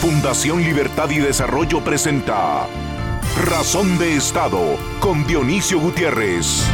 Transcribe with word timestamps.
Fundación 0.00 0.62
Libertad 0.62 1.10
y 1.10 1.18
Desarrollo 1.18 1.84
presenta 1.84 2.66
Razón 3.44 3.98
de 3.98 4.16
Estado 4.16 4.78
con 4.98 5.26
Dionisio 5.26 5.78
Gutiérrez. 5.78 6.64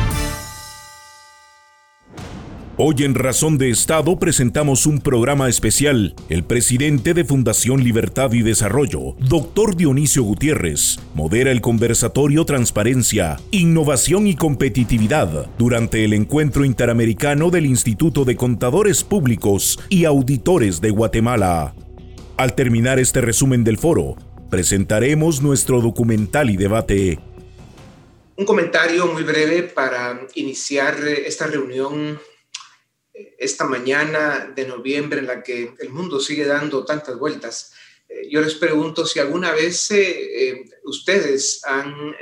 Hoy 2.76 2.94
en 3.00 3.16
Razón 3.16 3.58
de 3.58 3.70
Estado 3.70 4.16
presentamos 4.20 4.86
un 4.86 5.00
programa 5.00 5.48
especial. 5.48 6.14
El 6.28 6.44
presidente 6.44 7.14
de 7.14 7.24
Fundación 7.24 7.82
Libertad 7.82 8.32
y 8.32 8.42
Desarrollo, 8.42 9.16
doctor 9.18 9.74
Dionisio 9.74 10.22
Gutiérrez, 10.22 11.00
modera 11.16 11.50
el 11.50 11.60
conversatorio 11.60 12.44
Transparencia, 12.44 13.38
Innovación 13.50 14.28
y 14.28 14.36
Competitividad 14.36 15.50
durante 15.58 16.04
el 16.04 16.12
encuentro 16.12 16.64
interamericano 16.64 17.50
del 17.50 17.66
Instituto 17.66 18.24
de 18.24 18.36
Contadores 18.36 19.02
Públicos 19.02 19.80
y 19.88 20.04
Auditores 20.04 20.80
de 20.80 20.90
Guatemala. 20.90 21.74
Al 22.38 22.54
terminar 22.54 22.98
este 22.98 23.22
resumen 23.22 23.64
del 23.64 23.78
foro, 23.78 24.14
presentaremos 24.50 25.40
nuestro 25.40 25.80
documental 25.80 26.50
y 26.50 26.58
debate. 26.58 27.18
Un 28.36 28.44
comentario 28.44 29.06
muy 29.06 29.22
breve 29.22 29.62
para 29.62 30.20
iniciar 30.34 30.98
esta 31.08 31.46
reunión 31.46 32.20
esta 33.38 33.64
mañana 33.64 34.52
de 34.54 34.66
noviembre 34.66 35.20
en 35.20 35.26
la 35.28 35.42
que 35.42 35.72
el 35.78 35.88
mundo 35.88 36.20
sigue 36.20 36.44
dando 36.44 36.84
tantas 36.84 37.18
vueltas. 37.18 37.72
Eh, 38.06 38.28
yo 38.30 38.42
les 38.42 38.54
pregunto 38.56 39.06
si 39.06 39.18
alguna 39.18 39.52
vez 39.52 39.90
eh, 39.92 40.50
eh, 40.50 40.64
ustedes 40.84 41.62
han 41.64 42.14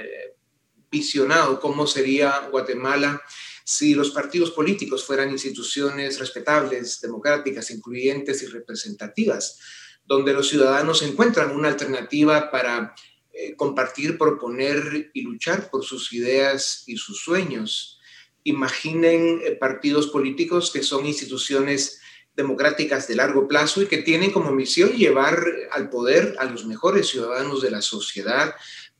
visionado 0.92 1.59
cómo 1.59 1.88
sería 1.88 2.46
Guatemala 2.52 3.20
si 3.65 3.95
los 3.95 4.10
partidos 4.10 4.52
políticos 4.52 5.02
fueran 5.04 5.30
instituciones 5.30 6.20
respetables, 6.20 7.01
democráticas, 7.01 7.73
incluyentes 7.73 8.42
y 8.45 8.46
representativas 8.46 9.59
donde 10.07 10.33
los 10.33 10.49
ciudadanos 10.49 11.02
encuentran 11.02 11.55
una 11.55 11.69
alternativa 11.69 12.51
para 12.51 12.95
eh, 13.33 13.57
compartir, 13.57 14.16
proponer 14.16 15.11
y 15.13 15.23
luchar 15.23 15.71
por 15.71 15.85
sus 15.85 16.13
ideas 16.13 16.85
y 16.87 16.96
sus 16.96 17.21
sueños. 17.21 17.99
Imaginen 18.45 19.41
eh, 19.45 19.57
partidos 19.57 20.09
políticos 20.09 20.71
que 20.71 20.83
son 20.83 21.07
instituciones 21.07 22.01
democráticas 22.37 23.09
de 23.09 23.16
largo 23.16 23.49
plazo 23.49 23.83
y 23.83 23.87
que 23.87 23.99
tienen 23.99 24.30
como 24.30 24.52
misión 24.52 24.91
llevar 24.93 25.45
al 25.73 25.88
poder 25.88 26.37
a 26.39 26.45
los 26.45 26.65
mejores 26.66 27.09
ciudadanos 27.09 27.63
de 27.63 27.71
la 27.71 27.80
sociedad 27.80 28.55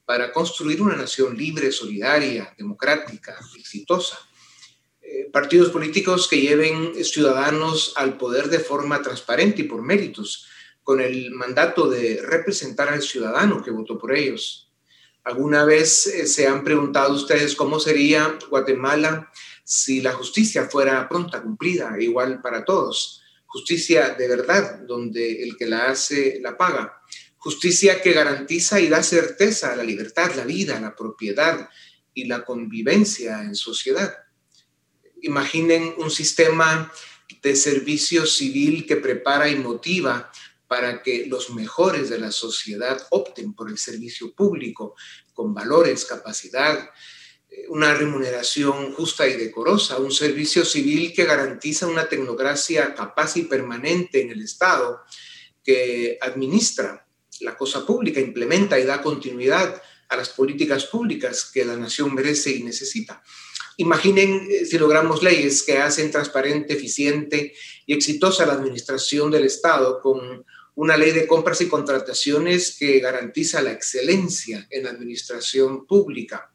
para 0.05 0.33
construir 0.33 0.83
una 0.83 0.97
nación 0.97 1.37
libre, 1.37 1.73
solidaria, 1.73 2.55
democrática, 2.57 3.39
exitosa. 3.57 4.19
Eh, 5.01 5.29
partidos 5.33 5.71
políticos 5.71 6.29
que 6.29 6.41
lleven 6.41 7.05
ciudadanos 7.05 7.93
al 7.97 8.17
poder 8.17 8.49
de 8.49 8.59
forma 8.59 9.03
transparente 9.03 9.63
y 9.63 9.65
por 9.65 9.83
méritos, 9.83 10.49
con 10.85 11.01
el 11.01 11.33
mandato 11.33 11.89
de 11.89 12.21
representar 12.23 12.91
al 12.91 13.03
ciudadano 13.03 13.63
que 13.63 13.71
votó 13.71 13.99
por 13.99 14.15
ellos. 14.15 14.71
¿Alguna 15.25 15.65
vez 15.65 16.07
eh, 16.07 16.27
se 16.27 16.47
han 16.47 16.63
preguntado 16.63 17.15
ustedes 17.15 17.57
cómo 17.57 17.81
sería 17.81 18.39
Guatemala 18.51 19.33
si 19.65 20.03
la 20.03 20.13
justicia 20.13 20.69
fuera 20.69 21.09
pronta, 21.09 21.43
cumplida, 21.43 21.97
igual 21.99 22.43
para 22.43 22.67
todos? 22.67 23.23
Justicia 23.47 24.11
de 24.11 24.29
verdad, 24.29 24.81
donde 24.81 25.43
el 25.43 25.57
que 25.57 25.67
la 25.67 25.87
hace 25.87 26.39
la 26.43 26.59
paga. 26.59 27.01
Justicia 27.39 28.03
que 28.03 28.13
garantiza 28.13 28.79
y 28.81 28.89
da 28.89 29.03
certeza 29.03 29.73
a 29.73 29.77
la 29.77 29.85
libertad, 29.85 30.35
la 30.35 30.45
vida, 30.45 30.79
la 30.79 30.95
propiedad 30.95 31.71
y 32.13 32.27
la 32.27 32.45
convivencia 32.45 33.43
en 33.43 33.55
sociedad. 33.55 34.15
Imaginen 35.23 35.95
un 35.97 36.11
sistema 36.11 36.93
de 37.43 37.57
servicio 37.57 38.27
civil 38.27 38.87
que 38.87 38.97
prepara 38.97 39.49
y 39.49 39.57
motiva 39.57 40.31
para 40.75 41.05
que 41.05 41.27
los 41.27 41.51
mejores 41.51 42.11
de 42.11 42.19
la 42.19 42.33
sociedad 42.33 43.01
opten 43.11 43.55
por 43.55 43.71
el 43.71 43.79
servicio 43.79 44.35
público 44.35 44.97
con 45.33 45.55
valores, 45.55 46.05
capacidad, 46.05 46.91
eh, 47.49 47.67
una 47.69 47.95
remuneración 47.95 48.93
justa 48.93 49.25
y 49.29 49.37
decorosa, 49.37 49.99
un 49.99 50.11
servicio 50.11 50.65
civil 50.65 51.13
que 51.15 51.27
garantiza 51.27 51.87
una 51.87 52.09
tecnocracia 52.09 52.93
capaz 52.93 53.37
y 53.37 53.43
permanente 53.43 54.21
en 54.21 54.33
el 54.33 54.43
Estado, 54.43 55.03
que 55.63 56.19
administra 56.21 57.07
la 57.39 57.57
cosa 57.57 57.87
pública, 57.87 58.19
implementa 58.19 58.77
y 58.77 58.83
da 58.83 59.01
continuidad 59.01 59.81
a 60.09 60.17
las 60.17 60.31
políticas 60.31 60.87
públicas 60.87 61.53
que 61.55 61.65
la 61.65 61.77
nación 61.77 62.13
merece 62.13 62.51
y 62.51 62.65
necesita. 62.65 63.23
Imaginen 63.77 64.49
eh, 64.51 64.67
si 64.67 64.77
logramos 64.77 65.23
leyes 65.23 65.63
que 65.63 65.79
hacen 65.79 66.11
transparente, 66.11 66.75
eficiente 66.75 67.55
y 67.87 67.95
exitosa 67.95 68.45
la 68.45 68.55
administración 68.55 69.31
del 69.31 69.45
Estado 69.45 70.01
con 70.01 70.45
una 70.77 70.97
ley 70.97 71.13
de 71.13 71.27
compras 71.27 71.61
y 71.61 71.69
contrataciones 71.69 72.77
que 72.79 72.99
garantiza 72.99 73.63
la 73.63 73.73
excelencia 73.73 74.67
en 74.71 74.85
la 74.85 74.91
administración 74.91 75.87
pública. 75.87 76.53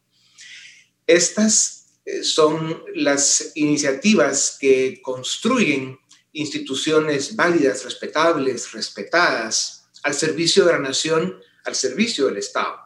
Estas 1.07 1.87
eh, 2.05 2.23
son 2.23 2.83
las 2.93 3.51
iniciativas 3.55 4.57
que 4.59 5.01
construyen 5.01 5.97
instituciones 6.33 7.35
válidas, 7.35 7.83
respetables, 7.83 8.71
respetadas, 8.73 9.89
al 10.03 10.13
servicio 10.13 10.65
de 10.65 10.73
la 10.73 10.79
nación, 10.79 11.39
al 11.65 11.75
servicio 11.75 12.27
del 12.27 12.37
Estado. 12.37 12.77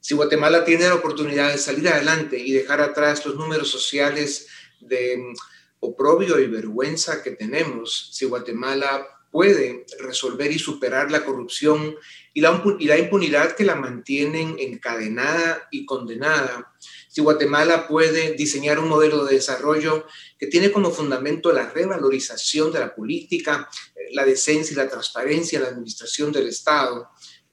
Si 0.00 0.14
Guatemala 0.14 0.64
tiene 0.64 0.88
la 0.88 0.96
oportunidad 0.96 1.52
de 1.52 1.58
salir 1.58 1.88
adelante 1.88 2.38
y 2.38 2.52
dejar 2.52 2.80
atrás 2.80 3.24
los 3.24 3.36
números 3.36 3.70
sociales 3.70 4.48
de 4.80 5.16
mm, 5.16 5.34
oprobio 5.80 6.40
y 6.40 6.48
vergüenza 6.48 7.22
que 7.22 7.30
tenemos, 7.30 8.10
si 8.12 8.24
Guatemala 8.24 9.06
puede 9.32 9.86
resolver 9.98 10.52
y 10.52 10.58
superar 10.58 11.10
la 11.10 11.24
corrupción 11.24 11.96
y 12.34 12.42
la, 12.42 12.98
impunidad 12.98 13.56
que 13.56 13.64
la 13.64 13.74
mantienen 13.74 14.56
encadenada 14.58 15.68
y 15.70 15.86
condenada, 15.86 16.72
si 17.08 17.22
Guatemala 17.22 17.88
puede 17.88 18.34
diseñar 18.34 18.78
un 18.78 18.88
modelo 18.88 19.24
de 19.24 19.34
desarrollo 19.34 20.06
que 20.38 20.46
tiene 20.46 20.70
como 20.70 20.90
fundamento 20.90 21.50
la 21.50 21.70
revalorización 21.70 22.72
de 22.72 22.80
la 22.80 22.94
política, 22.94 23.68
la 24.12 24.24
decencia 24.26 24.74
y 24.74 24.76
la 24.76 24.88
transparencia 24.88 25.56
en 25.56 25.62
la 25.64 25.70
administración 25.70 26.30
del 26.30 26.48
Estado, 26.48 27.08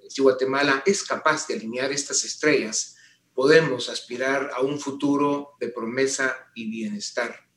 si 0.10 0.22
Guatemala 0.22 0.84
es 0.86 1.04
capaz 1.04 1.48
de 1.48 1.54
alinear 1.56 1.92
estas 1.94 2.26
estrellas, 2.26 2.98
podemos 3.34 3.88
aspirar 3.88 4.52
a 4.54 4.62
un 4.62 4.80
futuro 4.80 5.52
de 5.62 5.70
promesa 5.70 6.50
y 6.56 6.70
bienestar. 6.70 7.48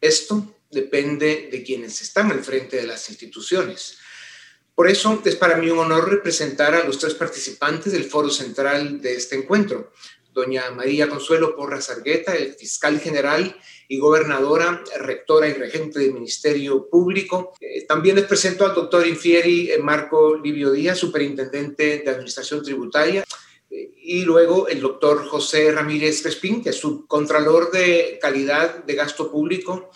Esto 0.00 0.57
depende 0.70 1.48
de 1.50 1.62
quienes 1.62 2.00
están 2.02 2.30
al 2.30 2.44
frente 2.44 2.76
de 2.76 2.86
las 2.86 3.08
instituciones. 3.08 3.98
Por 4.74 4.88
eso 4.88 5.20
es 5.24 5.34
para 5.34 5.56
mí 5.56 5.68
un 5.70 5.80
honor 5.80 6.08
representar 6.08 6.74
a 6.74 6.84
los 6.84 6.98
tres 6.98 7.14
participantes 7.14 7.92
del 7.92 8.04
foro 8.04 8.30
central 8.30 9.00
de 9.00 9.16
este 9.16 9.34
encuentro. 9.34 9.92
Doña 10.32 10.70
María 10.70 11.08
Consuelo 11.08 11.56
Porras 11.56 11.90
Argueta, 11.90 12.36
el 12.36 12.54
fiscal 12.54 13.00
general 13.00 13.56
y 13.88 13.98
gobernadora, 13.98 14.84
rectora 15.00 15.48
y 15.48 15.54
regente 15.54 15.98
del 15.98 16.12
Ministerio 16.12 16.88
Público. 16.88 17.54
Eh, 17.60 17.86
también 17.86 18.14
les 18.14 18.26
presento 18.26 18.64
al 18.64 18.74
doctor 18.74 19.04
Infieri 19.04 19.72
eh, 19.72 19.78
Marco 19.78 20.36
Livio 20.36 20.70
Díaz, 20.70 20.98
superintendente 20.98 21.98
de 21.98 22.10
Administración 22.10 22.62
Tributaria. 22.62 23.24
Eh, 23.70 23.90
y 23.96 24.22
luego 24.22 24.68
el 24.68 24.80
doctor 24.80 25.26
José 25.26 25.72
Ramírez 25.72 26.22
Crespín, 26.22 26.62
que 26.62 26.70
es 26.70 26.76
subcontralor 26.76 27.72
de 27.72 28.20
calidad 28.22 28.84
de 28.84 28.94
gasto 28.94 29.28
público 29.28 29.90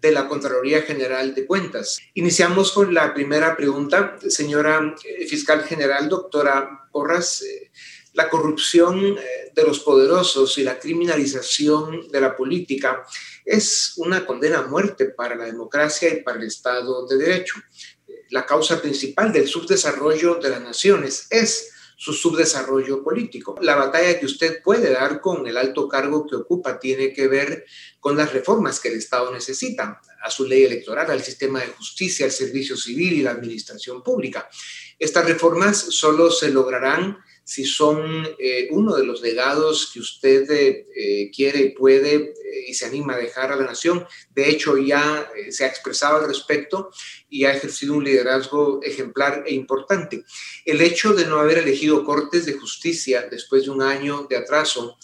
de 0.00 0.12
la 0.12 0.28
Contraloría 0.28 0.82
General 0.82 1.34
de 1.34 1.46
Cuentas. 1.46 1.98
Iniciamos 2.14 2.72
con 2.72 2.94
la 2.94 3.14
primera 3.14 3.56
pregunta, 3.56 4.16
señora 4.28 4.94
eh, 5.04 5.26
fiscal 5.26 5.64
general, 5.64 6.08
doctora 6.08 6.88
Porras. 6.92 7.42
Eh, 7.42 7.70
la 8.14 8.28
corrupción 8.28 9.16
eh, 9.18 9.52
de 9.54 9.62
los 9.62 9.80
poderosos 9.80 10.58
y 10.58 10.64
la 10.64 10.78
criminalización 10.78 12.08
de 12.08 12.20
la 12.20 12.36
política 12.36 13.04
es 13.44 13.94
una 13.96 14.26
condena 14.26 14.58
a 14.58 14.66
muerte 14.66 15.06
para 15.06 15.36
la 15.36 15.44
democracia 15.44 16.12
y 16.12 16.22
para 16.22 16.38
el 16.38 16.46
Estado 16.46 17.06
de 17.06 17.16
Derecho. 17.16 17.54
La 18.30 18.44
causa 18.44 18.80
principal 18.80 19.32
del 19.32 19.46
subdesarrollo 19.46 20.36
de 20.36 20.50
las 20.50 20.60
naciones 20.60 21.26
es 21.30 21.72
su 21.98 22.12
subdesarrollo 22.12 23.02
político. 23.02 23.56
La 23.60 23.74
batalla 23.74 24.20
que 24.20 24.26
usted 24.26 24.62
puede 24.62 24.92
dar 24.92 25.20
con 25.20 25.48
el 25.48 25.56
alto 25.56 25.88
cargo 25.88 26.28
que 26.28 26.36
ocupa 26.36 26.78
tiene 26.78 27.12
que 27.12 27.26
ver 27.26 27.66
con 27.98 28.16
las 28.16 28.32
reformas 28.32 28.78
que 28.78 28.88
el 28.88 28.98
Estado 28.98 29.32
necesita, 29.32 30.00
a 30.22 30.30
su 30.30 30.46
ley 30.46 30.62
electoral, 30.62 31.10
al 31.10 31.24
sistema 31.24 31.58
de 31.58 31.66
justicia, 31.66 32.24
al 32.24 32.30
servicio 32.30 32.76
civil 32.76 33.14
y 33.14 33.22
la 33.22 33.32
administración 33.32 34.04
pública. 34.04 34.48
Estas 34.96 35.26
reformas 35.26 35.76
solo 35.76 36.30
se 36.30 36.52
lograrán 36.52 37.18
si 37.48 37.64
son 37.64 38.28
eh, 38.38 38.68
uno 38.72 38.94
de 38.94 39.06
los 39.06 39.22
legados 39.22 39.90
que 39.90 40.00
usted 40.00 40.44
eh, 40.50 41.30
quiere, 41.34 41.70
puede 41.70 42.14
eh, 42.14 42.34
y 42.68 42.74
se 42.74 42.84
anima 42.84 43.14
a 43.14 43.16
dejar 43.16 43.50
a 43.50 43.56
la 43.56 43.64
nación. 43.64 44.06
De 44.34 44.50
hecho, 44.50 44.76
ya 44.76 45.26
se 45.48 45.64
ha 45.64 45.68
expresado 45.68 46.18
al 46.18 46.28
respecto 46.28 46.90
y 47.30 47.46
ha 47.46 47.54
ejercido 47.54 47.94
un 47.94 48.04
liderazgo 48.04 48.80
ejemplar 48.82 49.44
e 49.46 49.54
importante. 49.54 50.24
El 50.66 50.82
hecho 50.82 51.14
de 51.14 51.24
no 51.24 51.38
haber 51.38 51.56
elegido 51.56 52.04
cortes 52.04 52.44
de 52.44 52.52
justicia 52.52 53.26
después 53.30 53.64
de 53.64 53.70
un 53.70 53.80
año 53.80 54.26
de 54.28 54.36
atraso 54.36 54.98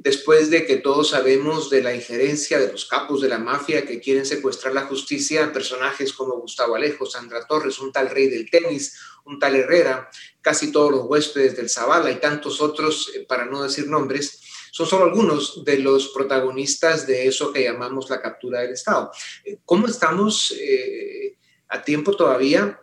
después 0.00 0.50
de 0.50 0.66
que 0.66 0.76
todos 0.76 1.10
sabemos 1.10 1.70
de 1.70 1.82
la 1.82 1.94
injerencia 1.94 2.58
de 2.58 2.70
los 2.70 2.84
capos 2.84 3.20
de 3.22 3.28
la 3.28 3.38
mafia 3.38 3.86
que 3.86 4.00
quieren 4.00 4.26
secuestrar 4.26 4.74
la 4.74 4.86
justicia, 4.86 5.52
personajes 5.52 6.12
como 6.12 6.38
Gustavo 6.38 6.76
Alejo, 6.76 7.06
Sandra 7.06 7.46
Torres, 7.46 7.78
un 7.78 7.90
tal 7.90 8.10
rey 8.10 8.28
del 8.28 8.50
tenis, 8.50 8.98
un 9.24 9.38
tal 9.38 9.56
Herrera, 9.56 10.10
casi 10.40 10.70
todos 10.70 10.90
los 10.90 11.06
huéspedes 11.06 11.56
del 11.56 11.70
Zavala 11.70 12.10
y 12.10 12.20
tantos 12.20 12.60
otros, 12.60 13.10
eh, 13.14 13.24
para 13.26 13.46
no 13.46 13.62
decir 13.62 13.86
nombres, 13.88 14.40
son 14.72 14.86
solo 14.86 15.04
algunos 15.06 15.64
de 15.64 15.78
los 15.78 16.08
protagonistas 16.08 17.06
de 17.06 17.26
eso 17.26 17.52
que 17.52 17.64
llamamos 17.64 18.08
la 18.08 18.20
captura 18.20 18.60
del 18.60 18.72
Estado. 18.72 19.10
Eh, 19.44 19.58
¿Cómo 19.64 19.86
estamos 19.86 20.54
eh, 20.58 21.36
a 21.68 21.82
tiempo 21.82 22.14
todavía? 22.14 22.80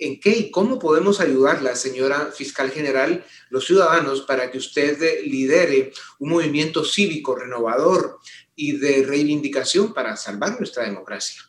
¿En 0.00 0.18
qué 0.18 0.30
y 0.30 0.50
cómo 0.50 0.78
podemos 0.78 1.20
ayudarla, 1.20 1.76
señora 1.76 2.32
fiscal 2.32 2.70
general, 2.70 3.22
los 3.50 3.66
ciudadanos, 3.66 4.22
para 4.22 4.50
que 4.50 4.56
usted 4.56 4.98
lidere 5.24 5.92
un 6.18 6.30
movimiento 6.30 6.84
cívico 6.84 7.36
renovador 7.36 8.18
y 8.56 8.72
de 8.72 9.04
reivindicación 9.06 9.92
para 9.92 10.16
salvar 10.16 10.58
nuestra 10.58 10.84
democracia? 10.84 11.42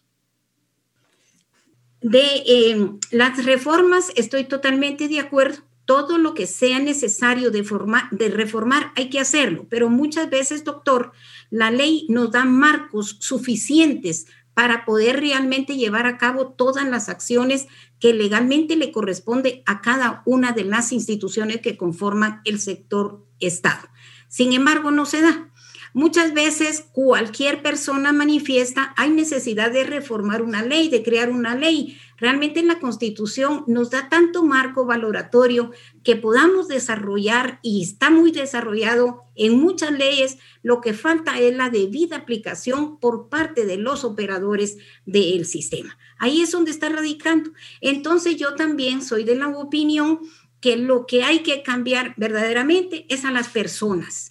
De 2.01 2.44
eh, 2.45 2.89
las 3.12 3.45
reformas 3.45 4.12
estoy 4.15 4.44
totalmente 4.44 5.07
de 5.07 5.19
acuerdo. 5.19 5.63
Todo 5.86 6.18
lo 6.18 6.33
que 6.33 6.45
sea 6.45 6.80
necesario 6.80 7.51
de, 7.51 7.65
de 8.12 8.30
reformar 8.30 8.92
hay 8.95 9.09
que 9.09 9.19
hacerlo, 9.19 9.65
pero 9.69 9.89
muchas 9.89 10.30
veces, 10.30 10.65
doctor, 10.65 11.13
la 11.50 11.71
ley 11.71 12.06
nos 12.09 12.31
da 12.31 12.44
marcos 12.44 13.18
suficientes 13.19 14.25
para 14.53 14.83
poder 14.86 15.19
realmente 15.19 15.77
llevar 15.77 16.06
a 16.06 16.18
cabo 16.18 16.53
todas 16.53 16.88
las 16.88 17.07
acciones 17.07 17.68
que 18.01 18.13
legalmente 18.13 18.75
le 18.75 18.92
corresponde 18.92 19.62
a 19.68 19.80
cada 19.80 20.24
una 20.25 20.51
de 20.51 20.65
las 20.65 20.92
instituciones 20.92 21.62
que 21.62 21.77
conforman 21.77 22.42
el 22.44 22.59
sector 22.59 23.24
Estado. 23.39 23.88
Sin 24.27 24.53
embargo, 24.53 24.92
no 24.92 25.06
se 25.06 25.21
da. 25.21 25.50
Muchas 25.93 26.33
veces 26.33 26.85
cualquier 26.93 27.61
persona 27.61 28.13
manifiesta, 28.13 28.93
hay 28.95 29.09
necesidad 29.09 29.71
de 29.71 29.83
reformar 29.83 30.41
una 30.41 30.63
ley, 30.63 30.88
de 30.88 31.03
crear 31.03 31.29
una 31.29 31.53
ley. 31.53 31.97
Realmente 32.15 32.61
en 32.61 32.67
la 32.67 32.79
Constitución 32.79 33.65
nos 33.67 33.89
da 33.89 34.07
tanto 34.07 34.43
marco 34.43 34.85
valoratorio 34.85 35.71
que 36.03 36.15
podamos 36.15 36.69
desarrollar 36.69 37.59
y 37.61 37.83
está 37.83 38.09
muy 38.09 38.31
desarrollado 38.31 39.25
en 39.35 39.59
muchas 39.59 39.91
leyes. 39.91 40.38
Lo 40.63 40.79
que 40.79 40.93
falta 40.93 41.38
es 41.39 41.57
la 41.57 41.69
debida 41.69 42.17
aplicación 42.17 42.97
por 42.97 43.27
parte 43.27 43.65
de 43.65 43.75
los 43.75 44.05
operadores 44.05 44.77
del 45.05 45.45
sistema. 45.45 45.97
Ahí 46.17 46.41
es 46.41 46.51
donde 46.51 46.71
está 46.71 46.88
radicando. 46.88 47.51
Entonces 47.81 48.38
yo 48.38 48.55
también 48.55 49.01
soy 49.01 49.25
de 49.25 49.35
la 49.35 49.49
opinión 49.49 50.21
que 50.61 50.77
lo 50.77 51.05
que 51.05 51.23
hay 51.23 51.39
que 51.39 51.63
cambiar 51.63 52.13
verdaderamente 52.15 53.05
es 53.09 53.25
a 53.25 53.31
las 53.31 53.49
personas 53.49 54.30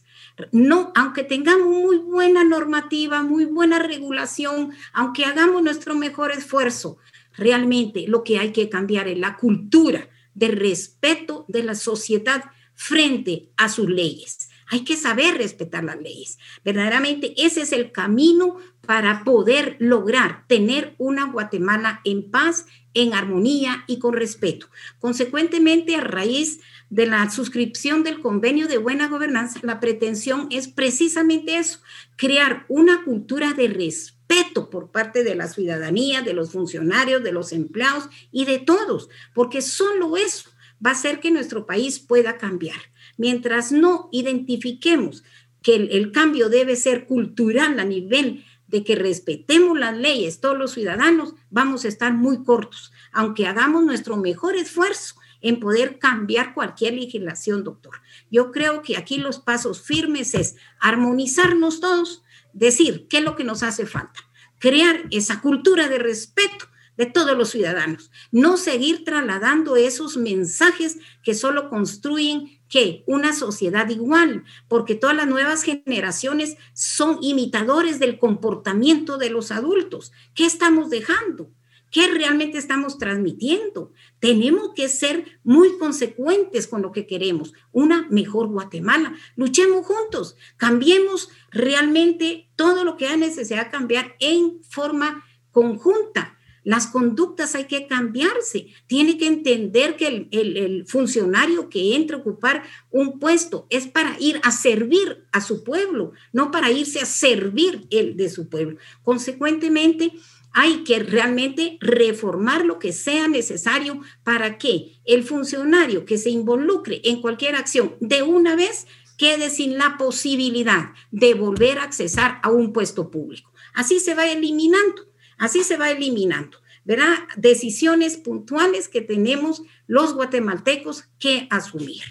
no, 0.52 0.92
aunque 0.94 1.24
tengamos 1.24 1.68
muy 1.68 1.98
buena 1.98 2.44
normativa, 2.44 3.22
muy 3.22 3.44
buena 3.44 3.78
regulación, 3.78 4.72
aunque 4.92 5.24
hagamos 5.24 5.62
nuestro 5.62 5.94
mejor 5.94 6.32
esfuerzo, 6.32 6.98
realmente 7.32 8.06
lo 8.06 8.24
que 8.24 8.38
hay 8.38 8.52
que 8.52 8.68
cambiar 8.68 9.08
es 9.08 9.18
la 9.18 9.36
cultura 9.36 10.08
de 10.34 10.48
respeto 10.48 11.44
de 11.48 11.62
la 11.62 11.74
sociedad 11.74 12.44
frente 12.74 13.50
a 13.56 13.68
sus 13.68 13.88
leyes. 13.88 14.48
Hay 14.68 14.84
que 14.84 14.96
saber 14.96 15.36
respetar 15.36 15.82
las 15.82 16.00
leyes. 16.00 16.38
Verdaderamente 16.64 17.34
ese 17.36 17.62
es 17.62 17.72
el 17.72 17.90
camino 17.90 18.58
para 18.90 19.22
poder 19.22 19.76
lograr 19.78 20.48
tener 20.48 20.96
una 20.98 21.30
Guatemala 21.30 22.00
en 22.02 22.28
paz, 22.28 22.66
en 22.92 23.14
armonía 23.14 23.84
y 23.86 24.00
con 24.00 24.14
respeto. 24.14 24.68
Consecuentemente, 24.98 25.94
a 25.94 26.00
raíz 26.00 26.58
de 26.88 27.06
la 27.06 27.30
suscripción 27.30 28.02
del 28.02 28.18
convenio 28.18 28.66
de 28.66 28.78
buena 28.78 29.06
gobernanza, 29.06 29.60
la 29.62 29.78
pretensión 29.78 30.48
es 30.50 30.66
precisamente 30.66 31.56
eso, 31.56 31.78
crear 32.16 32.66
una 32.68 33.04
cultura 33.04 33.52
de 33.52 33.68
respeto 33.68 34.70
por 34.70 34.90
parte 34.90 35.22
de 35.22 35.36
la 35.36 35.46
ciudadanía, 35.46 36.22
de 36.22 36.32
los 36.32 36.50
funcionarios, 36.50 37.22
de 37.22 37.30
los 37.30 37.52
empleados 37.52 38.08
y 38.32 38.44
de 38.44 38.58
todos, 38.58 39.08
porque 39.34 39.62
solo 39.62 40.16
eso 40.16 40.50
va 40.84 40.90
a 40.90 40.94
hacer 40.94 41.20
que 41.20 41.30
nuestro 41.30 41.64
país 41.64 42.00
pueda 42.00 42.38
cambiar. 42.38 42.80
Mientras 43.16 43.70
no 43.70 44.08
identifiquemos 44.10 45.22
que 45.62 45.76
el, 45.76 45.90
el 45.92 46.10
cambio 46.10 46.48
debe 46.48 46.74
ser 46.74 47.06
cultural 47.06 47.78
a 47.78 47.84
nivel 47.84 48.44
de 48.70 48.84
que 48.84 48.94
respetemos 48.94 49.78
las 49.78 49.96
leyes, 49.96 50.40
todos 50.40 50.56
los 50.56 50.72
ciudadanos, 50.72 51.34
vamos 51.50 51.84
a 51.84 51.88
estar 51.88 52.14
muy 52.14 52.44
cortos, 52.44 52.92
aunque 53.12 53.46
hagamos 53.46 53.84
nuestro 53.84 54.16
mejor 54.16 54.56
esfuerzo 54.56 55.16
en 55.42 55.58
poder 55.58 55.98
cambiar 55.98 56.54
cualquier 56.54 56.94
legislación, 56.94 57.64
doctor. 57.64 58.00
Yo 58.30 58.52
creo 58.52 58.82
que 58.82 58.96
aquí 58.96 59.18
los 59.18 59.40
pasos 59.40 59.82
firmes 59.82 60.34
es 60.34 60.56
armonizarnos 60.78 61.80
todos, 61.80 62.22
decir 62.52 63.08
qué 63.08 63.18
es 63.18 63.24
lo 63.24 63.34
que 63.36 63.44
nos 63.44 63.62
hace 63.62 63.86
falta, 63.86 64.20
crear 64.58 65.02
esa 65.10 65.40
cultura 65.40 65.88
de 65.88 65.98
respeto 65.98 66.69
de 67.00 67.06
todos 67.06 67.34
los 67.34 67.48
ciudadanos, 67.48 68.10
no 68.30 68.58
seguir 68.58 69.04
trasladando 69.06 69.76
esos 69.76 70.18
mensajes 70.18 70.98
que 71.22 71.32
solo 71.32 71.70
construyen 71.70 72.60
que 72.68 73.04
una 73.06 73.32
sociedad 73.32 73.88
igual, 73.88 74.44
porque 74.68 74.96
todas 74.96 75.16
las 75.16 75.26
nuevas 75.26 75.62
generaciones 75.62 76.58
son 76.74 77.16
imitadores 77.22 78.00
del 78.00 78.18
comportamiento 78.18 79.16
de 79.16 79.30
los 79.30 79.50
adultos. 79.50 80.12
¿Qué 80.34 80.44
estamos 80.44 80.90
dejando? 80.90 81.50
¿Qué 81.90 82.06
realmente 82.06 82.58
estamos 82.58 82.98
transmitiendo? 82.98 83.92
Tenemos 84.18 84.72
que 84.76 84.90
ser 84.90 85.40
muy 85.42 85.78
consecuentes 85.78 86.66
con 86.66 86.82
lo 86.82 86.92
que 86.92 87.06
queremos, 87.06 87.54
una 87.72 88.08
mejor 88.10 88.48
Guatemala. 88.48 89.14
Luchemos 89.36 89.86
juntos, 89.86 90.36
cambiemos 90.58 91.30
realmente 91.50 92.50
todo 92.56 92.84
lo 92.84 92.98
que 92.98 93.06
hay 93.06 93.16
necesidad 93.16 93.70
cambiar 93.70 94.16
en 94.20 94.62
forma 94.64 95.24
conjunta. 95.50 96.36
Las 96.70 96.86
conductas 96.86 97.56
hay 97.56 97.64
que 97.64 97.88
cambiarse. 97.88 98.68
Tiene 98.86 99.18
que 99.18 99.26
entender 99.26 99.96
que 99.96 100.28
el, 100.30 100.84
funcionario 100.86 101.68
que 101.68 101.96
entra 101.96 102.16
a 102.16 102.20
ocupar 102.20 102.62
un 102.92 103.18
puesto 103.18 103.66
es 103.70 103.88
para 103.88 104.16
ir 104.20 104.40
a 104.44 104.52
servir 104.52 105.26
a 105.32 105.40
su 105.40 105.64
pueblo, 105.64 106.12
no 106.32 106.52
para 106.52 106.70
irse 106.70 107.00
a 107.00 107.06
servir 107.06 107.88
el 107.90 108.16
de 108.16 108.30
su 108.30 108.48
pueblo. 108.48 108.78
Consecuentemente, 109.02 110.12
hay 110.52 110.84
que 110.84 111.00
realmente 111.00 111.76
reformar 111.80 112.64
lo 112.64 112.78
que 112.78 112.92
sea 112.92 113.26
necesario 113.26 114.00
para 114.22 114.56
que 114.56 115.00
el 115.04 115.24
funcionario 115.24 116.04
que 116.04 116.18
se 116.18 116.30
involucre 116.30 117.00
en 117.02 117.20
cualquier 117.20 117.56
acción 117.56 117.96
de 117.98 118.22
una 118.22 118.54
vez 118.54 118.86
quede 119.18 119.50
sin 119.50 119.76
la 119.76 119.96
posibilidad 119.98 120.90
de 121.10 121.34
volver 121.34 121.80
a 121.80 121.82
accesar 121.82 122.38
a 122.44 122.50
un 122.50 122.72
puesto 122.72 123.10
público. 123.10 123.50
Así 123.74 123.98
se 123.98 124.14
va 124.14 124.30
eliminando, 124.30 125.09
así 125.40 125.64
se 125.64 125.76
va 125.76 125.90
eliminando. 125.90 126.58
Verá, 126.84 127.26
decisiones 127.36 128.16
puntuales 128.16 128.88
que 128.88 129.00
tenemos 129.00 129.62
los 129.86 130.14
guatemaltecos 130.14 131.04
que 131.18 131.48
asumir. 131.50 132.02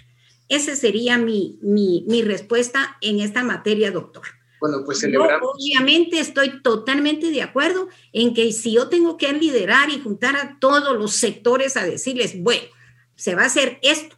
Esa 0.49 0.75
sería 0.75 1.17
mi, 1.17 1.59
mi, 1.61 2.05
mi 2.07 2.23
respuesta 2.23 2.97
en 3.01 3.19
esta 3.19 3.43
materia, 3.43 3.91
doctor. 3.91 4.23
Bueno, 4.59 4.83
pues 4.83 4.99
celebramos. 4.99 5.51
obviamente 5.53 6.19
estoy 6.19 6.61
totalmente 6.61 7.31
de 7.31 7.41
acuerdo 7.41 7.87
en 8.11 8.33
que 8.33 8.51
si 8.51 8.73
yo 8.73 8.89
tengo 8.89 9.15
que 9.17 9.31
liderar 9.31 9.89
y 9.89 10.01
juntar 10.01 10.35
a 10.35 10.57
todos 10.59 10.97
los 10.97 11.13
sectores 11.13 11.77
a 11.77 11.85
decirles, 11.85 12.41
bueno, 12.41 12.67
se 13.15 13.35
va 13.35 13.43
a 13.43 13.45
hacer 13.45 13.79
esto, 13.83 14.17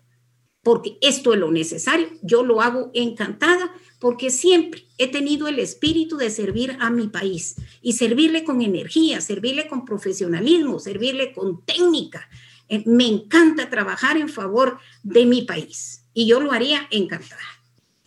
porque 0.64 0.98
esto 1.02 1.34
es 1.34 1.40
lo 1.40 1.52
necesario, 1.52 2.08
yo 2.24 2.44
lo 2.44 2.62
hago 2.62 2.92
encantada, 2.94 3.74
porque 4.02 4.32
siempre 4.32 4.88
he 4.98 5.12
tenido 5.12 5.48
el 5.48 5.60
espíritu 5.60 6.18
de 6.18 6.32
servir 6.32 6.76
a 6.80 6.90
mi 6.90 7.08
país 7.08 7.56
y 7.84 7.94
servirle 7.94 8.44
con 8.44 8.64
energía, 8.64 9.22
servirle 9.22 9.68
con 9.68 9.86
profesionalismo, 9.86 10.80
servirle 10.80 11.32
con 11.34 11.64
técnica. 11.64 12.28
Eh, 12.68 12.84
me 12.88 13.06
encanta 13.06 13.70
trabajar 13.70 14.18
en 14.18 14.28
favor 14.28 14.80
de 15.04 15.26
mi 15.28 15.44
país 15.44 16.04
y 16.16 16.28
yo 16.28 16.42
lo 16.42 16.52
haría 16.52 16.88
encantada. 16.90 17.44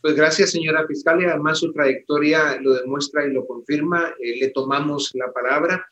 Pues 0.02 0.16
gracias, 0.16 0.50
señora 0.50 0.84
fiscal, 0.86 1.22
y 1.22 1.26
además 1.26 1.60
su 1.60 1.72
trayectoria 1.72 2.60
lo 2.60 2.74
demuestra 2.74 3.24
y 3.24 3.32
lo 3.32 3.46
confirma. 3.46 4.12
Eh, 4.20 4.40
le 4.40 4.48
tomamos 4.48 5.12
la 5.14 5.32
palabra. 5.32 5.86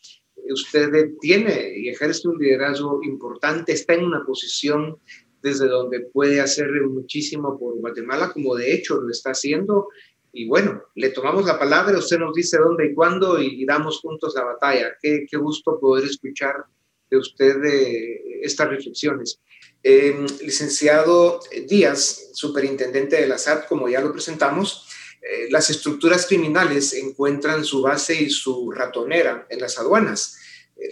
Usted 0.51 1.13
tiene 1.21 1.79
y 1.79 1.89
ejerce 1.89 2.27
un 2.27 2.39
liderazgo 2.39 3.01
importante, 3.05 3.73
está 3.73 3.95
en 3.95 4.05
una 4.05 4.25
posición 4.25 4.99
desde 5.43 5.69
donde 5.69 6.01
puede 6.01 6.41
hacer 6.41 6.71
muchísimo 6.89 7.59
por 7.59 7.79
Guatemala, 7.79 8.33
como 8.33 8.55
de 8.55 8.73
hecho 8.73 9.01
lo 9.01 9.11
está 9.11 9.31
haciendo. 9.31 9.89
Y 10.33 10.49
bueno, 10.49 10.83
le 10.95 11.11
tomamos 11.11 11.45
la 11.45 11.59
palabra, 11.59 11.99
usted 11.99 12.19
nos 12.19 12.35
dice 12.35 12.59
dónde 12.59 12.87
y 12.87 12.95
cuándo 12.95 13.41
y, 13.41 13.65
damos 13.67 14.01
juntos 14.01 14.35
la 14.35 14.45
batalla. 14.45 14.97
Qué, 15.01 15.27
qué 15.31 15.37
gusto 15.37 15.79
poder 15.79 16.05
escuchar 16.05 16.65
de 17.11 17.19
usted 17.19 17.61
de 17.61 18.41
estas 18.43 18.69
reflexiones. 18.71 19.39
Em, 19.83 20.27
licenciado 20.41 21.41
Díaz, 21.69 22.31
superintendente 22.33 23.21
de 23.21 23.27
la 23.27 23.37
SAT, 23.37 23.69
como 23.69 23.89
ya 23.89 24.01
lo 24.01 24.13
presentamos, 24.13 24.89
eh, 25.21 25.49
las 25.51 25.71
estructuras 25.71 26.27
criminales 26.27 26.95
encuentran 26.95 27.65
su 27.65 27.83
base 27.83 28.15
y 28.15 28.31
su 28.31 28.71
ratonera 28.71 29.47
en 29.51 29.61
las 29.61 29.79
aduanas, 29.79 30.37
eh, 30.37 30.42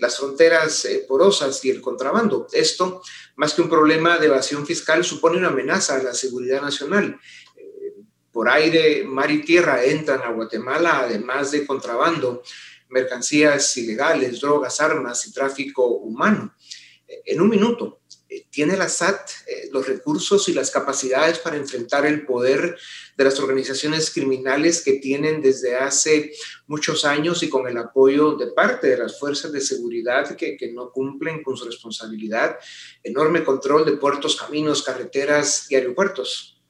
las 0.00 0.18
fronteras 0.18 0.84
eh, 0.84 1.04
porosas 1.06 1.64
y 1.64 1.70
el 1.70 1.80
contrabando. 1.80 2.46
Esto, 2.52 3.02
más 3.36 3.54
que 3.54 3.62
un 3.62 3.68
problema 3.68 4.18
de 4.18 4.26
evasión 4.26 4.66
fiscal, 4.66 5.04
supone 5.04 5.38
una 5.38 5.48
amenaza 5.48 5.96
a 5.96 6.02
la 6.02 6.14
seguridad 6.14 6.62
nacional. 6.62 7.18
por 8.32 8.48
aire, 8.48 9.04
mar 9.04 9.30
y 9.30 9.42
tierra 9.42 9.82
entran 9.82 10.22
a 10.22 10.30
Guatemala, 10.30 11.00
además 11.00 11.50
de 11.50 11.66
contrabando, 11.66 12.42
mercancías 12.88 13.76
ilegales, 13.76 14.40
drogas, 14.40 14.80
armas 14.80 15.26
y 15.26 15.32
tráfico 15.32 15.86
humano. 15.86 16.54
En 17.24 17.40
un 17.40 17.48
minuto, 17.48 18.00
eh, 18.28 18.46
¿tiene 18.50 18.76
la 18.76 18.88
SAT 18.88 19.30
eh, 19.46 19.68
los 19.72 19.86
recursos 19.86 20.48
y 20.48 20.52
las 20.52 20.70
capacidades 20.70 21.38
para 21.38 21.56
enfrentar 21.56 22.06
el 22.06 22.24
poder 22.24 22.78
de 23.20 23.24
las 23.24 23.38
organizaciones 23.38 24.10
criminales 24.10 24.82
que 24.82 24.94
tienen 24.94 25.42
desde 25.42 25.76
hace 25.76 26.32
muchos 26.66 27.04
años 27.04 27.42
y 27.42 27.50
con 27.50 27.68
el 27.68 27.76
apoyo 27.76 28.34
de 28.34 28.46
parte 28.46 28.88
de 28.88 28.96
las 28.96 29.20
fuerzas 29.20 29.52
de 29.52 29.60
seguridad 29.60 30.34
que, 30.36 30.56
que 30.56 30.72
no 30.72 30.90
cumplen 30.90 31.42
con 31.42 31.54
su 31.54 31.66
responsabilidad? 31.66 32.56
Enorme 33.02 33.44
control 33.44 33.84
de 33.84 33.98
puertos, 33.98 34.40
caminos, 34.40 34.82
carreteras 34.82 35.70
y 35.70 35.74
aeropuertos. 35.74 36.62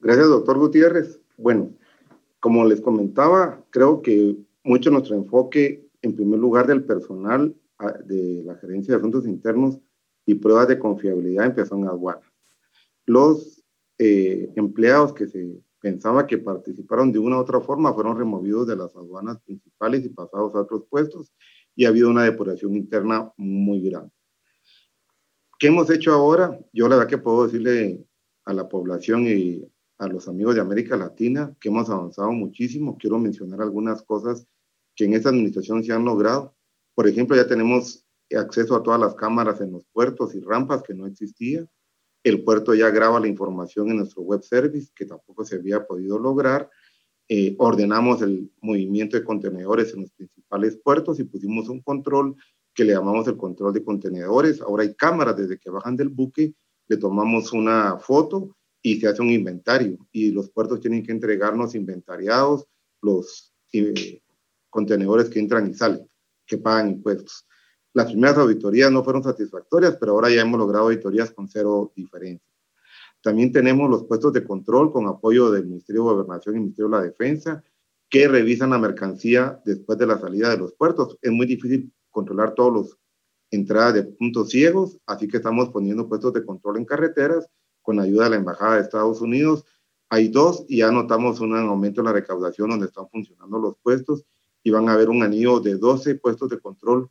Gracias, 0.00 0.28
doctor 0.28 0.56
Gutiérrez. 0.56 1.20
Bueno, 1.36 1.74
como 2.40 2.64
les 2.64 2.80
comentaba, 2.80 3.62
creo 3.68 4.00
que 4.00 4.34
mucho 4.64 4.90
nuestro 4.90 5.14
enfoque, 5.14 5.86
en 6.00 6.16
primer 6.16 6.38
lugar, 6.38 6.66
del 6.66 6.84
personal 6.84 7.54
ah, 7.80 7.92
de 8.02 8.44
la 8.46 8.54
Gerencia 8.54 8.94
de 8.94 8.98
Asuntos 8.98 9.26
Internos 9.26 9.78
y 10.24 10.36
pruebas 10.36 10.68
de 10.68 10.78
confiabilidad 10.78 11.44
empezó 11.44 11.76
en 11.76 11.86
aduanas. 11.86 12.29
Los 13.06 13.62
eh, 13.98 14.52
empleados 14.56 15.12
que 15.12 15.26
se 15.26 15.60
pensaba 15.80 16.26
que 16.26 16.38
participaron 16.38 17.10
de 17.12 17.18
una 17.18 17.38
u 17.38 17.40
otra 17.40 17.60
forma 17.60 17.94
fueron 17.94 18.18
removidos 18.18 18.66
de 18.66 18.76
las 18.76 18.94
aduanas 18.94 19.40
principales 19.42 20.04
y 20.04 20.10
pasados 20.10 20.54
a 20.54 20.60
otros 20.60 20.84
puestos 20.88 21.32
y 21.74 21.84
ha 21.84 21.88
habido 21.88 22.10
una 22.10 22.24
depuración 22.24 22.74
interna 22.76 23.32
muy 23.36 23.80
grande. 23.88 24.12
¿Qué 25.58 25.68
hemos 25.68 25.90
hecho 25.90 26.12
ahora? 26.12 26.58
Yo 26.72 26.88
la 26.88 26.96
verdad 26.96 27.10
que 27.10 27.18
puedo 27.18 27.44
decirle 27.44 28.04
a 28.44 28.54
la 28.54 28.68
población 28.68 29.26
y 29.26 29.62
a 29.98 30.06
los 30.08 30.26
amigos 30.28 30.54
de 30.54 30.62
América 30.62 30.96
Latina, 30.96 31.54
que 31.60 31.68
hemos 31.68 31.90
avanzado 31.90 32.32
muchísimo. 32.32 32.96
Quiero 32.98 33.18
mencionar 33.18 33.60
algunas 33.60 34.02
cosas 34.02 34.46
que 34.96 35.04
en 35.04 35.12
esta 35.12 35.28
administración 35.28 35.84
se 35.84 35.92
han 35.92 36.04
logrado. 36.04 36.54
Por 36.94 37.06
ejemplo, 37.06 37.36
ya 37.36 37.46
tenemos 37.46 38.06
acceso 38.34 38.74
a 38.74 38.82
todas 38.82 38.98
las 38.98 39.14
cámaras 39.14 39.60
en 39.60 39.72
los 39.72 39.84
puertos 39.92 40.34
y 40.34 40.40
rampas 40.40 40.82
que 40.82 40.94
no 40.94 41.06
existía. 41.06 41.66
El 42.22 42.44
puerto 42.44 42.74
ya 42.74 42.90
graba 42.90 43.20
la 43.20 43.28
información 43.28 43.90
en 43.90 43.98
nuestro 43.98 44.22
web 44.22 44.42
service, 44.42 44.90
que 44.94 45.06
tampoco 45.06 45.44
se 45.44 45.56
había 45.56 45.86
podido 45.86 46.18
lograr. 46.18 46.68
Eh, 47.28 47.54
ordenamos 47.58 48.22
el 48.22 48.50
movimiento 48.60 49.16
de 49.16 49.24
contenedores 49.24 49.94
en 49.94 50.02
los 50.02 50.10
principales 50.10 50.76
puertos 50.82 51.20
y 51.20 51.24
pusimos 51.24 51.68
un 51.68 51.80
control 51.80 52.34
que 52.74 52.84
le 52.84 52.92
llamamos 52.92 53.26
el 53.28 53.36
control 53.36 53.72
de 53.72 53.84
contenedores. 53.84 54.60
Ahora 54.60 54.82
hay 54.82 54.94
cámaras 54.94 55.36
desde 55.36 55.58
que 55.58 55.70
bajan 55.70 55.96
del 55.96 56.08
buque, 56.08 56.54
le 56.88 56.96
tomamos 56.96 57.52
una 57.52 57.98
foto 57.98 58.56
y 58.82 59.00
se 59.00 59.06
hace 59.06 59.22
un 59.22 59.30
inventario 59.30 59.98
y 60.10 60.32
los 60.32 60.50
puertos 60.50 60.80
tienen 60.80 61.04
que 61.04 61.12
entregarnos 61.12 61.74
inventariados 61.74 62.66
los 63.02 63.54
eh, 63.72 64.22
contenedores 64.68 65.28
que 65.28 65.38
entran 65.38 65.70
y 65.70 65.74
salen, 65.74 66.08
que 66.46 66.58
pagan 66.58 66.90
impuestos. 66.90 67.46
Las 67.92 68.06
primeras 68.06 68.38
auditorías 68.38 68.92
no 68.92 69.02
fueron 69.02 69.22
satisfactorias, 69.22 69.96
pero 69.96 70.12
ahora 70.12 70.30
ya 70.30 70.42
hemos 70.42 70.58
logrado 70.58 70.86
auditorías 70.86 71.32
con 71.32 71.48
cero 71.48 71.92
diferencia. 71.96 72.46
También 73.22 73.52
tenemos 73.52 73.90
los 73.90 74.04
puestos 74.04 74.32
de 74.32 74.44
control 74.44 74.92
con 74.92 75.06
apoyo 75.06 75.50
del 75.50 75.66
Ministerio 75.66 76.02
de 76.02 76.10
Gobernación 76.10 76.56
y 76.56 76.60
Ministerio 76.60 76.88
de 76.88 76.96
la 76.96 77.02
Defensa, 77.02 77.64
que 78.08 78.28
revisan 78.28 78.70
la 78.70 78.78
mercancía 78.78 79.60
después 79.64 79.98
de 79.98 80.06
la 80.06 80.18
salida 80.18 80.50
de 80.50 80.58
los 80.58 80.72
puertos. 80.74 81.18
Es 81.20 81.30
muy 81.30 81.46
difícil 81.46 81.92
controlar 82.10 82.54
todos 82.54 82.72
los 82.72 82.98
entradas 83.50 83.94
de 83.94 84.04
puntos 84.04 84.50
ciegos, 84.50 84.98
así 85.06 85.28
que 85.28 85.38
estamos 85.38 85.70
poniendo 85.70 86.08
puestos 86.08 86.32
de 86.32 86.44
control 86.44 86.78
en 86.78 86.84
carreteras 86.84 87.48
con 87.82 88.00
ayuda 88.00 88.24
de 88.24 88.30
la 88.30 88.36
Embajada 88.36 88.76
de 88.76 88.82
Estados 88.82 89.20
Unidos. 89.20 89.64
Hay 90.08 90.28
dos 90.28 90.64
y 90.68 90.78
ya 90.78 90.90
notamos 90.90 91.40
un 91.40 91.56
aumento 91.56 92.00
en 92.00 92.06
la 92.06 92.12
recaudación 92.12 92.70
donde 92.70 92.86
están 92.86 93.08
funcionando 93.08 93.58
los 93.58 93.76
puestos 93.82 94.24
y 94.62 94.70
van 94.70 94.88
a 94.88 94.92
haber 94.92 95.08
un 95.08 95.22
anillo 95.22 95.60
de 95.60 95.76
12 95.76 96.16
puestos 96.16 96.50
de 96.50 96.58
control. 96.58 97.10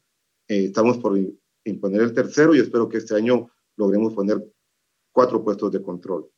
Eh, 0.50 0.65
estamos 0.65 0.98
por 0.98 1.18
imponer 1.63 2.01
el 2.01 2.13
tercero 2.13 2.53
y 2.53 2.60
espero 2.60 2.89
que 2.89 2.98
este 2.98 3.15
año 3.15 3.50
logremos 3.77 4.13
poner 4.13 4.44
cuatro 5.13 5.41
puestos 5.44 5.72
de 5.72 5.82
control. 5.82 6.29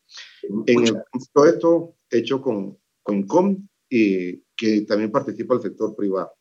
En 0.68 0.88
el, 0.88 1.02
todo 1.34 1.46
esto 1.46 1.96
hecho 2.12 2.42
con, 2.42 2.78
con 3.02 3.16
INCOM, 3.16 3.68
y 3.90 4.44
que 4.56 4.82
también 4.82 5.12
participa 5.12 5.56
el 5.56 5.62
sector 5.62 5.96
privado. 5.96 6.32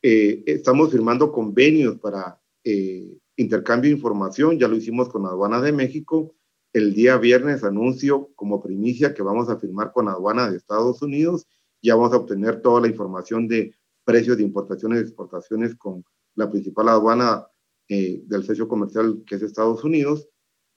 Eh, 0.00 0.42
estamos 0.46 0.92
firmando 0.92 1.32
convenios 1.32 1.98
para 1.98 2.40
eh, 2.62 3.18
intercambio 3.36 3.90
de 3.90 3.96
información, 3.96 4.58
ya 4.58 4.68
lo 4.68 4.76
hicimos 4.76 5.08
con 5.08 5.26
Aduana 5.26 5.60
de 5.60 5.72
México 5.72 6.34
el 6.74 6.92
día 6.92 7.16
viernes 7.18 7.62
anuncio 7.62 8.30
como 8.34 8.60
primicia 8.60 9.14
que 9.14 9.22
vamos 9.22 9.48
a 9.48 9.58
firmar 9.58 9.92
con 9.92 10.08
aduana 10.08 10.50
de 10.50 10.56
Estados 10.56 11.00
Unidos. 11.02 11.46
Ya 11.80 11.94
vamos 11.94 12.12
a 12.12 12.16
obtener 12.16 12.60
toda 12.60 12.80
la 12.80 12.88
información 12.88 13.46
de 13.46 13.74
precios 14.04 14.36
de 14.36 14.42
importaciones 14.42 14.98
y 14.98 15.02
exportaciones 15.02 15.76
con 15.76 16.04
la 16.34 16.50
principal 16.50 16.88
aduana 16.88 17.46
eh, 17.88 18.22
del 18.26 18.44
socio 18.44 18.68
comercial 18.68 19.22
que 19.26 19.36
es 19.36 19.42
Estados 19.42 19.84
Unidos. 19.84 20.28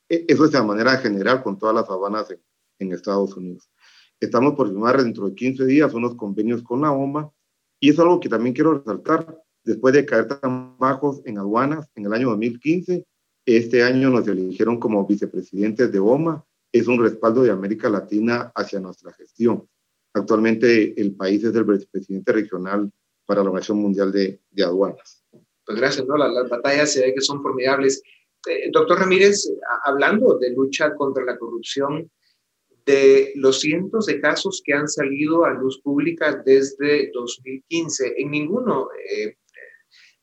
E, 0.09 0.25
eso 0.27 0.45
es 0.45 0.51
de 0.51 0.61
manera 0.63 0.97
general 0.97 1.43
con 1.43 1.57
todas 1.57 1.75
las 1.75 1.89
aduanas 1.89 2.29
en, 2.31 2.41
en 2.79 2.93
Estados 2.93 3.35
Unidos. 3.35 3.69
Estamos 4.19 4.55
por 4.55 4.67
firmar 4.67 5.01
dentro 5.01 5.27
de 5.27 5.35
15 5.35 5.65
días 5.65 5.93
unos 5.93 6.15
convenios 6.15 6.63
con 6.63 6.81
la 6.81 6.91
OMA 6.91 7.31
y 7.79 7.89
es 7.89 7.99
algo 7.99 8.19
que 8.19 8.29
también 8.29 8.55
quiero 8.55 8.77
resaltar. 8.77 9.41
Después 9.63 9.93
de 9.93 10.05
caer 10.05 10.27
tan 10.27 10.77
bajos 10.77 11.21
en 11.25 11.37
aduanas 11.37 11.89
en 11.95 12.05
el 12.05 12.13
año 12.13 12.29
2015, 12.29 13.05
este 13.45 13.83
año 13.83 14.09
nos 14.09 14.27
eligieron 14.27 14.79
como 14.79 15.05
vicepresidentes 15.05 15.91
de 15.91 15.99
OMA. 15.99 16.45
Es 16.71 16.87
un 16.87 17.01
respaldo 17.01 17.43
de 17.43 17.51
América 17.51 17.89
Latina 17.89 18.51
hacia 18.55 18.79
nuestra 18.79 19.13
gestión. 19.13 19.67
Actualmente 20.13 20.99
el 20.99 21.15
país 21.15 21.43
es 21.43 21.55
el 21.55 21.63
vicepresidente 21.63 22.31
regional 22.31 22.91
para 23.25 23.41
la 23.41 23.49
Organización 23.49 23.79
Mundial 23.79 24.11
de, 24.11 24.41
Aduanas. 24.63 25.16
Pues 25.67 25.79
gracias, 25.79 26.07
¿no? 26.07 26.15
Las, 26.15 26.49
batallas 26.49 26.93
se 26.93 27.01
ve 27.01 27.13
que 27.13 27.21
son 27.21 27.43
formidables. 27.43 28.01
Eh, 28.47 28.69
doctor 28.71 28.99
Ramírez, 28.99 29.51
hablando 29.83 30.37
de 30.39 30.51
lucha 30.51 30.95
contra 30.95 31.25
la 31.25 31.37
corrupción, 31.37 32.09
de 32.85 33.33
los 33.35 33.59
cientos 33.59 34.05
de 34.05 34.21
casos 34.21 34.61
que 34.63 34.73
han 34.73 34.87
salido 34.87 35.43
a 35.43 35.53
luz 35.53 35.81
pública 35.81 36.41
desde 36.45 37.11
2015, 37.13 38.13
en 38.15 38.31
ninguno 38.31 38.87
eh, 39.11 39.35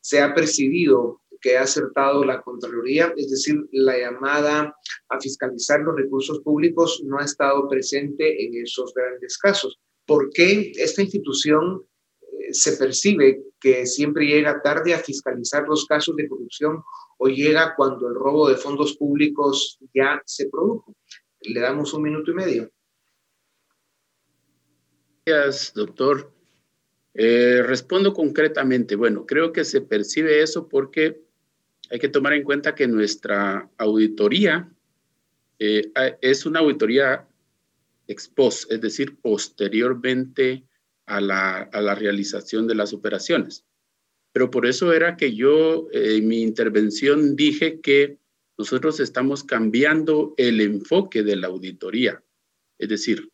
se 0.01 0.23
ha 0.23 0.35
percibido 0.35 1.21
que 1.43 1.59
ha 1.59 1.63
acertado 1.65 2.25
la 2.25 2.41
Contraloría, 2.41 3.13
es 3.19 3.29
decir, 3.29 3.57
la 3.73 3.99
llamada 3.99 4.75
a 5.11 5.21
fiscalizar 5.21 5.81
los 5.81 5.95
recursos 5.95 6.41
públicos 6.41 7.03
no 7.05 7.19
ha 7.19 7.25
estado 7.25 7.69
presente 7.69 8.47
en 8.47 8.55
esos 8.63 8.95
grandes 8.95 9.37
casos. 9.37 9.79
¿Por 10.07 10.31
qué 10.31 10.73
esta 10.77 11.03
institución 11.03 11.83
eh, 12.23 12.55
se 12.55 12.79
percibe 12.79 13.43
que 13.65 13.87
siempre 13.87 14.27
llega 14.27 14.61
tarde 14.61 14.93
a 14.93 14.99
fiscalizar 14.99 15.67
los 15.67 15.87
casos 15.87 16.15
de 16.17 16.29
corrupción 16.29 16.85
o 17.17 17.29
llega 17.29 17.75
cuando 17.75 18.09
el 18.09 18.15
robo 18.15 18.51
de 18.51 18.57
fondos 18.57 18.95
públicos 18.99 19.79
ya 19.95 20.21
se 20.27 20.51
produjo? 20.51 20.95
Le 21.41 21.61
damos 21.61 21.95
un 21.95 22.03
minuto 22.03 22.31
y 22.31 22.35
medio. 22.35 22.71
Gracias, 25.25 25.73
doctor. 25.73 26.31
Eh, 27.15 27.63
respondo 27.63 28.13
concretamente. 28.13 28.97
Bueno, 28.97 29.25
creo 29.25 29.51
que 29.51 29.65
se 29.65 29.81
percibe 29.81 30.43
eso 30.43 30.69
porque 30.69 31.23
hay 31.91 31.99
que 31.99 32.11
tomar 32.11 32.35
en 32.35 32.45
cuenta 32.45 32.75
que 32.75 32.87
nuestra 32.87 33.71
auditoría 33.79 34.71
eh, 35.59 35.91
es 36.21 36.45
una 36.45 36.61
auditoría 36.61 37.27
ex 38.09 38.29
post, 38.29 38.71
es 38.71 38.83
decir, 38.83 39.17
posteriormente 39.23 40.65
a 41.07 41.21
la, 41.21 41.95
realización 41.95 42.67
de 42.67 42.75
las 42.75 42.93
operaciones. 42.93 43.65
Pero 44.33 44.51
por 44.51 44.67
eso 44.67 44.93
era 44.93 45.17
que 45.17 45.35
yo 45.35 45.89
eh, 45.93 46.17
en 46.17 46.29
mi 46.29 46.43
intervención 46.43 47.37
dije 47.37 47.81
que 47.81 48.19
nosotros 48.59 49.01
estamos 49.01 49.45
cambiando 49.45 50.35
el 50.37 50.61
enfoque 50.61 51.23
de 51.23 51.37
la 51.37 51.49
auditoría. 51.49 52.23
Es 52.79 52.89
decir, 52.89 53.31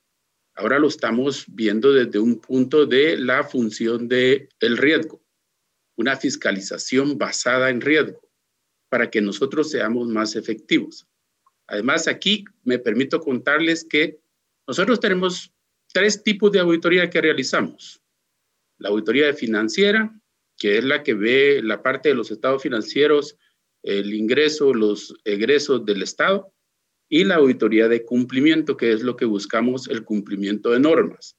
ahora 0.54 0.78
lo 0.78 0.88
estamos 0.88 1.44
viendo 1.48 1.92
desde 1.92 2.18
un 2.18 2.40
punto 2.40 2.86
de 2.86 3.16
la 3.16 3.44
función 3.44 4.08
del 4.08 4.48
el 4.60 4.76
riesgo, 4.76 5.22
una 5.96 6.16
fiscalización 6.16 7.18
basada 7.18 7.70
en 7.70 7.80
riesgo 7.80 8.30
para 8.88 9.10
que 9.10 9.20
nosotros 9.20 9.70
seamos 9.70 10.08
más 10.08 10.36
efectivos. 10.36 11.06
Además, 11.66 12.08
aquí 12.08 12.44
me 12.64 12.78
permito 12.78 13.20
contarles 13.20 13.84
que 13.84 14.18
nosotros 14.66 14.98
tenemos 15.00 15.52
tres 15.92 16.22
tipos 16.22 16.52
de 16.52 16.60
auditoría 16.60 17.10
que 17.10 17.20
realizamos. 17.20 18.02
La 18.78 18.88
auditoría 18.88 19.32
financiera, 19.34 20.12
que 20.56 20.78
es 20.78 20.84
la 20.84 21.02
que 21.02 21.14
ve 21.14 21.60
la 21.62 21.82
parte 21.82 22.10
de 22.10 22.14
los 22.14 22.30
estados 22.30 22.62
financieros, 22.62 23.36
el 23.82 24.14
ingreso, 24.14 24.74
los 24.74 25.14
egresos 25.24 25.84
del 25.84 26.02
Estado, 26.02 26.52
y 27.08 27.24
la 27.24 27.36
auditoría 27.36 27.88
de 27.88 28.04
cumplimiento, 28.04 28.76
que 28.76 28.92
es 28.92 29.02
lo 29.02 29.16
que 29.16 29.24
buscamos, 29.24 29.88
el 29.88 30.04
cumplimiento 30.04 30.70
de 30.70 30.80
normas. 30.80 31.36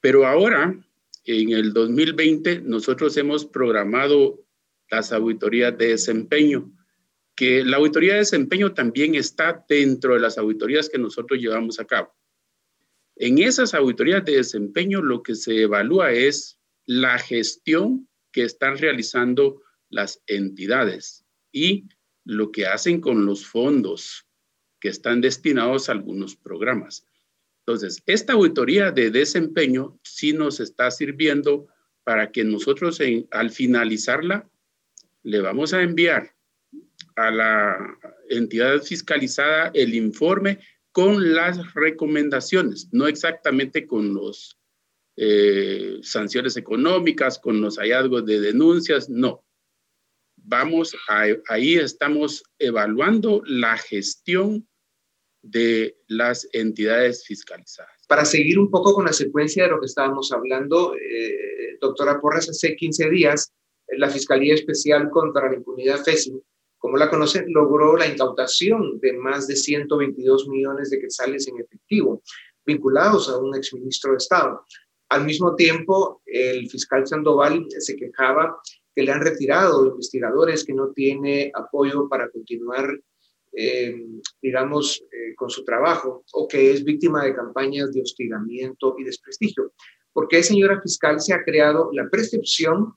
Pero 0.00 0.26
ahora, 0.26 0.76
en 1.24 1.50
el 1.50 1.72
2020, 1.72 2.62
nosotros 2.62 3.16
hemos 3.16 3.46
programado 3.46 4.44
las 4.90 5.12
auditorías 5.12 5.76
de 5.78 5.88
desempeño, 5.88 6.72
que 7.36 7.64
la 7.64 7.76
auditoría 7.76 8.14
de 8.14 8.20
desempeño 8.20 8.74
también 8.74 9.14
está 9.14 9.64
dentro 9.68 10.14
de 10.14 10.20
las 10.20 10.36
auditorías 10.38 10.88
que 10.88 10.98
nosotros 10.98 11.38
llevamos 11.38 11.78
a 11.78 11.84
cabo. 11.84 12.12
En 13.20 13.38
esas 13.38 13.74
auditorías 13.74 14.24
de 14.24 14.36
desempeño 14.36 15.02
lo 15.02 15.22
que 15.24 15.34
se 15.34 15.62
evalúa 15.62 16.12
es 16.12 16.60
la 16.86 17.18
gestión 17.18 18.08
que 18.32 18.44
están 18.44 18.78
realizando 18.78 19.60
las 19.90 20.22
entidades 20.26 21.24
y 21.50 21.88
lo 22.24 22.52
que 22.52 22.66
hacen 22.66 23.00
con 23.00 23.26
los 23.26 23.44
fondos 23.44 24.26
que 24.80 24.88
están 24.88 25.20
destinados 25.20 25.88
a 25.88 25.92
algunos 25.92 26.36
programas. 26.36 27.06
Entonces, 27.66 28.02
esta 28.06 28.34
auditoría 28.34 28.92
de 28.92 29.10
desempeño 29.10 29.98
sí 30.04 30.32
nos 30.32 30.60
está 30.60 30.90
sirviendo 30.90 31.66
para 32.04 32.30
que 32.30 32.44
nosotros 32.44 33.00
al 33.32 33.50
finalizarla 33.50 34.48
le 35.24 35.40
vamos 35.40 35.74
a 35.74 35.82
enviar 35.82 36.34
a 37.16 37.30
la 37.32 37.98
entidad 38.30 38.80
fiscalizada 38.80 39.72
el 39.74 39.94
informe 39.94 40.60
con 40.98 41.32
las 41.32 41.74
recomendaciones, 41.74 42.88
no 42.90 43.06
exactamente 43.06 43.86
con 43.86 44.14
los 44.14 44.58
eh, 45.16 46.00
sanciones 46.02 46.56
económicas, 46.56 47.38
con 47.38 47.60
los 47.60 47.78
hallazgos 47.78 48.26
de 48.26 48.40
denuncias, 48.40 49.08
no. 49.08 49.44
Vamos, 50.34 50.96
ahí 51.48 51.76
estamos 51.76 52.42
evaluando 52.58 53.42
la 53.46 53.78
gestión 53.78 54.68
de 55.40 55.96
las 56.08 56.48
entidades 56.52 57.24
fiscalizadas. 57.24 57.92
Para 58.08 58.24
seguir 58.24 58.58
un 58.58 58.68
poco 58.68 58.92
con 58.92 59.04
la 59.04 59.12
secuencia 59.12 59.62
de 59.62 59.70
lo 59.70 59.78
que 59.78 59.86
estábamos 59.86 60.32
hablando, 60.32 60.96
eh, 60.96 61.78
doctora 61.80 62.20
Porras, 62.20 62.48
hace 62.48 62.74
15 62.74 63.08
días 63.08 63.52
la 63.86 64.10
Fiscalía 64.10 64.54
Especial 64.54 65.10
contra 65.10 65.48
la 65.48 65.58
Impunidad 65.58 66.02
FESI, 66.02 66.42
como 66.78 66.96
la 66.96 67.10
conocen, 67.10 67.52
logró 67.52 67.96
la 67.96 68.06
incautación 68.06 68.98
de 69.00 69.12
más 69.14 69.46
de 69.46 69.56
122 69.56 70.48
millones 70.48 70.90
de 70.90 71.00
quetzales 71.00 71.48
en 71.48 71.58
efectivo, 71.60 72.22
vinculados 72.64 73.28
a 73.28 73.38
un 73.38 73.54
exministro 73.56 74.12
de 74.12 74.18
Estado. 74.18 74.64
Al 75.08 75.24
mismo 75.24 75.54
tiempo, 75.54 76.22
el 76.26 76.68
fiscal 76.68 77.06
Sandoval 77.06 77.66
se 77.78 77.96
quejaba 77.96 78.60
que 78.94 79.02
le 79.02 79.12
han 79.12 79.22
retirado 79.22 79.86
investigadores 79.86 80.64
que 80.64 80.74
no 80.74 80.90
tiene 80.92 81.50
apoyo 81.54 82.08
para 82.08 82.28
continuar, 82.30 82.86
eh, 83.52 83.94
digamos, 84.42 85.02
eh, 85.12 85.34
con 85.34 85.50
su 85.50 85.64
trabajo 85.64 86.24
o 86.32 86.46
que 86.46 86.72
es 86.72 86.84
víctima 86.84 87.24
de 87.24 87.34
campañas 87.34 87.92
de 87.92 88.02
hostigamiento 88.02 88.96
y 88.98 89.04
desprestigio. 89.04 89.72
¿Por 90.12 90.28
qué, 90.28 90.42
señora 90.42 90.80
fiscal, 90.82 91.20
se 91.20 91.32
ha 91.32 91.42
creado 91.42 91.90
la 91.92 92.08
percepción 92.08 92.94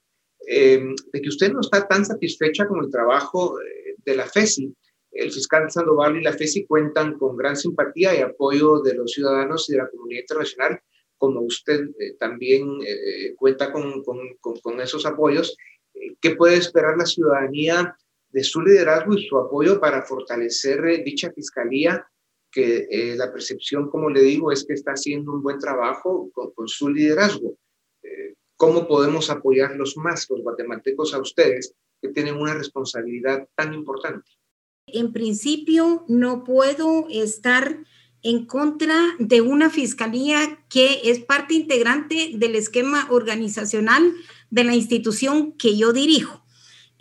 Em, 0.48 0.96
de 1.14 1.22
que 1.22 1.30
usted 1.30 1.52
no 1.52 1.62
está 1.62 1.88
tan 1.88 2.06
satisfecha 2.06 2.68
con 2.68 2.84
el 2.84 2.92
trabajo 2.92 3.60
eh, 3.62 3.96
de 4.04 4.16
la 4.16 4.26
FESI. 4.26 4.74
El 5.12 5.32
fiscal 5.32 5.70
Sandoval 5.70 6.18
y 6.18 6.24
la 6.24 6.34
FESI 6.34 6.66
cuentan 6.66 7.18
con 7.18 7.36
gran 7.36 7.56
simpatía 7.56 8.16
y 8.16 8.22
apoyo 8.22 8.80
de 8.80 8.96
los 8.96 9.12
ciudadanos 9.12 9.70
y 9.70 9.74
de 9.74 9.80
la 9.80 9.90
comunidad 9.90 10.22
internacional, 10.22 10.82
como 11.18 11.42
usted 11.42 11.90
eh, 12.00 12.16
también 12.20 12.80
eh, 12.86 13.36
cuenta 13.36 13.72
con, 13.72 14.04
con, 14.04 14.18
con, 14.40 14.82
esos 14.82 15.06
apoyos. 15.06 15.56
¿Qué 16.22 16.36
puede 16.36 16.56
esperar 16.56 16.98
la 16.98 17.06
ciudadanía 17.06 17.96
de 18.30 18.44
su 18.44 18.62
liderazgo 18.62 19.14
y 19.14 19.28
su 19.28 19.38
apoyo 19.38 19.80
para 19.80 20.02
fortalecer 20.04 21.04
dicha 21.04 21.32
fiscalía? 21.34 22.08
Que 22.50 23.16
la 23.18 23.32
percepción, 23.32 23.90
como 23.90 24.10
le 24.10 24.22
digo, 24.22 24.52
es 24.52 24.66
que 24.66 24.74
está 24.74 24.92
haciendo 24.92 25.32
un 25.32 25.42
buen 25.42 25.58
trabajo 25.58 26.30
con, 26.34 26.68
su 26.68 26.90
liderazgo 26.90 27.58
¿Cómo 28.62 28.88
podemos 28.88 29.32
apoyarlos 29.32 29.98
más, 29.98 30.28
los 30.30 30.44
guatemaltecos, 30.44 31.16
a 31.16 31.20
ustedes, 31.20 31.74
que 32.00 32.10
tienen 32.10 32.36
una 32.36 32.54
responsabilidad 32.54 33.50
tan 33.56 33.74
importante? 33.74 34.30
En 34.86 35.12
principio, 35.12 36.06
no 36.08 36.44
puedo 36.44 37.08
estar 37.10 37.80
en 38.22 38.46
contra 38.46 39.16
de 39.18 39.42
una 39.42 39.72
fiscalía 39.72 40.64
que 40.70 41.02
es 41.06 41.18
parte 41.22 41.56
integrante 41.56 42.34
del 42.36 42.54
esquema 42.54 43.08
organizacional 43.10 44.14
de 44.52 44.64
la 44.64 44.76
institución 44.76 45.54
que 45.54 45.76
yo 45.76 45.92
dirijo. 45.92 46.41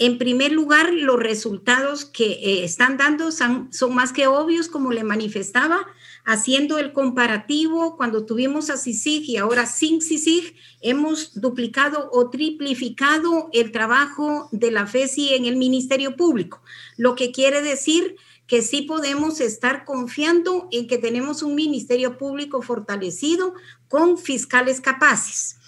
En 0.03 0.17
primer 0.17 0.51
lugar, 0.51 0.95
los 0.95 1.21
resultados 1.21 2.07
que 2.07 2.33
eh, 2.33 2.65
están 2.65 2.97
dando 2.97 3.31
son, 3.31 3.69
más 3.91 4.15
que 4.15 4.27
obvios, 4.27 4.69
como 4.69 4.93
le 4.93 5.05
manifestaba, 5.05 5.87
haciendo 6.25 6.79
el 6.79 6.95
comparativo 6.95 7.99
cuando 7.99 8.25
tuvimos 8.25 8.71
a 8.71 8.79
CICIG 8.79 9.29
y 9.29 9.37
ahora 9.37 9.67
sin 9.67 10.01
CICIG, 10.01 10.55
hemos 10.81 11.39
duplicado 11.39 12.09
o 12.15 12.31
triplificado 12.31 13.51
el 13.53 13.73
trabajo 13.73 14.49
de 14.53 14.71
la 14.71 14.87
FESI 14.87 15.35
en 15.35 15.45
el 15.45 15.57
Ministerio 15.57 16.17
Público, 16.17 16.63
lo 16.97 17.15
que 17.15 17.31
quiere 17.31 17.61
decir 17.61 18.17
que 18.47 18.63
sí 18.63 18.81
podemos 18.81 19.43
estar 19.43 19.85
confiando 19.85 20.67
en 20.73 20.89
que 20.89 20.97
tenemos 20.97 21.43
un 21.43 21.55
Ministerio 21.55 22.17
Público 22.17 22.63
fortalecido 22.63 23.53
con 23.87 24.17
fiscales 24.17 24.81
capaces. 24.81 25.60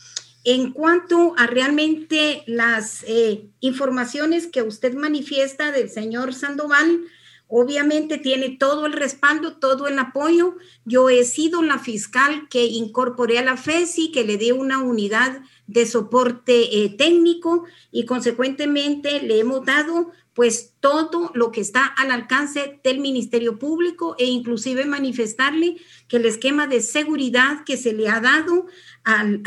En 0.44 0.72
cuanto 0.72 1.34
a 1.36 1.46
realmente 1.46 2.42
las 2.46 3.04
eh, 3.06 3.46
informaciones 3.60 4.48
que 4.48 4.62
usted 4.62 4.94
manifiesta 4.94 5.70
del 5.70 5.88
señor 5.88 6.34
Sandoval, 6.34 7.04
obviamente 7.46 8.18
tiene 8.18 8.56
todo 8.56 8.86
el 8.86 8.92
respaldo, 8.92 9.58
todo 9.58 9.86
el 9.86 9.98
apoyo. 9.98 10.56
Yo 10.84 11.10
he 11.10 11.24
sido 11.24 11.62
la 11.62 11.78
fiscal 11.78 12.48
que 12.48 12.64
incorporé 12.64 13.38
a 13.38 13.44
la 13.44 13.56
FESI, 13.56 14.10
que 14.10 14.24
le 14.24 14.36
di 14.36 14.50
una 14.50 14.78
unidad 14.78 15.42
de 15.66 15.86
soporte 15.86 16.82
eh, 16.82 16.88
técnico 16.88 17.64
y 17.90 18.04
consecuentemente 18.04 19.22
le 19.22 19.38
hemos 19.38 19.64
dado 19.64 20.10
pues 20.34 20.71
todo 20.82 21.30
lo 21.34 21.52
que 21.52 21.60
está 21.60 21.86
al 21.86 22.10
alcance 22.10 22.80
del 22.82 22.98
Ministerio 22.98 23.56
Público 23.56 24.16
e 24.18 24.24
inclusive 24.24 24.84
manifestarle 24.84 25.76
que 26.08 26.16
el 26.16 26.26
esquema 26.26 26.66
de 26.66 26.80
seguridad 26.80 27.62
que 27.64 27.76
se 27.76 27.92
le 27.92 28.08
ha 28.08 28.20
dado 28.20 28.66
al, 29.04 29.42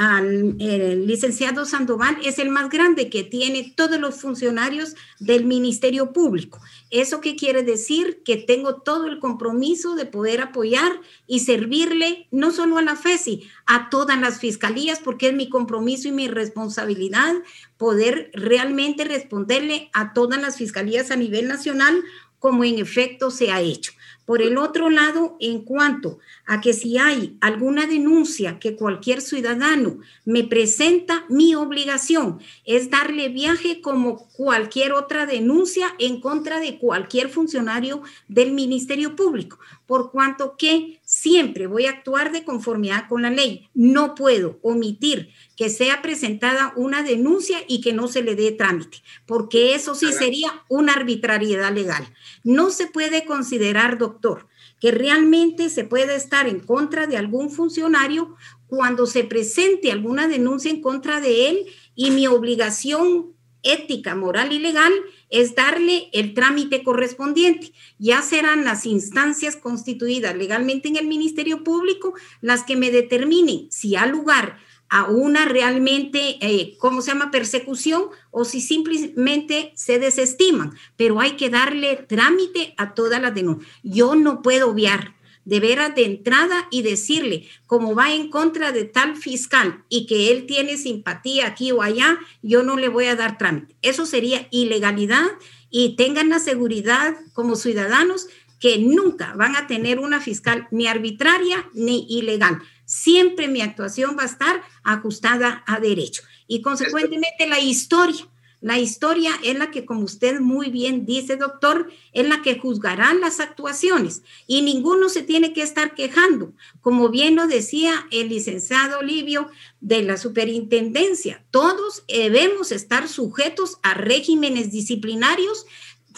licenciado 1.05 1.65
Sandoval 1.65 2.17
es 2.23 2.39
el 2.39 2.49
más 2.49 2.69
grande 2.69 3.09
que 3.09 3.23
tiene 3.23 3.73
todos 3.75 3.99
los 3.99 4.19
funcionarios 4.19 4.95
del 5.19 5.45
Ministerio 5.45 6.13
Público. 6.13 6.59
¿Eso 6.89 7.19
qué 7.19 7.35
quiere 7.35 7.63
decir? 7.63 8.21
Que 8.23 8.37
tengo 8.37 8.81
todo 8.81 9.07
el 9.07 9.19
compromiso 9.19 9.95
de 9.95 10.05
poder 10.05 10.41
apoyar 10.41 11.01
y 11.27 11.39
servirle 11.41 12.27
no 12.31 12.51
solo 12.51 12.77
a 12.77 12.81
la 12.81 12.95
FESI, 12.95 13.49
a 13.65 13.89
todas 13.89 14.19
las 14.19 14.39
fiscalías, 14.39 14.99
porque 14.99 15.29
es 15.29 15.33
mi 15.33 15.49
compromiso 15.49 16.07
y 16.07 16.11
mi 16.11 16.27
responsabilidad 16.27 17.33
poder 17.77 18.31
realmente 18.33 19.03
responderle 19.03 19.89
a 19.93 20.13
todas 20.13 20.41
las 20.41 20.57
fiscalías 20.57 21.11
a 21.11 21.17
nivel 21.25 21.47
nacional 21.47 22.03
como 22.39 22.63
en 22.63 22.77
efecto 22.79 23.31
se 23.31 23.51
ha 23.51 23.61
hecho. 23.61 23.91
Por 24.25 24.41
el 24.41 24.57
otro 24.57 24.89
lado, 24.89 25.37
en 25.39 25.61
cuanto 25.63 26.17
a 26.47 26.59
que 26.59 26.73
si 26.73 26.97
hay 26.97 27.37
alguna 27.41 27.85
denuncia 27.85 28.59
que 28.59 28.75
cualquier 28.75 29.21
ciudadano 29.21 29.99
me 30.25 30.43
presenta, 30.43 31.25
mi 31.29 31.53
obligación 31.53 32.39
es 32.65 32.89
darle 32.89 33.29
viaje 33.29 33.81
como 33.81 34.27
cualquier 34.29 34.93
otra 34.93 35.27
denuncia 35.27 35.93
en 35.99 36.21
contra 36.21 36.59
de 36.59 36.79
cualquier 36.79 37.29
funcionario 37.29 38.01
del 38.27 38.51
Ministerio 38.51 39.15
Público, 39.15 39.59
por 39.85 40.11
cuanto 40.11 40.55
que 40.57 40.99
siempre 41.25 41.65
voy 41.65 41.87
a 41.87 41.89
actuar 41.89 42.31
de 42.31 42.43
conformidad 42.43 43.07
con 43.09 43.23
la 43.23 43.31
ley. 43.31 43.67
No 43.73 44.13
puedo 44.13 44.59
omitir 44.61 45.31
que 45.57 45.71
sea 45.71 46.03
presentada 46.03 46.71
una 46.75 47.01
denuncia 47.01 47.57
y 47.67 47.81
que 47.81 47.93
no 47.93 48.07
se 48.07 48.21
le 48.21 48.35
dé 48.35 48.51
trámite, 48.51 49.01
porque 49.25 49.73
eso 49.73 49.95
sí 49.95 50.13
sería 50.13 50.63
una 50.69 50.93
arbitrariedad 50.93 51.73
legal. 51.73 52.07
No 52.43 52.69
se 52.69 52.85
puede 52.85 53.25
considerar, 53.25 53.97
doctor, 53.97 54.47
que 54.79 54.91
realmente 54.91 55.71
se 55.71 55.83
puede 55.83 56.15
estar 56.15 56.47
en 56.47 56.59
contra 56.59 57.07
de 57.07 57.17
algún 57.17 57.49
funcionario 57.49 58.35
cuando 58.67 59.07
se 59.07 59.23
presente 59.23 59.91
alguna 59.91 60.27
denuncia 60.27 60.69
en 60.69 60.79
contra 60.79 61.21
de 61.21 61.49
él 61.49 61.65
y 61.95 62.11
mi 62.11 62.27
obligación 62.27 63.33
ética, 63.63 64.13
moral 64.13 64.53
y 64.53 64.59
legal 64.59 64.93
es 65.35 65.53
darle 65.53 66.09
el 66.13 66.33
trámite 66.33 66.83
correspondiente. 66.83 67.73
Ya 67.99 68.21
serán 68.21 68.63
las 68.63 68.85
instancias 68.85 69.55
constituidas 69.55 70.35
legalmente 70.35 70.87
en 70.87 70.95
el 70.95 71.07
Ministerio 71.07 71.63
Público 71.63 72.13
las 72.41 72.63
que 72.63 72.75
me 72.75 72.91
determinen 72.91 73.67
si 73.69 73.95
ha 73.95 74.05
lugar 74.05 74.57
a 74.87 75.05
una 75.05 75.45
realmente, 75.45 76.37
eh, 76.41 76.77
¿cómo 76.79 77.01
se 77.01 77.11
llama?, 77.11 77.31
persecución 77.31 78.05
o 78.31 78.45
si 78.45 78.61
simplemente 78.61 79.73
se 79.75 79.99
desestiman, 79.99 80.73
pero 80.95 81.19
hay 81.19 81.31
que 81.31 81.49
darle 81.49 81.97
trámite 81.97 82.73
a 82.77 82.93
todas 82.93 83.21
las 83.21 83.33
denuncias. 83.33 83.69
Yo 83.83 84.15
no 84.15 84.41
puedo 84.41 84.69
obviar 84.69 85.15
de 85.45 85.59
veras 85.59 85.95
de 85.95 86.05
entrada 86.05 86.67
y 86.71 86.81
decirle, 86.81 87.47
como 87.67 87.95
va 87.95 88.13
en 88.13 88.29
contra 88.29 88.71
de 88.71 88.83
tal 88.83 89.15
fiscal 89.15 89.83
y 89.89 90.05
que 90.05 90.31
él 90.31 90.45
tiene 90.45 90.77
simpatía 90.77 91.47
aquí 91.47 91.71
o 91.71 91.81
allá, 91.81 92.17
yo 92.41 92.63
no 92.63 92.75
le 92.75 92.89
voy 92.89 93.05
a 93.05 93.15
dar 93.15 93.37
trámite. 93.37 93.75
Eso 93.81 94.05
sería 94.05 94.47
ilegalidad 94.51 95.27
y 95.69 95.95
tengan 95.95 96.29
la 96.29 96.39
seguridad 96.39 97.15
como 97.33 97.55
ciudadanos 97.55 98.27
que 98.59 98.79
nunca 98.79 99.33
van 99.35 99.55
a 99.55 99.67
tener 99.67 99.99
una 99.99 100.19
fiscal 100.19 100.67
ni 100.71 100.87
arbitraria 100.87 101.69
ni 101.73 102.05
ilegal 102.09 102.61
siempre 102.85 103.47
mi 103.47 103.61
actuación 103.61 104.15
va 104.17 104.23
a 104.23 104.27
estar 104.27 104.61
ajustada 104.83 105.63
a 105.67 105.79
derecho. 105.79 106.23
Y 106.47 106.61
consecuentemente 106.61 107.47
la 107.47 107.59
historia, 107.59 108.27
La 108.65 108.79
historia 108.79 109.29
es 109.43 109.55
la 109.59 109.69
que, 109.69 109.85
como 109.85 110.05
usted 110.05 110.39
muy 110.39 110.71
bien 110.71 111.05
dice, 111.05 111.35
doctor, 111.35 111.91
es 112.13 112.27
la 112.27 112.41
que 112.41 112.57
juzgará 112.57 113.13
las 113.13 113.39
actuaciones 113.39 114.23
y 114.47 114.63
ninguno 114.63 115.07
se 115.07 115.21
tiene 115.21 115.53
que 115.53 115.61
estar 115.61 115.93
quejando. 115.93 116.51
Como 116.81 117.09
bien 117.09 117.35
lo 117.35 117.45
decía 117.45 118.07
el 118.09 118.29
licenciado 118.29 119.03
Livio 119.03 119.51
de 119.81 120.01
la 120.01 120.17
superintendencia, 120.17 121.45
todos 121.51 122.05
debemos 122.07 122.71
estar 122.71 123.07
sujetos 123.07 123.77
a 123.83 123.93
regímenes 123.93 124.71
disciplinarios, 124.71 125.67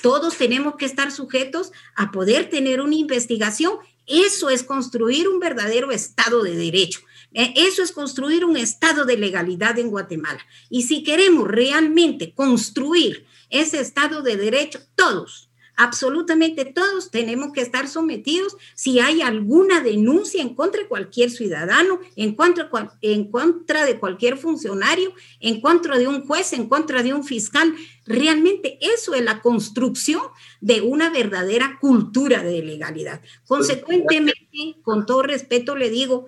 todos 0.02 0.38
tenemos 0.38 0.78
que 0.78 0.86
estar 0.86 1.12
sujetos 1.12 1.74
a 1.98 2.12
poder 2.14 2.50
tener 2.50 2.80
una 2.80 2.96
investigación. 2.96 3.74
Eso 4.06 4.50
es 4.50 4.64
construir 4.64 5.28
un 5.28 5.42
verdadero 5.42 5.92
Estado 5.92 6.44
de 6.44 6.56
Derecho. 6.56 7.02
Eh, 7.38 7.54
eso 7.56 7.84
es 7.84 7.92
construir 7.92 8.44
un 8.46 8.58
estado 8.58 9.06
de 9.06 9.16
legalidad 9.16 9.78
en 9.78 9.92
Guatemala. 9.92 10.40
Y 10.72 10.82
si 10.82 11.04
queremos 11.04 11.48
realmente 11.48 12.34
construir 12.34 13.28
ese 13.52 13.80
estado 13.80 14.24
de 14.24 14.38
derecho, 14.38 14.80
todos, 14.96 15.52
absolutamente 15.76 16.66
todos 16.66 17.12
tenemos 17.12 17.54
que 17.54 17.62
estar 17.62 17.88
sometidos 17.88 18.58
si 18.74 19.00
hay 19.00 19.22
alguna 19.22 19.82
denuncia 19.82 20.42
en 20.42 20.56
contra 20.56 20.82
de 20.82 20.88
cualquier 20.88 21.30
ciudadano, 21.30 22.00
en 22.16 22.34
contra, 22.34 22.72
en 23.02 23.30
contra 23.30 23.86
de 23.86 24.00
cualquier 24.00 24.40
funcionario, 24.40 25.14
en 25.40 25.62
contra 25.62 26.00
de 26.00 26.08
un 26.08 26.26
juez, 26.26 26.54
en 26.54 26.68
contra 26.68 27.04
de 27.04 27.14
un 27.14 27.24
fiscal. 27.24 27.72
Realmente 28.08 28.80
eso 28.82 29.14
es 29.14 29.24
la 29.24 29.44
construcción 29.44 30.24
de 30.60 30.82
una 30.82 31.12
verdadera 31.12 31.78
cultura 31.80 32.42
de 32.42 32.64
legalidad. 32.64 33.22
Consecuentemente, 33.46 34.82
con 34.82 35.06
todo 35.06 35.22
respeto 35.22 35.76
le 35.76 35.92
digo, 35.92 36.26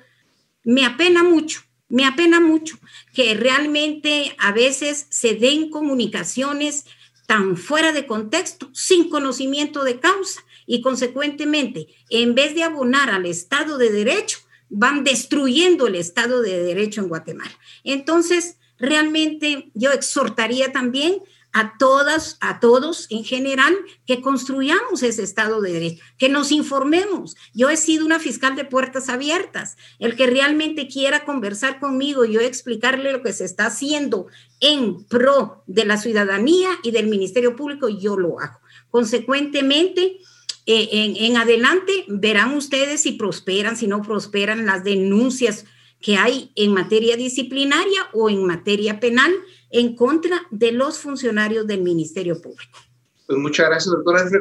me 0.63 0.85
apena 0.85 1.23
mucho, 1.23 1.61
me 1.87 2.05
apena 2.05 2.39
mucho 2.39 2.77
que 3.13 3.33
realmente 3.33 4.35
a 4.37 4.51
veces 4.51 5.07
se 5.09 5.35
den 5.35 5.69
comunicaciones 5.69 6.85
tan 7.25 7.57
fuera 7.57 7.91
de 7.91 8.07
contexto, 8.07 8.69
sin 8.73 9.09
conocimiento 9.09 9.83
de 9.83 9.99
causa 9.99 10.41
y 10.65 10.81
consecuentemente, 10.81 11.87
en 12.09 12.35
vez 12.35 12.55
de 12.55 12.63
abonar 12.63 13.09
al 13.09 13.25
Estado 13.25 13.77
de 13.77 13.91
Derecho, 13.91 14.39
van 14.69 15.03
destruyendo 15.03 15.87
el 15.87 15.95
Estado 15.95 16.41
de 16.41 16.61
Derecho 16.61 17.01
en 17.01 17.07
Guatemala. 17.07 17.57
Entonces, 17.83 18.57
realmente 18.77 19.71
yo 19.73 19.91
exhortaría 19.91 20.71
también 20.71 21.21
a 21.51 21.77
todas, 21.77 22.37
a 22.41 22.59
todos 22.59 23.07
en 23.09 23.23
general, 23.23 23.75
que 24.05 24.21
construyamos 24.21 25.01
ese 25.03 25.23
Estado 25.23 25.61
de 25.61 25.73
Derecho, 25.73 26.03
que 26.17 26.29
nos 26.29 26.51
informemos. 26.51 27.35
Yo 27.53 27.69
he 27.69 27.77
sido 27.77 28.05
una 28.05 28.19
fiscal 28.19 28.55
de 28.55 28.65
puertas 28.65 29.09
abiertas. 29.09 29.77
El 29.97 30.15
que 30.15 30.27
realmente 30.27 30.87
quiera 30.87 31.25
conversar 31.25 31.79
conmigo, 31.79 32.25
yo 32.25 32.39
explicarle 32.39 33.11
lo 33.11 33.23
que 33.23 33.33
se 33.33 33.45
está 33.45 33.67
haciendo 33.67 34.27
en 34.59 35.03
pro 35.05 35.63
de 35.67 35.85
la 35.85 35.97
ciudadanía 35.97 36.69
y 36.83 36.91
del 36.91 37.07
Ministerio 37.07 37.55
Público, 37.55 37.89
yo 37.89 38.17
lo 38.17 38.39
hago. 38.39 38.59
Consecuentemente, 38.89 40.17
eh, 40.65 40.89
en, 40.91 41.15
en 41.15 41.37
adelante 41.37 42.05
verán 42.07 42.55
ustedes 42.55 43.01
si 43.01 43.13
prosperan, 43.13 43.75
si 43.75 43.87
no 43.87 44.01
prosperan 44.01 44.65
las 44.65 44.83
denuncias 44.83 45.65
que 45.99 46.15
hay 46.15 46.51
en 46.55 46.73
materia 46.73 47.17
disciplinaria 47.17 48.07
o 48.13 48.29
en 48.29 48.45
materia 48.45 48.99
penal 48.99 49.31
en 49.69 49.95
contra 49.95 50.41
de 50.51 50.71
los 50.71 50.99
funcionarios 50.99 51.67
del 51.67 51.81
Ministerio 51.81 52.41
Público. 52.41 52.79
Pues 53.27 53.37
muchas 53.37 53.67
gracias, 53.67 53.93
doctora. 53.93 54.23
Es 54.23 54.31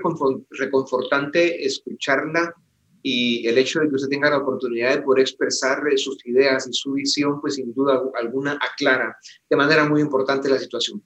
reconfortante 0.51 1.67
escucharla 1.67 2.55
y 3.03 3.47
el 3.47 3.59
hecho 3.59 3.81
de 3.81 3.89
que 3.89 3.95
usted 3.95 4.09
tenga 4.09 4.31
la 4.31 4.39
oportunidad 4.39 4.95
de 4.95 5.03
poder 5.03 5.23
expresar 5.23 5.83
sus 5.97 6.25
ideas 6.27 6.67
y 6.69 6.73
su 6.73 6.93
visión, 6.93 7.41
pues 7.41 7.55
sin 7.55 7.73
duda 7.75 8.03
alguna 8.15 8.53
aclara 8.53 9.17
de 9.49 9.57
manera 9.57 9.89
muy 9.89 10.01
importante 10.01 10.49
la 10.49 10.59
situación. 10.59 11.03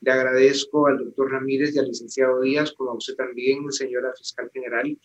Le 0.00 0.12
agradezco 0.12 0.86
al 0.86 0.98
doctor 0.98 1.32
Ramírez 1.32 1.74
y 1.74 1.78
al 1.78 1.86
licenciado 1.86 2.40
Díaz, 2.40 2.72
como 2.72 2.90
a 2.90 2.94
usted 2.94 3.14
también, 3.16 3.70
señora 3.72 4.12
fiscal 4.16 4.50
general, 4.52 4.98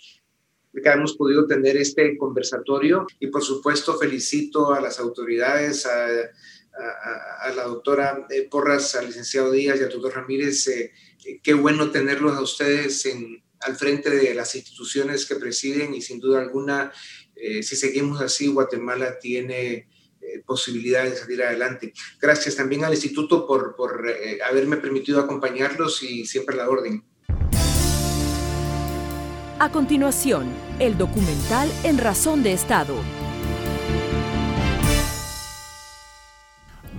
que 0.74 0.90
hemos 0.90 1.16
podido 1.16 1.46
tener 1.48 1.78
este 1.78 2.18
conversatorio 2.18 3.06
y 3.20 3.28
por 3.28 3.44
supuesto 3.44 3.98
felicito 3.98 4.74
a 4.74 4.80
las 4.80 5.00
autoridades, 5.00 5.86
a, 5.86 6.08
a, 7.42 7.52
la 7.54 7.64
doctora 7.64 8.26
eh, 8.30 8.48
Porras, 8.50 8.96
al 8.96 9.08
licenciado 9.08 9.52
Díaz 9.52 9.80
y 9.80 9.84
al 9.84 9.90
doctor 9.90 10.16
Ramírez. 10.16 10.68
Eh, 10.68 10.92
eh, 11.26 11.40
qué 11.44 11.54
bueno 11.54 11.92
tenerlos 11.92 12.36
a 12.38 12.42
ustedes 12.42 13.06
en, 13.06 13.44
al 13.62 13.76
frente 13.76 14.10
de 14.10 14.34
las 14.34 14.56
instituciones 14.56 15.26
que 15.26 15.36
presiden 15.36 15.94
y 15.94 16.02
sin 16.02 16.20
duda 16.20 16.42
alguna, 16.42 16.92
si 17.36 17.76
seguimos 17.76 18.22
así, 18.22 18.48
Guatemala 18.48 19.18
tiene 19.18 19.88
posibilidades 20.46 21.14
de 21.14 21.18
salir 21.18 21.44
adelante. 21.44 21.94
Gracias 22.20 22.56
también 22.56 22.84
al 22.84 22.94
instituto 22.94 23.48
por, 23.48 23.76
por 23.76 24.06
haberme 24.48 24.78
permitido 24.78 25.20
acompañarlos 25.20 26.04
y 26.04 26.26
siempre 26.26 26.56
la 26.56 26.70
orden. 26.70 27.04
A 29.62 29.69
continuación, 29.69 30.47
el 30.80 30.97
documental 30.97 31.71
En 31.84 32.00
Razón 32.00 32.41
de 32.41 32.52
Estado 32.52 32.95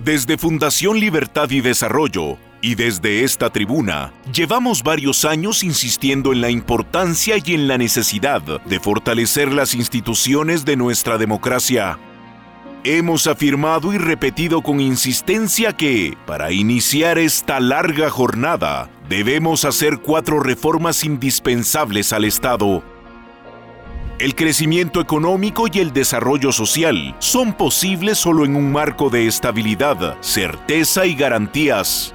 Desde 0.01 0.37
Fundación 0.37 0.97
Libertad 0.97 1.49
y 1.49 1.59
Desarrollo 1.59 2.37
y 2.61 2.75
desde 2.75 3.25
esta 3.25 3.49
tribuna, 3.49 4.13
llevamos 4.33 4.81
varios 4.81 5.25
años 5.25 5.61
insistiendo 5.61 6.31
en 6.31 6.39
la 6.39 6.51
importancia 6.51 7.35
y 7.43 7.53
en 7.53 7.67
la 7.67 7.77
necesidad 7.77 8.41
de 8.41 8.79
fortalecer 8.79 9.51
las 9.51 9.73
instituciones 9.73 10.63
de 10.63 10.77
nuestra 10.77 11.17
democracia. 11.17 11.99
Hemos 12.85 13.27
afirmado 13.27 13.91
y 13.91 13.97
repetido 13.97 14.61
con 14.61 14.79
insistencia 14.79 15.73
que, 15.73 16.17
para 16.25 16.53
iniciar 16.53 17.17
esta 17.17 17.59
larga 17.59 18.09
jornada, 18.09 18.89
debemos 19.09 19.65
hacer 19.65 19.99
cuatro 19.99 20.39
reformas 20.39 21.03
indispensables 21.03 22.13
al 22.13 22.25
Estado 22.25 22.83
el 24.23 24.35
crecimiento 24.35 25.01
económico 25.01 25.65
y 25.71 25.79
el 25.79 25.91
desarrollo 25.91 26.51
social 26.51 27.15
son 27.19 27.51
posibles 27.51 28.17
solo 28.17 28.45
en 28.45 28.55
un 28.55 28.71
marco 28.71 29.09
de 29.09 29.27
estabilidad, 29.27 30.17
certeza 30.21 31.05
y 31.05 31.15
garantías. 31.15 32.13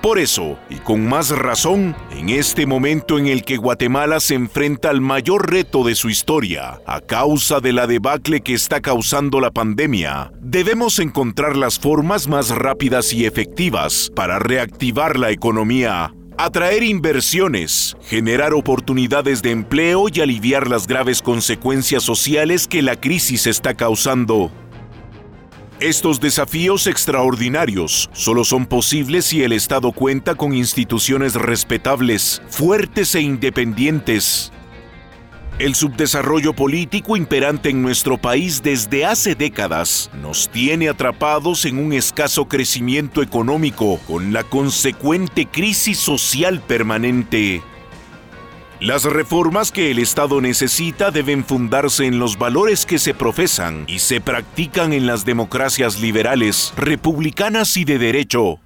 Por 0.00 0.18
eso, 0.18 0.58
y 0.70 0.76
con 0.76 1.08
más 1.08 1.30
razón, 1.30 1.96
en 2.10 2.28
este 2.28 2.66
momento 2.66 3.18
en 3.18 3.26
el 3.26 3.42
que 3.42 3.56
Guatemala 3.56 4.20
se 4.20 4.34
enfrenta 4.34 4.90
al 4.90 5.00
mayor 5.00 5.50
reto 5.50 5.82
de 5.82 5.94
su 5.94 6.08
historia, 6.08 6.80
a 6.86 7.00
causa 7.00 7.60
de 7.60 7.72
la 7.72 7.86
debacle 7.86 8.42
que 8.42 8.54
está 8.54 8.80
causando 8.80 9.40
la 9.40 9.50
pandemia, 9.50 10.32
debemos 10.40 11.00
encontrar 11.00 11.56
las 11.56 11.78
formas 11.78 12.28
más 12.28 12.50
rápidas 12.50 13.12
y 13.12 13.26
efectivas 13.26 14.10
para 14.14 14.38
reactivar 14.38 15.18
la 15.18 15.30
economía 15.30 16.14
atraer 16.44 16.82
inversiones, 16.82 17.98
generar 18.02 18.54
oportunidades 18.54 19.42
de 19.42 19.50
empleo 19.50 20.06
y 20.10 20.22
aliviar 20.22 20.68
las 20.68 20.86
graves 20.86 21.20
consecuencias 21.20 22.02
sociales 22.02 22.66
que 22.66 22.80
la 22.80 22.96
crisis 22.96 23.46
está 23.46 23.74
causando. 23.74 24.50
Estos 25.80 26.18
desafíos 26.18 26.86
extraordinarios 26.86 28.08
solo 28.14 28.44
son 28.44 28.64
posibles 28.64 29.26
si 29.26 29.42
el 29.42 29.52
Estado 29.52 29.92
cuenta 29.92 30.34
con 30.34 30.54
instituciones 30.54 31.34
respetables, 31.34 32.40
fuertes 32.48 33.14
e 33.14 33.20
independientes, 33.20 34.50
el 35.60 35.74
subdesarrollo 35.74 36.54
político 36.54 37.18
imperante 37.18 37.68
en 37.68 37.82
nuestro 37.82 38.16
país 38.16 38.62
desde 38.62 39.04
hace 39.04 39.34
décadas 39.34 40.10
nos 40.22 40.48
tiene 40.48 40.88
atrapados 40.88 41.66
en 41.66 41.76
un 41.76 41.92
escaso 41.92 42.46
crecimiento 42.46 43.20
económico 43.20 44.00
con 44.06 44.32
la 44.32 44.42
consecuente 44.42 45.46
crisis 45.46 45.98
social 45.98 46.62
permanente. 46.62 47.62
Las 48.80 49.04
reformas 49.04 49.70
que 49.70 49.90
el 49.90 49.98
Estado 49.98 50.40
necesita 50.40 51.10
deben 51.10 51.44
fundarse 51.44 52.06
en 52.06 52.18
los 52.18 52.38
valores 52.38 52.86
que 52.86 52.98
se 52.98 53.12
profesan 53.12 53.84
y 53.86 53.98
se 53.98 54.22
practican 54.22 54.94
en 54.94 55.06
las 55.06 55.26
democracias 55.26 56.00
liberales, 56.00 56.72
republicanas 56.78 57.76
y 57.76 57.84
de 57.84 57.98
derecho, 57.98 58.60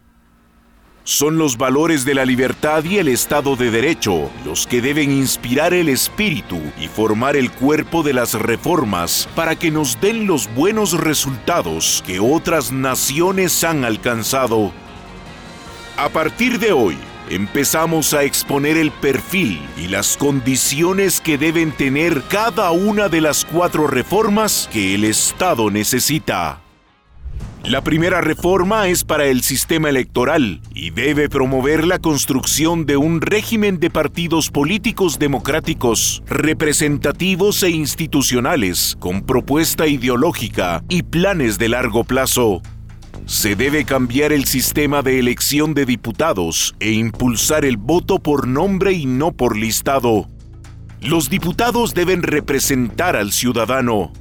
son 1.05 1.37
los 1.37 1.59
valores 1.59 2.07
de 2.07 2.15
la 2.15 2.25
libertad 2.25 2.83
y 2.83 2.97
el 2.99 3.09
Estado 3.09 3.57
de 3.57 3.71
Derecho 3.71 4.31
los 4.45 4.67
que 4.67 4.81
deben 4.81 5.13
inspirar 5.13 5.75
el 5.75 5.91
espíritu 5.91 6.59
y 6.81 6.89
formar 6.89 7.37
el 7.37 7.51
cuerpo 7.51 8.03
de 8.03 8.15
las 8.15 8.33
reformas 8.33 9.29
para 9.37 9.55
que 9.55 9.71
nos 9.71 10.01
den 10.01 10.27
los 10.27 10.53
buenos 10.55 10.99
resultados 10.99 12.03
que 12.07 12.21
otras 12.21 12.73
naciones 12.73 13.63
han 13.65 13.85
alcanzado. 13.85 14.73
A 15.99 16.09
partir 16.09 16.59
de 16.59 16.73
hoy, 16.73 16.97
empezamos 17.29 18.15
a 18.15 18.25
exponer 18.25 18.79
el 18.79 18.91
perfil 18.91 19.61
y 19.77 19.89
las 19.89 20.17
condiciones 20.17 21.21
que 21.21 21.37
deben 21.37 21.71
tener 21.73 22.23
cada 22.29 22.71
una 22.71 23.09
de 23.09 23.21
las 23.21 23.45
cuatro 23.45 23.87
reformas 23.87 24.69
que 24.73 24.95
el 24.95 25.05
Estado 25.05 25.71
necesita. 25.71 26.64
La 27.65 27.83
primera 27.83 28.21
reforma 28.21 28.89
es 28.89 29.05
para 29.05 29.25
el 29.25 29.41
sistema 29.41 29.89
electoral 29.89 30.61
y 30.75 30.91
debe 30.91 31.31
promover 31.31 31.87
la 31.87 31.99
construcción 31.99 32.85
de 32.85 32.99
un 32.99 33.23
régimen 33.23 33.81
de 33.81 33.89
partidos 33.89 34.51
políticos 34.51 35.19
democráticos, 35.19 36.23
representativos 36.27 37.63
e 37.63 37.71
institucionales, 37.71 38.99
con 39.01 39.23
propuesta 39.23 39.87
ideológica 39.87 40.85
y 40.91 41.05
planes 41.05 41.57
de 41.57 41.71
largo 41.71 42.05
plazo. 42.05 42.61
Se 43.25 43.57
debe 43.57 43.87
cambiar 43.87 44.35
el 44.35 44.45
sistema 44.45 45.01
de 45.01 45.19
elección 45.19 45.73
de 45.73 45.87
diputados 45.87 46.75
e 46.81 46.93
impulsar 46.93 47.65
el 47.65 47.79
voto 47.79 48.19
por 48.19 48.47
nombre 48.47 48.93
y 48.93 49.07
no 49.07 49.33
por 49.33 49.57
listado. 49.57 50.29
Los 51.01 51.31
diputados 51.31 51.95
deben 51.95 52.23
representar 52.23 53.17
al 53.17 53.33
ciudadano. 53.33 54.13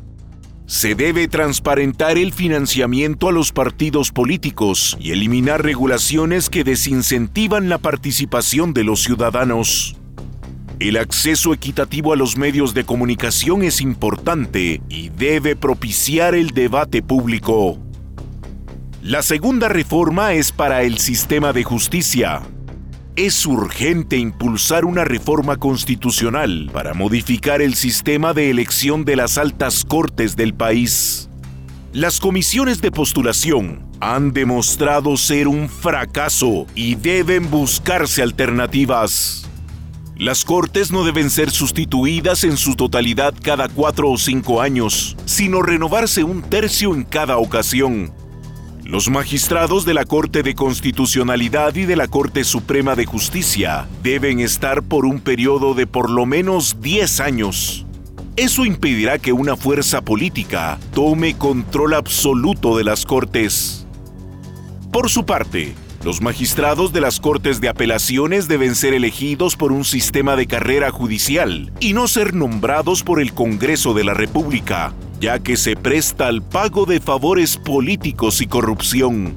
Se 0.65 0.95
debe 0.95 1.27
transparentar 1.27 2.17
el 2.17 2.31
financiamiento 2.31 3.27
a 3.27 3.31
los 3.33 3.51
partidos 3.51 4.11
políticos 4.11 4.97
y 4.99 5.11
eliminar 5.11 5.61
regulaciones 5.61 6.49
que 6.49 6.63
desincentivan 6.63 7.67
la 7.67 7.79
participación 7.79 8.73
de 8.73 8.85
los 8.85 9.03
ciudadanos. 9.03 9.97
El 10.79 10.97
acceso 10.97 11.53
equitativo 11.53 12.13
a 12.13 12.15
los 12.15 12.37
medios 12.37 12.73
de 12.73 12.85
comunicación 12.85 13.63
es 13.63 13.81
importante 13.81 14.81
y 14.89 15.09
debe 15.09 15.55
propiciar 15.55 16.33
el 16.33 16.51
debate 16.51 17.01
público. 17.01 17.77
La 19.01 19.21
segunda 19.21 19.67
reforma 19.67 20.33
es 20.33 20.53
para 20.53 20.83
el 20.83 20.97
sistema 20.97 21.51
de 21.51 21.63
justicia. 21.63 22.41
Es 23.15 23.45
urgente 23.45 24.17
impulsar 24.17 24.85
una 24.85 25.03
reforma 25.03 25.57
constitucional 25.57 26.71
para 26.73 26.95
modificar 26.95 27.61
el 27.61 27.75
sistema 27.75 28.33
de 28.33 28.49
elección 28.49 29.05
de 29.05 29.15
las 29.15 29.37
altas 29.37 29.85
cortes 29.85 30.35
del 30.35 30.55
país. 30.55 31.29
Las 31.91 32.19
comisiones 32.19 32.81
de 32.81 32.89
postulación 32.89 33.85
han 33.99 34.33
demostrado 34.33 35.15
ser 35.15 35.47
un 35.47 35.69
fracaso 35.69 36.65
y 36.73 36.95
deben 36.95 37.51
buscarse 37.51 38.23
alternativas. 38.23 39.47
Las 40.17 40.43
cortes 40.43 40.91
no 40.91 41.03
deben 41.03 41.29
ser 41.29 41.51
sustituidas 41.51 42.43
en 42.43 42.57
su 42.57 42.73
totalidad 42.73 43.35
cada 43.43 43.69
cuatro 43.69 44.09
o 44.09 44.17
cinco 44.17 44.59
años, 44.59 45.15
sino 45.25 45.61
renovarse 45.61 46.23
un 46.23 46.41
tercio 46.41 46.95
en 46.95 47.03
cada 47.03 47.37
ocasión 47.37 48.11
los 48.85 49.09
magistrados 49.09 49.85
de 49.85 49.93
la 49.93 50.05
Corte 50.05 50.43
de 50.43 50.55
Constitucionalidad 50.55 51.75
y 51.75 51.85
de 51.85 51.95
la 51.95 52.07
Corte 52.07 52.43
Suprema 52.43 52.95
de 52.95 53.05
Justicia 53.05 53.87
deben 54.01 54.39
estar 54.39 54.83
por 54.83 55.05
un 55.05 55.21
periodo 55.21 55.73
de 55.73 55.87
por 55.87 56.09
lo 56.09 56.25
menos 56.25 56.81
10 56.81 57.19
años. 57.21 57.85
Eso 58.35 58.65
impedirá 58.65 59.19
que 59.19 59.31
una 59.31 59.55
fuerza 59.55 60.01
política 60.01 60.79
tome 60.93 61.37
control 61.37 61.93
absoluto 61.93 62.75
de 62.75 62.83
las 62.83 63.05
Cortes. 63.05 63.87
Por 64.91 65.09
su 65.09 65.25
parte, 65.25 65.75
los 66.03 66.21
magistrados 66.21 66.91
de 66.91 66.99
las 66.99 67.19
Cortes 67.21 67.61
de 67.61 67.69
Apelaciones 67.69 68.49
deben 68.49 68.75
ser 68.75 68.93
elegidos 68.93 69.55
por 69.55 69.71
un 69.71 69.85
sistema 69.85 70.35
de 70.35 70.47
carrera 70.47 70.91
judicial 70.91 71.71
y 71.79 71.93
no 71.93 72.09
ser 72.09 72.33
nombrados 72.33 73.03
por 73.03 73.21
el 73.21 73.33
Congreso 73.33 73.93
de 73.93 74.03
la 74.03 74.13
República, 74.13 74.93
ya 75.21 75.39
que 75.39 75.55
se 75.55 75.77
presta 75.77 76.27
al 76.27 76.41
pago 76.41 76.85
de 76.85 76.99
favores 76.99 77.57
políticos 77.57 78.41
y 78.41 78.47
corrupción. 78.47 79.35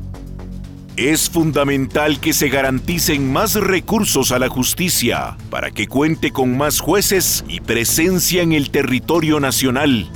Es 0.97 1.31
fundamental 1.31 2.19
que 2.19 2.33
se 2.33 2.49
garanticen 2.49 3.31
más 3.31 3.55
recursos 3.55 4.33
a 4.33 4.39
la 4.41 4.49
justicia 4.49 5.37
para 5.51 5.71
que 5.71 5.87
cuente 5.87 6.33
con 6.33 6.57
más 6.57 6.81
jueces 6.81 7.45
y 7.49 7.61
presencia 7.61 8.43
en 8.43 8.53
el 8.53 8.71
territorio 8.71 9.39
nacional. 9.39 10.11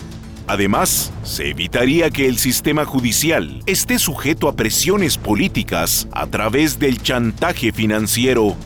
Además, 0.51 1.13
se 1.23 1.51
evitaría 1.51 2.11
que 2.11 2.27
el 2.27 2.37
sistema 2.37 2.85
judicial 2.85 3.63
esté 3.67 4.01
sujeto 4.01 4.49
a 4.49 4.57
presiones 4.57 5.17
políticas 5.17 6.09
a 6.11 6.27
través 6.27 6.81
del 6.81 7.01
chantaje 7.01 7.71
financiero. 7.71 8.57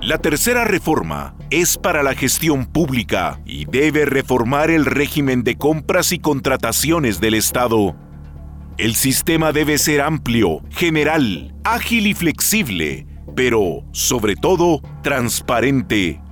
La 0.00 0.16
tercera 0.16 0.64
reforma 0.64 1.34
es 1.50 1.76
para 1.76 2.02
la 2.02 2.14
gestión 2.14 2.64
pública 2.64 3.42
y 3.44 3.66
debe 3.66 4.06
reformar 4.06 4.70
el 4.70 4.86
régimen 4.86 5.44
de 5.44 5.58
compras 5.58 6.12
y 6.12 6.18
contrataciones 6.18 7.20
del 7.20 7.34
Estado. 7.34 7.94
El 8.78 8.94
sistema 8.94 9.52
debe 9.52 9.76
ser 9.76 10.00
amplio, 10.00 10.62
general, 10.70 11.54
ágil 11.64 12.06
y 12.06 12.14
flexible, 12.14 13.06
pero, 13.36 13.84
sobre 13.92 14.34
todo, 14.34 14.80
transparente. 15.02 16.23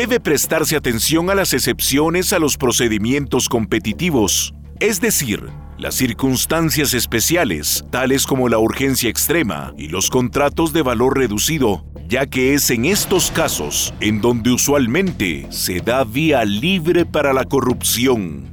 Debe 0.00 0.18
prestarse 0.18 0.76
atención 0.76 1.28
a 1.28 1.34
las 1.34 1.52
excepciones 1.52 2.32
a 2.32 2.38
los 2.38 2.56
procedimientos 2.56 3.50
competitivos, 3.50 4.54
es 4.78 4.98
decir, 4.98 5.50
las 5.76 5.94
circunstancias 5.94 6.94
especiales, 6.94 7.84
tales 7.90 8.26
como 8.26 8.48
la 8.48 8.56
urgencia 8.56 9.10
extrema 9.10 9.74
y 9.76 9.88
los 9.88 10.08
contratos 10.08 10.72
de 10.72 10.80
valor 10.80 11.18
reducido, 11.18 11.84
ya 12.08 12.24
que 12.24 12.54
es 12.54 12.70
en 12.70 12.86
estos 12.86 13.30
casos 13.30 13.92
en 14.00 14.22
donde 14.22 14.52
usualmente 14.52 15.46
se 15.50 15.80
da 15.80 16.02
vía 16.04 16.46
libre 16.46 17.04
para 17.04 17.34
la 17.34 17.44
corrupción. 17.44 18.49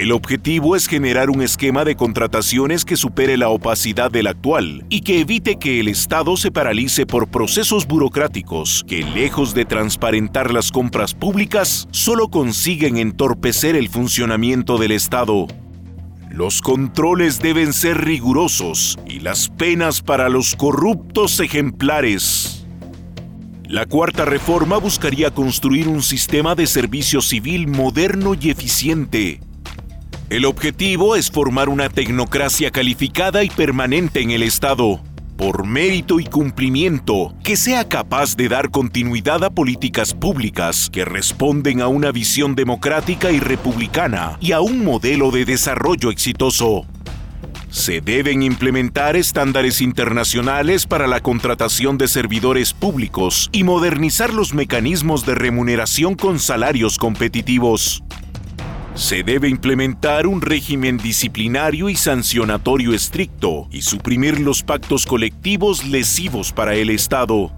El 0.00 0.12
objetivo 0.12 0.76
es 0.76 0.86
generar 0.86 1.28
un 1.28 1.42
esquema 1.42 1.84
de 1.84 1.94
contrataciones 1.94 2.86
que 2.86 2.96
supere 2.96 3.36
la 3.36 3.50
opacidad 3.50 4.10
del 4.10 4.28
actual 4.28 4.86
y 4.88 5.02
que 5.02 5.20
evite 5.20 5.56
que 5.56 5.78
el 5.78 5.88
Estado 5.88 6.38
se 6.38 6.50
paralice 6.50 7.04
por 7.04 7.28
procesos 7.28 7.86
burocráticos 7.86 8.82
que, 8.88 9.02
lejos 9.02 9.52
de 9.52 9.66
transparentar 9.66 10.54
las 10.54 10.72
compras 10.72 11.12
públicas, 11.12 11.86
solo 11.90 12.28
consiguen 12.28 12.96
entorpecer 12.96 13.76
el 13.76 13.90
funcionamiento 13.90 14.78
del 14.78 14.92
Estado. 14.92 15.46
Los 16.30 16.62
controles 16.62 17.40
deben 17.40 17.74
ser 17.74 18.02
rigurosos 18.02 18.98
y 19.06 19.20
las 19.20 19.50
penas 19.50 20.00
para 20.00 20.30
los 20.30 20.56
corruptos 20.56 21.38
ejemplares. 21.40 22.66
La 23.64 23.84
cuarta 23.84 24.24
reforma 24.24 24.78
buscaría 24.78 25.30
construir 25.30 25.88
un 25.88 26.02
sistema 26.02 26.54
de 26.54 26.66
servicio 26.66 27.20
civil 27.20 27.68
moderno 27.68 28.32
y 28.40 28.48
eficiente. 28.48 29.40
El 30.30 30.44
objetivo 30.44 31.16
es 31.16 31.28
formar 31.28 31.68
una 31.68 31.88
tecnocracia 31.88 32.70
calificada 32.70 33.42
y 33.42 33.50
permanente 33.50 34.20
en 34.20 34.30
el 34.30 34.44
Estado, 34.44 35.02
por 35.36 35.66
mérito 35.66 36.20
y 36.20 36.24
cumplimiento, 36.24 37.34
que 37.42 37.56
sea 37.56 37.88
capaz 37.88 38.36
de 38.36 38.48
dar 38.48 38.70
continuidad 38.70 39.42
a 39.42 39.50
políticas 39.50 40.14
públicas 40.14 40.88
que 40.88 41.04
responden 41.04 41.80
a 41.80 41.88
una 41.88 42.12
visión 42.12 42.54
democrática 42.54 43.32
y 43.32 43.40
republicana 43.40 44.38
y 44.40 44.52
a 44.52 44.60
un 44.60 44.84
modelo 44.84 45.32
de 45.32 45.44
desarrollo 45.44 46.12
exitoso. 46.12 46.86
Se 47.68 48.00
deben 48.00 48.44
implementar 48.44 49.16
estándares 49.16 49.80
internacionales 49.80 50.86
para 50.86 51.08
la 51.08 51.18
contratación 51.18 51.98
de 51.98 52.06
servidores 52.06 52.72
públicos 52.72 53.50
y 53.50 53.64
modernizar 53.64 54.32
los 54.32 54.54
mecanismos 54.54 55.26
de 55.26 55.34
remuneración 55.34 56.14
con 56.14 56.38
salarios 56.38 56.98
competitivos. 56.98 58.04
Se 59.00 59.22
debe 59.22 59.48
implementar 59.48 60.26
un 60.26 60.42
régimen 60.42 60.98
disciplinario 60.98 61.88
y 61.88 61.96
sancionatorio 61.96 62.92
estricto 62.92 63.66
y 63.72 63.80
suprimir 63.80 64.38
los 64.38 64.62
pactos 64.62 65.06
colectivos 65.06 65.86
lesivos 65.86 66.52
para 66.52 66.74
el 66.74 66.90
Estado. 66.90 67.50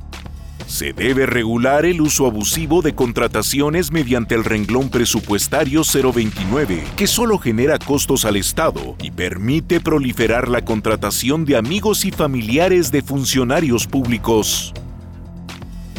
Se 0.69 0.93
debe 0.93 1.27
regular 1.27 1.85
el 1.85 2.01
uso 2.01 2.29
abusivo 2.29 2.81
de 2.81 2.95
contrataciones 2.95 3.91
mediante 3.91 4.37
el 4.37 4.45
renglón 4.45 4.89
presupuestario 4.89 5.83
029, 5.83 6.85
que 6.97 7.09
solo 7.09 7.39
genera 7.39 7.81
costos 7.81 8.25
al 8.25 8.37
Estado 8.37 8.95
y 9.03 9.11
permite 9.11 9.81
proliferar 9.81 10.49
la 10.49 10.65
contratación 10.65 11.45
de 11.45 11.57
amigos 11.57 12.05
y 12.05 12.13
familiares 12.13 12.93
de 12.93 13.03
funcionarios 13.03 13.89
públicos. 13.89 14.73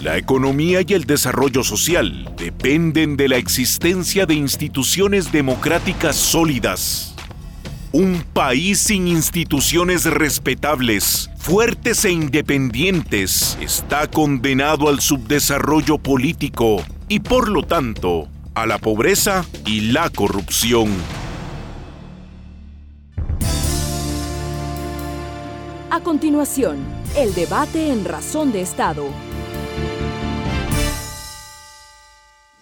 La 0.03 0.17
economía 0.17 0.81
y 0.85 0.95
el 0.95 1.05
desarrollo 1.05 1.63
social 1.63 2.29
dependen 2.35 3.15
de 3.15 3.29
la 3.29 3.37
existencia 3.37 4.25
de 4.25 4.33
instituciones 4.33 5.31
democráticas 5.31 6.17
sólidas. 6.17 7.15
Un 7.93 8.21
país 8.33 8.79
sin 8.79 9.07
instituciones 9.07 10.03
respetables, 10.03 11.29
fuertes 11.37 12.03
e 12.03 12.11
independientes 12.11 13.57
está 13.61 14.07
condenado 14.07 14.89
al 14.89 14.99
subdesarrollo 14.99 15.97
político 15.99 16.83
y 17.07 17.21
por 17.21 17.47
lo 17.47 17.63
tanto 17.63 18.27
a 18.55 18.65
la 18.65 18.79
pobreza 18.79 19.45
y 19.65 19.93
la 19.93 20.09
corrupción. 20.09 20.89
A 25.89 26.01
continuación, 26.01 26.79
el 27.15 27.33
debate 27.33 27.93
en 27.93 28.03
Razón 28.03 28.51
de 28.51 28.59
Estado 28.59 29.07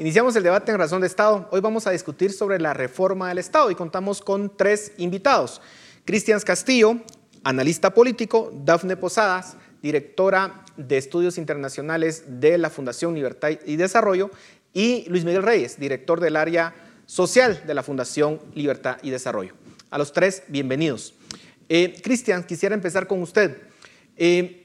Iniciamos 0.02 0.36
el 0.36 0.42
debate 0.42 0.72
en 0.72 0.80
Razón 0.80 1.02
de 1.02 1.06
Estado. 1.06 1.48
Hoy 1.52 1.62
vamos 1.62 1.86
a 1.86 1.92
discutir 1.92 2.34
sobre 2.34 2.60
la 2.60 2.74
reforma 2.74 3.30
del 3.30 3.38
Estado 3.38 3.70
y 3.70 3.76
contamos 3.76 4.20
con 4.20 4.58
tres 4.58 4.94
invitados. 4.98 5.62
Cristian 6.06 6.40
Castillo, 6.40 7.02
analista 7.44 7.94
político, 7.94 8.52
Dafne 8.66 8.98
Posadas, 8.98 9.58
directora 9.84 10.66
de 10.76 10.98
estudios 10.98 11.38
internacionales 11.38 12.24
de 12.28 12.58
la 12.58 12.72
Fundación 12.72 13.14
Libertad 13.14 13.52
y 13.64 13.76
Desarrollo, 13.76 14.32
y 14.74 15.08
Luis 15.08 15.24
Miguel 15.24 15.44
Reyes, 15.44 15.80
director 15.80 16.20
del 16.20 16.36
área 16.36 16.74
social 17.06 17.62
de 17.68 17.76
la 17.76 17.84
Fundación 17.84 18.40
Libertad 18.56 18.98
y 19.04 19.12
Desarrollo. 19.12 19.54
A 19.92 20.00
los 20.00 20.14
tres, 20.14 20.42
bienvenidos. 20.48 21.14
Eh, 21.70 22.02
Cristian, 22.04 22.44
quisiera 22.44 22.74
empezar 22.74 23.06
con 23.06 23.22
usted. 23.22 23.56
Eh, 24.18 24.61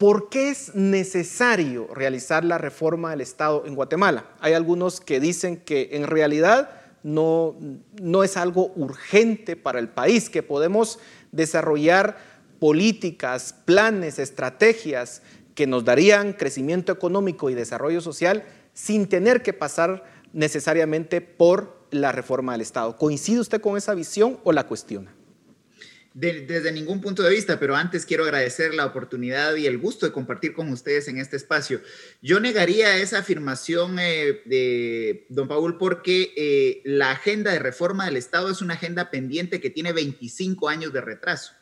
¿Por 0.00 0.30
qué 0.30 0.48
es 0.48 0.74
necesario 0.74 1.86
realizar 1.92 2.42
la 2.42 2.56
reforma 2.56 3.10
del 3.10 3.20
Estado 3.20 3.64
en 3.66 3.74
Guatemala? 3.74 4.30
Hay 4.40 4.54
algunos 4.54 4.98
que 4.98 5.20
dicen 5.20 5.58
que 5.58 5.90
en 5.92 6.06
realidad 6.06 6.70
no, 7.02 7.54
no 8.00 8.24
es 8.24 8.38
algo 8.38 8.72
urgente 8.76 9.56
para 9.56 9.78
el 9.78 9.90
país, 9.90 10.30
que 10.30 10.42
podemos 10.42 11.00
desarrollar 11.32 12.16
políticas, 12.58 13.52
planes, 13.66 14.18
estrategias 14.18 15.20
que 15.54 15.66
nos 15.66 15.84
darían 15.84 16.32
crecimiento 16.32 16.92
económico 16.92 17.50
y 17.50 17.54
desarrollo 17.54 18.00
social 18.00 18.44
sin 18.72 19.06
tener 19.06 19.42
que 19.42 19.52
pasar 19.52 20.04
necesariamente 20.32 21.20
por 21.20 21.78
la 21.90 22.10
reforma 22.10 22.52
del 22.52 22.62
Estado. 22.62 22.96
¿Coincide 22.96 23.40
usted 23.40 23.60
con 23.60 23.76
esa 23.76 23.92
visión 23.92 24.40
o 24.44 24.52
la 24.52 24.66
cuestiona? 24.66 25.14
Desde 26.12 26.72
ningún 26.72 27.00
punto 27.00 27.22
de 27.22 27.30
vista, 27.30 27.60
pero 27.60 27.76
antes 27.76 28.04
quiero 28.04 28.24
agradecer 28.24 28.74
la 28.74 28.86
oportunidad 28.86 29.54
y 29.54 29.66
el 29.66 29.78
gusto 29.78 30.06
de 30.06 30.12
compartir 30.12 30.54
con 30.54 30.68
ustedes 30.72 31.06
en 31.06 31.18
este 31.18 31.36
espacio. 31.36 31.80
Yo 32.20 32.40
negaría 32.40 32.96
esa 32.96 33.18
afirmación 33.18 33.98
eh, 34.00 34.42
de 34.44 35.26
don 35.28 35.46
Paul 35.46 35.78
porque 35.78 36.32
eh, 36.36 36.82
la 36.84 37.12
agenda 37.12 37.52
de 37.52 37.60
reforma 37.60 38.06
del 38.06 38.16
Estado 38.16 38.50
es 38.50 38.60
una 38.60 38.74
agenda 38.74 39.10
pendiente 39.10 39.60
que 39.60 39.70
tiene 39.70 39.92
25 39.92 40.68
años 40.68 40.92
de 40.92 41.00
retraso. 41.00 41.52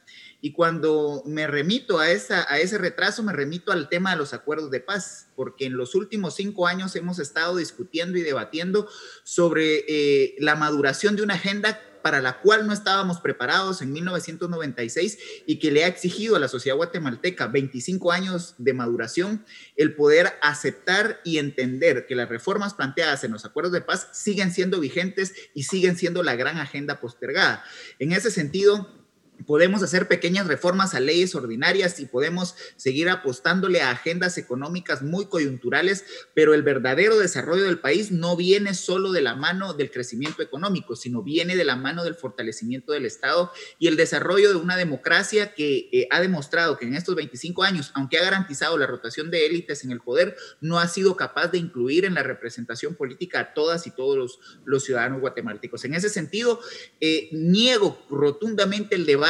Y 0.40 0.52
cuando 0.52 1.24
me 1.26 1.48
remito 1.48 1.98
a, 1.98 2.10
esa, 2.10 2.50
a 2.50 2.58
ese 2.60 2.78
retraso, 2.78 3.24
me 3.24 3.32
remito 3.32 3.72
al 3.72 3.88
tema 3.88 4.12
de 4.12 4.18
los 4.18 4.32
acuerdos 4.32 4.70
de 4.70 4.80
paz, 4.80 5.26
porque 5.34 5.66
en 5.66 5.76
los 5.76 5.96
últimos 5.96 6.36
cinco 6.36 6.68
años 6.68 6.94
hemos 6.94 7.18
estado 7.18 7.56
discutiendo 7.56 8.16
y 8.18 8.22
debatiendo 8.22 8.88
sobre 9.24 9.84
eh, 9.88 10.36
la 10.38 10.54
maduración 10.54 11.16
de 11.16 11.22
una 11.22 11.34
agenda 11.34 11.82
para 12.02 12.20
la 12.20 12.40
cual 12.40 12.66
no 12.66 12.72
estábamos 12.72 13.20
preparados 13.20 13.82
en 13.82 13.92
1996 13.92 15.18
y 15.46 15.58
que 15.58 15.70
le 15.70 15.84
ha 15.84 15.88
exigido 15.88 16.36
a 16.36 16.38
la 16.38 16.48
sociedad 16.48 16.76
guatemalteca 16.76 17.46
25 17.46 18.12
años 18.12 18.54
de 18.58 18.72
maduración, 18.74 19.44
el 19.76 19.94
poder 19.94 20.34
aceptar 20.42 21.20
y 21.24 21.38
entender 21.38 22.06
que 22.06 22.14
las 22.14 22.28
reformas 22.28 22.74
planteadas 22.74 23.24
en 23.24 23.32
los 23.32 23.44
acuerdos 23.44 23.72
de 23.72 23.80
paz 23.80 24.08
siguen 24.12 24.52
siendo 24.52 24.80
vigentes 24.80 25.34
y 25.54 25.64
siguen 25.64 25.96
siendo 25.96 26.22
la 26.22 26.36
gran 26.36 26.58
agenda 26.58 27.00
postergada. 27.00 27.64
En 27.98 28.12
ese 28.12 28.30
sentido, 28.30 28.97
podemos 29.46 29.82
hacer 29.82 30.08
pequeñas 30.08 30.46
reformas 30.46 30.94
a 30.94 31.00
leyes 31.00 31.34
ordinarias 31.34 32.00
y 32.00 32.06
podemos 32.06 32.54
seguir 32.76 33.08
apostándole 33.08 33.80
a 33.80 33.90
agendas 33.90 34.38
económicas 34.38 35.02
muy 35.02 35.26
coyunturales, 35.26 36.04
pero 36.34 36.54
el 36.54 36.62
verdadero 36.62 37.18
desarrollo 37.18 37.64
del 37.64 37.78
país 37.78 38.10
no 38.10 38.36
viene 38.36 38.74
solo 38.74 39.12
de 39.12 39.22
la 39.22 39.34
mano 39.34 39.74
del 39.74 39.90
crecimiento 39.90 40.42
económico, 40.42 40.96
sino 40.96 41.22
viene 41.22 41.56
de 41.56 41.64
la 41.64 41.76
mano 41.76 42.04
del 42.04 42.14
fortalecimiento 42.14 42.92
del 42.92 43.06
Estado 43.06 43.52
y 43.78 43.86
el 43.86 43.96
desarrollo 43.96 44.50
de 44.50 44.56
una 44.56 44.76
democracia 44.76 45.54
que 45.54 45.88
eh, 45.92 46.08
ha 46.10 46.20
demostrado 46.20 46.76
que 46.76 46.86
en 46.86 46.94
estos 46.94 47.14
25 47.14 47.62
años, 47.62 47.92
aunque 47.94 48.18
ha 48.18 48.22
garantizado 48.22 48.76
la 48.76 48.86
rotación 48.86 49.30
de 49.30 49.46
élites 49.46 49.84
en 49.84 49.92
el 49.92 50.00
poder, 50.00 50.36
no 50.60 50.78
ha 50.78 50.88
sido 50.88 51.16
capaz 51.16 51.48
de 51.48 51.58
incluir 51.58 52.04
en 52.04 52.14
la 52.14 52.22
representación 52.22 52.94
política 52.94 53.40
a 53.40 53.54
todas 53.54 53.86
y 53.86 53.90
todos 53.90 54.16
los, 54.16 54.40
los 54.64 54.84
ciudadanos 54.84 55.20
guatemaltecos. 55.20 55.84
En 55.84 55.94
ese 55.94 56.08
sentido, 56.08 56.60
eh, 57.00 57.28
niego 57.32 58.04
rotundamente 58.10 58.94
el 58.94 59.06
debate 59.06 59.27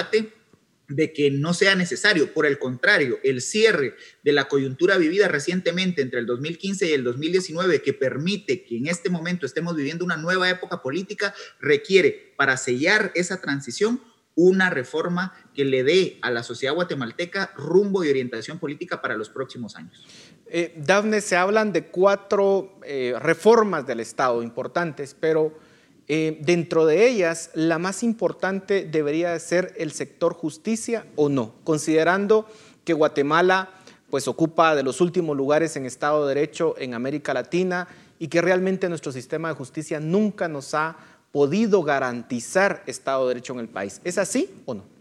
de 0.89 1.13
que 1.13 1.31
no 1.31 1.55
sea 1.55 1.75
necesario. 1.75 2.33
Por 2.33 2.47
el 2.47 2.59
contrario, 2.59 3.19
el 3.23 3.43
cierre 3.43 3.95
de 4.25 4.33
la 4.33 4.49
coyuntura 4.49 4.97
vivida 4.97 5.29
recientemente 5.29 6.03
entre 6.03 6.21
el 6.21 6.27
2015 6.27 6.89
y 6.89 6.93
el 6.93 7.05
2019, 7.05 7.83
que 7.83 7.93
permite 7.93 8.65
que 8.65 8.77
en 8.77 8.87
este 8.87 9.11
momento 9.11 9.47
estemos 9.47 9.77
viviendo 9.77 10.05
una 10.05 10.17
nueva 10.17 10.49
época 10.49 10.83
política, 10.83 11.35
requiere 11.61 12.33
para 12.37 12.57
sellar 12.57 13.13
esa 13.15 13.41
transición 13.41 14.01
una 14.35 14.71
reforma 14.71 15.35
que 15.53 15.65
le 15.65 15.83
dé 15.83 16.19
a 16.23 16.31
la 16.31 16.45
sociedad 16.45 16.73
guatemalteca 16.73 17.53
rumbo 17.57 18.05
y 18.05 18.09
orientación 18.09 18.61
política 18.61 19.03
para 19.03 19.17
los 19.17 19.29
próximos 19.29 19.75
años. 19.75 20.07
Eh, 20.47 20.75
Dafne, 20.77 21.21
se 21.21 21.35
hablan 21.37 21.73
de 21.73 21.87
cuatro 21.87 22.79
eh, 22.85 23.15
reformas 23.19 23.85
del 23.85 23.99
Estado 23.99 24.43
importantes, 24.45 25.17
pero 25.19 25.59
eh, 26.09 26.39
dentro 26.41 26.87
de 26.87 27.07
ellas, 27.07 27.51
la 27.55 27.79
más 27.79 28.03
importante 28.03 28.85
debería 28.85 29.39
ser 29.39 29.75
el 29.77 29.93
sector 29.93 30.33
justicia 30.33 31.07
o 31.17 31.29
no, 31.29 31.53
considerando 31.65 32.47
que 32.85 32.95
Guatemala 32.95 33.71
pues 34.09 34.27
ocupa 34.27 34.75
de 34.75 34.83
los 34.83 35.03
últimos 35.03 35.37
lugares 35.37 35.77
en 35.77 35.85
Estado 35.85 36.27
de 36.27 36.35
Derecho 36.35 36.75
en 36.79 36.95
América 36.95 37.35
Latina 37.35 37.89
y 38.19 38.29
que 38.29 38.41
realmente 38.41 38.89
nuestro 38.89 39.13
sistema 39.13 39.49
de 39.49 39.55
justicia 39.55 40.01
nunca 40.01 40.49
nos 40.49 40.73
ha 40.73 40.97
podido 41.31 41.83
garantizar 41.83 42.83
Estado 42.87 43.29
de 43.29 43.35
Derecho 43.35 43.53
en 43.53 43.61
el 43.61 43.69
país. 43.69 44.01
¿Es 44.03 44.17
así 44.17 44.51
o 44.65 44.75
no? 44.75 44.98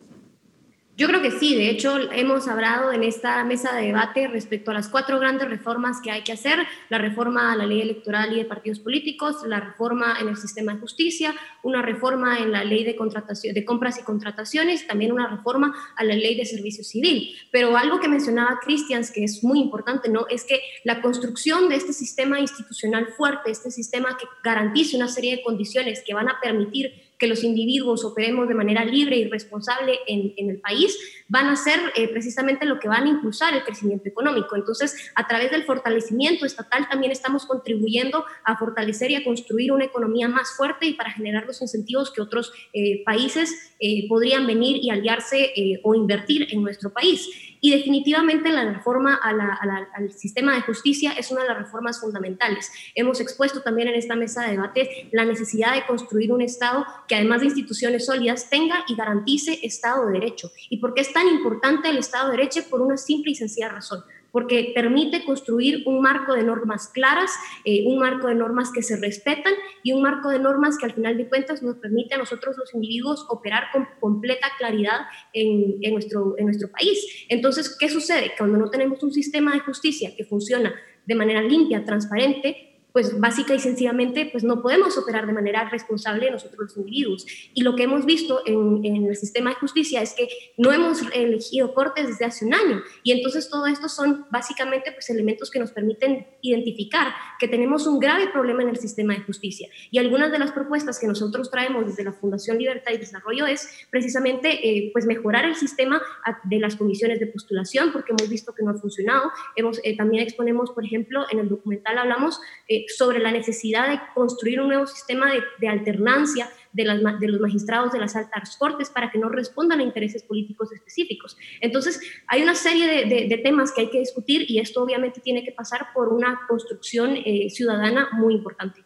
Yo 0.98 1.06
creo 1.06 1.22
que 1.22 1.30
sí, 1.30 1.54
de 1.54 1.70
hecho 1.70 2.12
hemos 2.12 2.48
hablado 2.48 2.92
en 2.92 3.04
esta 3.04 3.44
mesa 3.44 3.72
de 3.76 3.86
debate 3.86 4.28
respecto 4.28 4.72
a 4.72 4.74
las 4.74 4.90
cuatro 4.90 5.20
grandes 5.20 5.48
reformas 5.48 6.02
que 6.02 6.10
hay 6.10 6.24
que 6.24 6.32
hacer, 6.32 6.58
la 6.90 6.98
reforma 6.98 7.52
a 7.52 7.56
la 7.56 7.68
ley 7.68 7.82
electoral 7.82 8.34
y 8.34 8.38
de 8.38 8.46
partidos 8.46 8.80
políticos, 8.80 9.44
la 9.46 9.60
reforma 9.60 10.18
en 10.20 10.28
el 10.28 10.38
sistema 10.38 10.74
de 10.74 10.80
justicia, 10.80 11.36
una 11.62 11.84
reforma 11.84 12.40
en 12.40 12.52
la 12.52 12.64
ley 12.64 12.84
de, 12.84 12.96
compras 12.96 14.00
y 14.00 14.04
contrataciones, 14.04 14.88
también 14.88 15.12
una 15.12 15.28
reforma 15.28 15.72
a 15.96 16.04
la 16.04 16.16
ley 16.16 16.36
de 16.36 16.46
servicio 16.46 16.84
civil. 16.84 17.30
Pero 17.52 17.78
algo 17.78 18.00
que 18.00 18.08
mencionaba 18.08 18.60
Christians, 18.60 19.12
que 19.12 19.24
es 19.24 19.44
muy 19.44 19.60
importante, 19.60 20.10
¿no? 20.10 20.26
es 20.32 20.46
que 20.46 20.60
la 20.84 21.04
construcción 21.04 21.70
de 21.70 21.76
este 21.76 21.94
sistema 21.94 22.40
institucional 22.40 23.10
fuerte, 23.10 23.52
este 23.52 23.70
sistema 23.70 24.18
que 24.18 24.26
garantice 24.44 24.98
una 24.98 25.10
serie 25.10 25.36
de 25.36 25.44
condiciones 25.44 26.02
que 26.04 26.16
van 26.16 26.28
a 26.28 26.40
permitir 26.42 27.07
que 27.18 27.28
los 27.28 27.44
individuos 27.44 28.06
operemos 28.06 28.48
de 28.48 28.54
manera 28.54 28.86
libre 28.86 29.18
y 29.18 29.28
responsable 29.28 30.00
en, 30.08 30.50
el 30.50 30.60
país, 30.60 30.98
van 31.28 31.48
a 31.48 31.56
ser 31.56 31.80
eh, 31.96 32.08
precisamente 32.08 32.66
lo 32.66 32.80
que 32.80 32.88
van 32.88 33.06
a 33.06 33.10
impulsar 33.10 33.54
el 33.54 33.64
crecimiento 33.64 34.08
económico. 34.08 34.56
Entonces, 34.56 35.12
a 35.16 35.28
través 35.28 35.52
del 35.52 35.64
fortalecimiento 35.64 36.46
estatal 36.46 36.88
también 36.90 37.12
estamos 37.12 37.46
contribuyendo 37.46 38.24
a 38.44 38.58
fortalecer 38.58 39.12
y 39.12 39.16
a 39.16 39.24
construir 39.24 39.72
una 39.72 39.86
economía 39.86 40.28
más 40.28 40.56
fuerte 40.56 40.86
y 40.86 40.94
para 40.94 41.12
generar 41.12 41.46
los 41.46 41.62
incentivos 41.62 42.12
que 42.12 42.22
otros 42.22 42.52
eh, 42.74 43.04
países 43.04 43.74
eh, 43.80 44.08
podrían 44.08 44.46
venir 44.46 44.78
y 44.82 44.90
aliarse 44.90 45.54
o 45.84 45.96
invertir 45.96 46.48
en 46.52 46.62
nuestro 46.62 46.92
país. 46.92 47.28
Y 47.68 47.72
definitivamente 47.72 48.50
la 48.50 48.64
reforma 48.64 49.20
al 49.22 50.14
sistema 50.14 50.56
de 50.56 50.62
justicia 50.62 51.12
es 51.12 51.32
una 51.32 51.42
de 51.42 51.50
las 51.50 51.58
reformas 51.58 52.00
fundamentales. 52.00 52.72
Hemos 52.96 53.20
expuesto 53.20 53.62
también 53.62 53.90
en 53.90 53.96
esta 53.96 54.16
mesa 54.16 54.44
de 54.44 54.52
debate 54.52 55.10
la 55.12 55.26
necesidad 55.26 55.74
de 55.74 55.86
construir 55.86 56.32
un 56.32 56.42
Estado 56.42 56.86
que 57.10 57.16
además 57.16 57.42
de 57.42 57.48
instituciones 57.48 58.06
sólidas 58.06 58.50
tenga 58.50 58.86
y 58.88 58.96
garantice 58.96 59.60
Estado 59.64 60.06
de 60.06 60.14
Derecho. 60.14 60.50
¿Y 60.70 60.78
por 60.78 60.94
qué 60.94 61.02
es 61.02 61.12
tan 61.12 61.28
importante 61.28 61.90
el 61.90 61.98
Estado 61.98 62.32
de 62.32 62.38
Derecho? 62.38 62.62
Por 62.70 62.80
una 62.80 62.96
simple 62.96 63.32
y 63.32 63.36
sencilla 63.36 63.68
razón 63.68 64.02
porque 64.38 64.72
permite 64.76 65.26
construir 65.26 65.82
un 65.88 66.00
marco 66.00 66.36
de 66.36 66.44
normas 66.44 66.92
claras, 66.94 67.32
eh, 67.66 67.86
un 67.88 67.98
marco 67.98 68.28
de 68.28 68.36
normas 68.36 68.72
que 68.72 68.84
se 68.84 68.96
respetan 68.96 69.56
y 69.82 69.94
un 69.94 70.04
marco 70.04 70.30
de 70.30 70.38
normas 70.38 70.78
que 70.78 70.86
al 70.86 70.94
final 70.94 71.18
de 71.18 71.28
cuentas 71.28 71.64
nos 71.64 71.78
permite 71.78 72.14
a 72.14 72.20
nosotros 72.20 72.56
los 72.56 72.72
individuos 72.76 73.26
operar 73.30 73.72
con 73.74 73.88
completa 74.00 74.46
claridad 74.60 75.08
en, 75.34 75.80
nuestro, 75.92 76.36
nuestro 76.40 76.70
país. 76.70 77.26
Entonces, 77.30 77.76
¿qué 77.80 77.90
sucede? 77.90 78.34
Cuando 78.38 78.60
no 78.60 78.70
tenemos 78.70 79.02
un 79.02 79.12
sistema 79.12 79.54
de 79.54 79.62
justicia 79.62 80.16
que 80.16 80.24
funciona 80.24 80.72
de 81.04 81.16
manera 81.16 81.42
limpia, 81.42 81.84
transparente, 81.84 82.77
pues 82.92 83.20
básica 83.20 83.54
y 83.54 83.60
sencillamente 83.60 84.28
pues 84.32 84.44
no 84.44 84.62
podemos 84.62 84.98
operar 84.98 85.28
de 85.28 85.34
manera 85.34 85.70
responsable 85.70 86.32
nosotros 86.32 86.60
los 86.60 86.78
individuos. 86.78 87.26
Y 87.54 87.62
lo 87.62 87.76
que 87.76 87.84
hemos 87.84 88.06
visto 88.06 88.42
en, 88.46 88.84
el 88.86 89.16
sistema 89.16 89.52
de 89.52 89.56
justicia 89.58 90.02
es 90.02 90.14
que 90.14 90.28
no 90.58 90.72
hemos 90.72 91.02
elegido 91.14 91.74
cortes 91.74 92.08
desde 92.08 92.26
hace 92.26 92.46
un 92.46 92.54
año 92.54 92.82
y 93.04 93.12
entonces 93.12 93.50
todo 93.50 93.68
esto 93.68 93.88
son 93.90 94.26
básicamente 94.32 94.92
pues 94.92 95.10
elementos 95.10 95.52
que 95.52 95.60
nos 95.60 95.72
permiten 95.72 96.26
identificar 96.42 97.14
que 97.40 97.48
tenemos 97.48 97.86
un 97.86 98.00
grave 98.00 98.30
problema 98.30 98.64
en 98.64 98.70
el 98.70 98.78
sistema 98.78 99.14
de 99.14 99.22
justicia. 99.22 99.70
Y 99.92 100.00
algunas 100.00 100.32
de 100.32 100.40
las 100.40 100.52
propuestas 100.52 101.00
que 101.00 101.08
nosotros 101.08 101.52
traemos 101.52 101.86
desde 101.86 102.04
la 102.04 102.14
Fundación 102.14 102.58
Libertad 102.58 102.92
y 102.94 102.98
Desarrollo 102.98 103.46
es 103.46 103.70
precisamente 103.92 104.68
eh, 104.68 104.90
pues 104.92 105.06
mejorar 105.06 105.46
el 105.46 105.56
sistema 105.56 106.02
de 106.44 106.60
las 106.60 106.76
comisiones 106.76 107.20
de 107.20 107.28
postulación 107.28 107.92
porque 107.92 108.12
hemos 108.12 108.30
visto 108.30 108.54
que 108.54 108.64
no 108.64 108.72
ha 108.72 108.76
funcionado. 108.76 109.32
Hemos, 109.56 109.80
eh, 109.84 109.96
también 109.96 110.24
exponemos, 110.24 110.72
por 110.72 110.84
ejemplo, 110.84 111.26
en 111.32 111.40
el 111.40 111.50
documental 111.50 111.98
hablamos 111.98 112.40
eh, 112.68 112.87
sobre 112.88 113.20
la 113.20 113.32
necesidad 113.32 113.90
de 113.90 114.00
construir 114.14 114.62
un 114.62 114.68
nuevo 114.68 114.88
sistema 114.88 115.32
de, 115.60 115.68
alternancia 115.68 116.50
de, 116.74 116.86
los 116.86 117.40
magistrados 117.42 117.92
de 117.92 118.00
las 118.00 118.16
altas 118.16 118.56
cortes 118.58 118.90
para 118.90 119.12
que 119.12 119.18
no 119.18 119.30
respondan 119.30 119.80
a 119.80 119.84
intereses 119.84 120.24
políticos 120.24 120.72
específicos. 120.72 121.38
Entonces, 121.62 122.00
hay 122.28 122.44
una 122.44 122.56
serie 122.56 123.06
de, 123.06 123.38
temas 123.38 123.72
que 123.72 123.82
hay 123.82 123.90
que 123.90 124.00
discutir 124.00 124.50
y 124.50 124.60
esto 124.60 124.84
obviamente 124.84 125.22
tiene 125.22 125.44
que 125.44 125.52
pasar 125.52 125.88
por 125.94 126.10
una 126.10 126.42
construcción 126.48 127.16
eh, 127.18 127.50
ciudadana 127.50 128.10
muy 128.14 128.34
importante. 128.34 128.84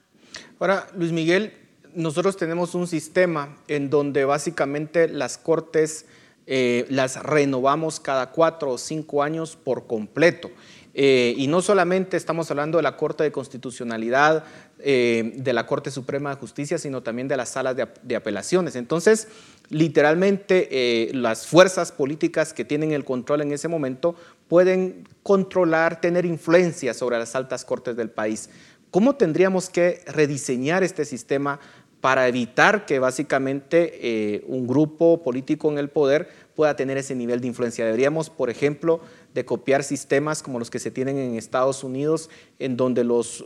Ahora, 0.60 0.88
Luis 0.96 1.12
Miguel, 1.12 1.54
nosotros 1.94 2.38
tenemos 2.38 2.76
un 2.76 2.88
sistema 2.88 3.58
en 3.68 3.90
donde 3.90 4.26
básicamente 4.26 5.08
las 5.08 5.38
cortes 5.38 6.06
eh, 6.48 6.86
las 6.90 7.22
renovamos 7.22 8.00
cada 8.00 8.32
cuatro 8.32 8.72
o 8.72 8.78
cinco 8.78 9.24
años 9.24 9.56
por 9.56 9.88
completo. 9.88 10.50
Eh, 10.94 11.34
y 11.38 11.48
no 11.48 11.62
solamente 11.62 12.18
estamos 12.18 12.52
hablando 12.52 12.78
de 12.78 12.84
la 12.84 12.98
Corte 12.98 13.24
de 13.24 13.32
Constitucionalidad, 13.32 14.44
eh, 14.80 15.34
de 15.36 15.54
la 15.54 15.66
Corte 15.66 15.92
Suprema 15.92 16.32
de 16.32 16.36
Justicia, 16.36 16.78
sino 16.78 17.02
también 17.02 17.28
de 17.28 17.38
las 17.38 17.50
salas 17.50 17.76
de, 17.76 18.16
apelaciones. 18.16 18.76
Entonces, 18.76 19.28
literalmente, 19.70 20.68
eh, 20.72 21.14
las 21.14 21.48
fuerzas 21.48 21.92
políticas 21.92 22.54
que 22.54 22.66
tienen 22.66 22.92
el 22.92 23.06
control 23.06 23.42
en 23.42 23.54
ese 23.54 23.68
momento 23.68 24.16
pueden 24.48 25.08
controlar, 25.24 26.02
tener 26.02 26.26
influencia 26.26 26.94
sobre 26.94 27.18
las 27.18 27.36
altas 27.36 27.64
cortes 27.64 27.96
del 27.96 28.10
país. 28.10 28.50
¿Cómo 28.90 29.16
tendríamos 29.16 29.70
que 29.70 30.04
rediseñar 30.06 30.84
este 30.84 31.06
sistema 31.06 31.62
para 32.02 32.28
evitar 32.28 32.86
que 32.88 32.98
básicamente 32.98 34.00
eh, 34.02 34.44
un 34.48 34.66
grupo 34.66 35.22
político 35.22 35.72
en 35.72 35.78
el 35.78 35.90
poder 35.90 36.30
pueda 36.56 36.76
tener 36.76 36.98
ese 36.98 37.16
nivel 37.16 37.40
de 37.40 37.48
influencia. 37.48 37.86
Deberíamos, 37.86 38.32
por 38.32 38.50
ejemplo, 38.50 39.02
de 39.36 39.46
copiar 39.46 39.84
sistemas 39.84 40.42
como 40.42 40.58
los 40.58 40.72
que 40.72 40.80
se 40.80 40.90
tienen 40.90 41.18
en 41.18 41.36
Estados 41.36 41.84
Unidos, 41.84 42.32
en 42.58 42.76
donde 42.76 43.04
los, 43.04 43.46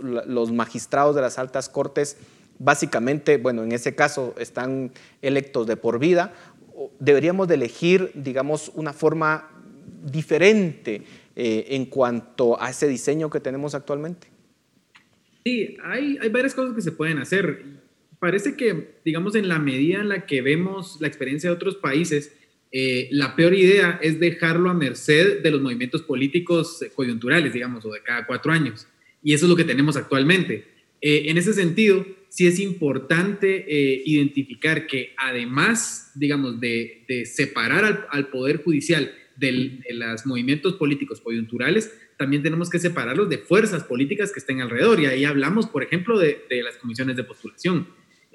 magistrados 0.52 1.16
de 1.16 1.22
las 1.22 1.38
altas 1.38 1.70
cortes 1.70 2.18
básicamente, 2.58 3.38
bueno, 3.38 3.64
en 3.64 3.74
ese 3.74 3.94
caso 3.94 4.34
están 4.40 4.92
electos 5.22 5.68
de 5.68 5.76
por 5.76 6.00
vida, 6.00 6.34
deberíamos 7.00 7.50
de 7.50 7.56
elegir, 7.56 8.12
digamos, 8.16 8.72
una 8.76 8.94
forma 8.94 9.50
diferente 10.06 11.04
eh, 11.36 11.66
en 11.72 11.86
cuanto 11.88 12.62
a 12.62 12.70
ese 12.70 12.88
diseño 12.88 13.30
que 13.30 13.42
tenemos 13.42 13.76
actualmente. 13.76 14.28
Sí, 15.44 15.76
hay 15.84 16.30
varias 16.30 16.56
cosas 16.56 16.74
que 16.74 16.82
se 16.82 16.94
pueden 16.94 17.18
hacer. 17.18 17.85
Parece 18.26 18.56
que, 18.56 18.96
digamos, 19.06 19.36
en 19.36 19.48
la 19.48 19.60
medida 19.60 20.02
en 20.02 20.10
la 20.10 20.26
que 20.26 20.42
vemos 20.42 20.98
la 21.00 21.06
experiencia 21.08 21.48
de 21.48 21.56
otros 21.56 21.76
países, 21.76 22.36
eh, 22.72 23.08
la 23.12 23.36
peor 23.36 23.54
idea 23.54 24.00
es 24.02 24.20
dejarlo 24.20 24.72
a 24.72 24.74
merced 24.74 25.44
de 25.44 25.52
los 25.52 25.62
movimientos 25.62 26.02
políticos 26.02 26.84
coyunturales, 26.96 27.54
digamos, 27.54 27.86
o 27.86 27.92
de 27.92 28.02
cada 28.02 28.26
cuatro 28.26 28.52
años. 28.52 28.88
Y 29.22 29.36
eso 29.36 29.46
es 29.46 29.50
lo 29.52 29.56
que 29.56 29.64
tenemos 29.64 29.96
actualmente. 29.96 30.66
Eh, 31.02 31.26
en 31.28 31.38
ese 31.38 31.54
sentido, 31.54 32.04
sí 32.30 32.48
es 32.48 32.60
importante 32.60 33.64
eh, 33.68 34.02
identificar 34.08 34.88
que 34.88 35.14
además, 35.18 36.12
digamos, 36.16 36.60
de, 36.60 37.06
separar 37.32 38.08
al, 38.10 38.30
Poder 38.30 38.64
Judicial 38.64 39.14
de 39.36 39.84
los 39.92 40.26
movimientos 40.26 40.74
políticos 40.78 41.22
coyunturales, 41.22 41.94
también 42.18 42.42
tenemos 42.42 42.72
que 42.72 42.80
separarlos 42.80 43.30
de 43.30 43.38
fuerzas 43.38 43.84
políticas 43.84 44.32
que 44.32 44.40
estén 44.40 44.62
alrededor. 44.62 45.00
Y 45.00 45.06
ahí 45.06 45.26
hablamos, 45.26 45.68
por 45.68 45.84
ejemplo, 45.84 46.18
de, 46.18 46.44
de 46.50 46.64
las 46.64 46.78
comisiones 46.78 47.18
de 47.18 47.24
postulación. 47.24 47.88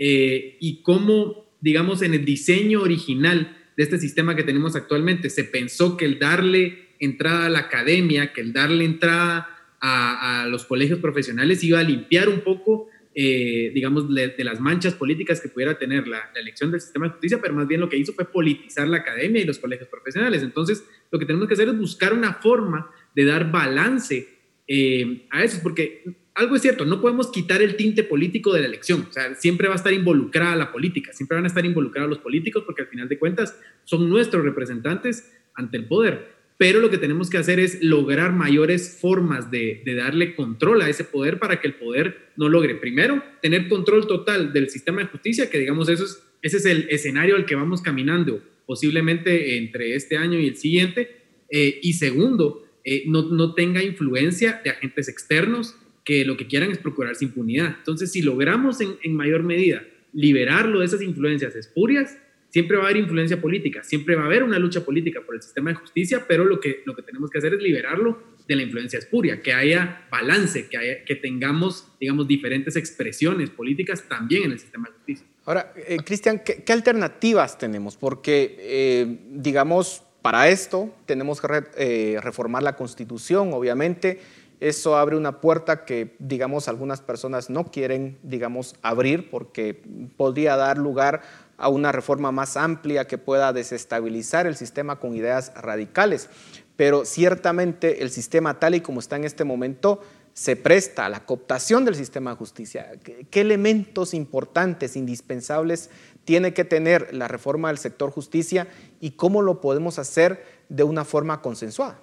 Y 0.03 0.81
cómo, 0.83 1.55
digamos, 1.61 2.01
en 2.01 2.15
el 2.15 2.25
diseño 2.25 2.81
original 2.81 3.57
de 3.77 3.85
este 3.85 3.99
sistema 3.99 4.37
que 4.37 4.43
tenemos 4.43 4.77
actualmente. 4.77 5.31
Se 5.31 5.45
pensó 5.45 5.97
que 5.97 6.05
el 6.05 6.19
darle 6.19 6.91
entrada 6.99 7.47
a 7.47 7.49
la 7.49 7.61
academia, 7.61 8.33
que 8.33 8.43
el 8.43 8.53
darle 8.53 8.85
entrada 8.85 9.49
a, 9.81 10.47
los 10.49 10.67
colegios 10.67 10.99
profesionales 10.99 11.65
iba 11.65 11.79
a 11.79 11.83
limpiar 11.83 12.29
un 12.29 12.41
poco, 12.41 12.89
eh, 13.15 13.71
digamos, 13.75 14.15
de, 14.15 14.35
las 14.45 14.61
manchas 14.61 14.95
políticas 14.95 15.41
que 15.41 15.49
pudiera 15.49 15.79
tener 15.79 16.07
la, 16.07 16.31
elección 16.35 16.71
del 16.71 16.83
sistema 16.83 17.07
de 17.07 17.13
justicia, 17.13 17.39
pero 17.41 17.55
más 17.55 17.67
bien 17.67 17.81
lo 17.81 17.89
que 17.89 17.97
hizo 17.97 18.13
fue 18.13 18.31
politizar 18.31 18.87
la 18.87 18.99
academia 18.99 19.41
y 19.41 19.47
los 19.47 19.59
colegios 19.59 19.89
profesionales. 19.89 20.43
Entonces, 20.43 20.85
lo 21.11 21.19
que 21.19 21.25
tenemos 21.25 21.49
que 21.49 21.55
hacer 21.55 21.69
es 21.69 21.79
buscar 21.79 22.13
una 22.13 22.35
forma 22.35 22.91
de 23.15 23.25
dar 23.25 23.51
balance 23.51 24.29
eh, 24.69 25.27
a 25.31 25.43
eso, 25.43 25.61
porque 25.63 26.05
algo 26.35 26.57
es 26.57 26.62
cierto, 26.62 26.85
no 26.85 27.01
podemos 27.01 27.31
quitar 27.31 27.61
el 27.61 27.76
tinte 27.76 28.05
político 28.05 28.53
de 28.53 28.61
la 28.61 28.66
elección. 28.66 29.07
O 29.09 29.12
sea, 29.12 29.35
siempre 29.35 29.68
va 29.68 29.74
a 29.74 29.76
estar 29.76 29.93
involucrada 29.93 30.57
la 30.57 30.72
política, 30.72 31.12
siempre 31.12 31.37
van 31.37 31.45
a 31.45 31.49
estar 31.49 31.64
involucrados 31.64 32.09
los 32.09 32.18
políticos 32.18 32.62
porque 32.64 32.83
al 32.83 32.89
final 32.89 33.09
de 33.09 33.18
cuentas 33.18 33.59
son 33.85 34.09
nuestros 34.09 34.45
representantes 34.45 35.33
ante 35.55 35.76
el 35.76 35.87
poder. 35.87 36.41
Pero 36.57 36.81
lo 36.81 36.91
que 36.91 36.99
tenemos 36.99 37.31
que 37.31 37.39
hacer 37.39 37.59
es 37.59 37.83
lograr 37.83 38.35
mayores 38.35 38.99
formas 39.01 39.51
de, 39.51 39.83
darle 39.97 40.35
control 40.35 40.83
a 40.83 40.91
ese 40.91 41.05
poder 41.05 41.39
para 41.39 41.59
que 41.59 41.68
el 41.68 41.74
poder 41.74 42.33
no 42.37 42.51
logre, 42.51 42.74
primero, 42.74 43.22
tener 43.41 43.66
control 43.68 44.07
total 44.07 44.53
del 44.53 44.68
sistema 44.68 45.01
de 45.01 45.09
justicia, 45.09 45.49
que 45.49 45.59
digamos 45.59 45.89
eso 45.89 46.05
es, 46.05 46.22
ese 46.43 46.59
es 46.59 46.66
el 46.66 46.87
escenario 46.91 47.37
al 47.37 47.47
que 47.47 47.55
vamos 47.55 47.81
caminando 47.81 48.43
posiblemente 48.66 49.57
entre 49.57 49.95
este 49.95 50.18
año 50.18 50.39
y 50.39 50.49
el 50.49 50.57
siguiente. 50.57 51.22
Eh, 51.49 51.81
y 51.83 51.95
segundo, 51.95 52.66
eh, 52.85 53.05
no, 53.07 53.22
no 53.22 53.55
tenga 53.55 53.83
influencia 53.83 54.61
de 54.62 54.70
agentes 54.70 55.09
externos 55.09 55.76
que 56.05 56.25
lo 56.25 56.37
que 56.37 56.47
quieran 56.47 56.71
es 56.71 56.79
procurarse 56.79 57.25
impunidad. 57.25 57.77
Entonces, 57.79 58.13
si 58.13 58.23
logramos 58.23 58.79
en, 58.81 59.15
mayor 59.15 59.43
medida 59.43 59.85
liberarlo 60.13 60.81
de 60.81 60.87
esas 60.87 61.03
influencias 61.03 61.55
espurias, 61.55 62.17
siempre 62.49 62.77
va 62.77 62.85
a 62.85 62.87
haber 62.87 62.97
influencia 62.97 63.41
política, 63.41 63.85
siempre 63.85 64.17
va 64.17 64.23
a 64.23 64.27
haber 64.27 64.43
una 64.43 64.59
lucha 64.59 64.85
política 64.85 65.21
por 65.25 65.37
el 65.37 65.43
sistema 65.43 65.71
de 65.71 65.77
justicia, 65.77 66.25
pero 66.27 66.45
lo 66.45 66.59
que, 66.59 66.83
lo 66.85 66.97
que 66.97 67.03
tenemos 67.03 67.31
que 67.31 67.39
hacer 67.39 67.55
es 67.55 67.63
liberarlo 67.63 68.21
de 68.49 68.57
la 68.57 68.63
influencia 68.63 68.99
espuria, 68.99 69.41
que 69.41 69.53
haya 69.53 70.09
balance, 70.11 70.69
que, 70.69 70.77
haya, 70.77 71.05
que 71.05 71.15
tengamos, 71.15 71.87
digamos, 72.01 72.27
diferentes 72.27 72.75
expresiones 72.75 73.51
políticas 73.51 74.03
también 74.09 74.45
en 74.45 74.53
el 74.53 74.59
sistema 74.59 74.89
de 74.89 74.95
justicia. 74.95 75.27
Ahora, 75.45 75.73
eh, 75.77 75.99
Cristian, 76.05 76.43
¿qué, 76.45 76.73
alternativas 76.73 77.59
tenemos? 77.59 77.97
Porque, 77.97 78.57
eh, 78.59 79.19
digamos, 79.31 80.03
para 80.23 80.49
esto 80.49 80.95
tenemos 81.07 81.41
que 81.41 81.47
eh, 81.77 82.19
reformar 82.23 82.63
la 82.63 82.77
constitución, 82.77 83.53
obviamente, 83.53 84.21
eso 84.61 84.97
abre 84.97 85.17
una 85.17 85.41
puerta 85.41 85.87
que, 85.87 86.15
digamos, 86.19 86.69
algunas 86.69 87.01
personas 87.01 87.49
no 87.49 87.65
quieren, 87.71 88.19
digamos, 88.23 88.77
abrir 88.83 89.31
porque 89.31 89.83
podría 90.17 90.57
dar 90.57 90.77
lugar 90.77 91.23
a 91.57 91.69
una 91.69 91.93
reforma 91.93 92.31
más 92.31 92.57
amplia 92.57 93.07
que 93.07 93.19
pueda 93.19 93.53
desestabilizar 93.55 94.47
el 94.47 94.57
sistema 94.57 94.97
con 95.01 95.15
ideas 95.15 95.53
radicales. 95.55 96.29
Pero 96.77 97.05
ciertamente 97.05 98.03
el 98.03 98.11
sistema 98.11 98.59
tal 98.59 98.75
y 98.75 98.81
como 98.81 99.01
está 99.01 99.17
en 99.17 99.25
este 99.25 99.45
momento 99.45 100.01
se 100.33 100.57
presta 100.57 101.07
a 101.07 101.09
la 101.09 101.25
cooptación 101.25 101.85
del 101.85 101.95
sistema 101.95 102.31
de 102.31 102.37
justicia. 102.37 102.93
¿Qué 103.03 103.41
elementos 103.41 104.15
importantes, 104.15 104.97
indispensables, 104.97 105.91
tiene 106.25 106.55
que 106.55 106.65
tener 106.65 107.15
la 107.15 107.29
reforma 107.29 107.69
del 107.69 107.79
sector 107.79 108.11
justicia 108.11 108.69
y 109.01 109.13
cómo 109.13 109.43
lo 109.43 109.61
podemos 109.61 109.99
hacer 109.99 110.45
de 110.69 110.85
una 110.85 111.05
forma 111.05 111.43
consensuada? 111.43 111.99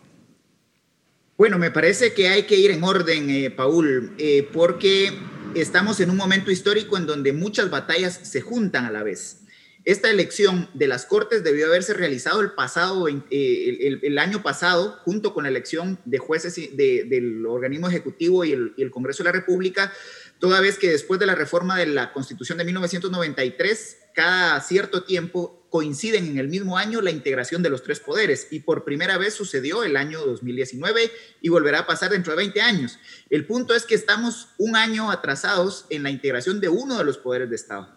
Bueno, 1.38 1.60
me 1.60 1.70
parece 1.70 2.14
que 2.14 2.30
hay 2.30 2.44
que 2.48 2.56
ir 2.56 2.72
en 2.72 2.84
orden, 2.84 3.30
eh, 3.30 3.52
Paul, 3.52 4.16
eh, 4.18 4.50
porque 4.52 5.14
estamos 5.54 6.00
en 6.00 6.10
un 6.10 6.18
momento 6.18 6.50
histórico 6.50 6.98
en 6.98 7.06
donde 7.06 7.32
muchas 7.32 7.70
batallas 7.70 8.20
se 8.24 8.42
juntan 8.42 8.86
a 8.86 8.92
la 8.92 9.04
vez. 9.04 9.42
Esta 9.86 10.10
elección 10.10 10.68
de 10.74 10.88
las 10.88 11.06
Cortes 11.06 11.44
debió 11.44 11.68
haberse 11.68 11.94
realizado 11.94 12.42
el, 12.42 12.54
pasado, 12.54 13.08
eh, 13.08 14.00
el, 14.02 14.18
año 14.18 14.42
pasado, 14.42 14.98
junto 15.06 15.36
con 15.36 15.44
la 15.44 15.50
elección 15.50 16.00
de 16.06 16.18
jueces 16.18 16.56
del 16.76 17.46
organismo 17.46 17.88
ejecutivo 17.88 18.44
y 18.44 18.54
el, 18.54 18.90
Congreso 18.90 19.22
de 19.22 19.30
la 19.30 19.34
República, 19.34 19.94
toda 20.40 20.60
vez 20.60 20.80
que 20.80 20.90
después 20.90 21.20
de 21.20 21.28
la 21.28 21.36
reforma 21.36 21.78
de 21.78 21.86
la 21.86 22.14
Constitución 22.14 22.58
de 22.58 22.66
1993, 22.66 23.98
cada 24.18 24.60
cierto 24.62 25.04
tiempo 25.04 25.68
coinciden 25.70 26.26
en 26.26 26.40
el 26.40 26.48
mismo 26.48 26.76
año 26.76 27.02
la 27.02 27.12
integración 27.12 27.62
de 27.62 27.70
los 27.70 27.84
tres 27.84 28.00
poderes 28.00 28.48
y 28.50 28.62
por 28.62 28.84
primera 28.84 29.16
vez 29.20 29.36
sucedió 29.36 29.84
el 29.84 29.96
año 29.96 30.26
2019 30.26 31.12
y 31.40 31.50
volverá 31.50 31.82
a 31.82 31.86
pasar 31.86 32.10
dentro 32.10 32.32
de 32.32 32.38
20 32.38 32.60
años. 32.60 32.98
El 33.30 33.46
punto 33.46 33.76
es 33.76 33.86
que 33.86 33.94
estamos 33.94 34.56
un 34.58 34.76
año 34.76 35.12
atrasados 35.12 35.86
en 35.92 36.02
la 36.02 36.10
integración 36.10 36.60
de 36.60 36.68
uno 36.68 36.98
de 36.98 37.04
los 37.04 37.20
poderes 37.20 37.52
de 37.52 37.58
Estado. 37.58 37.96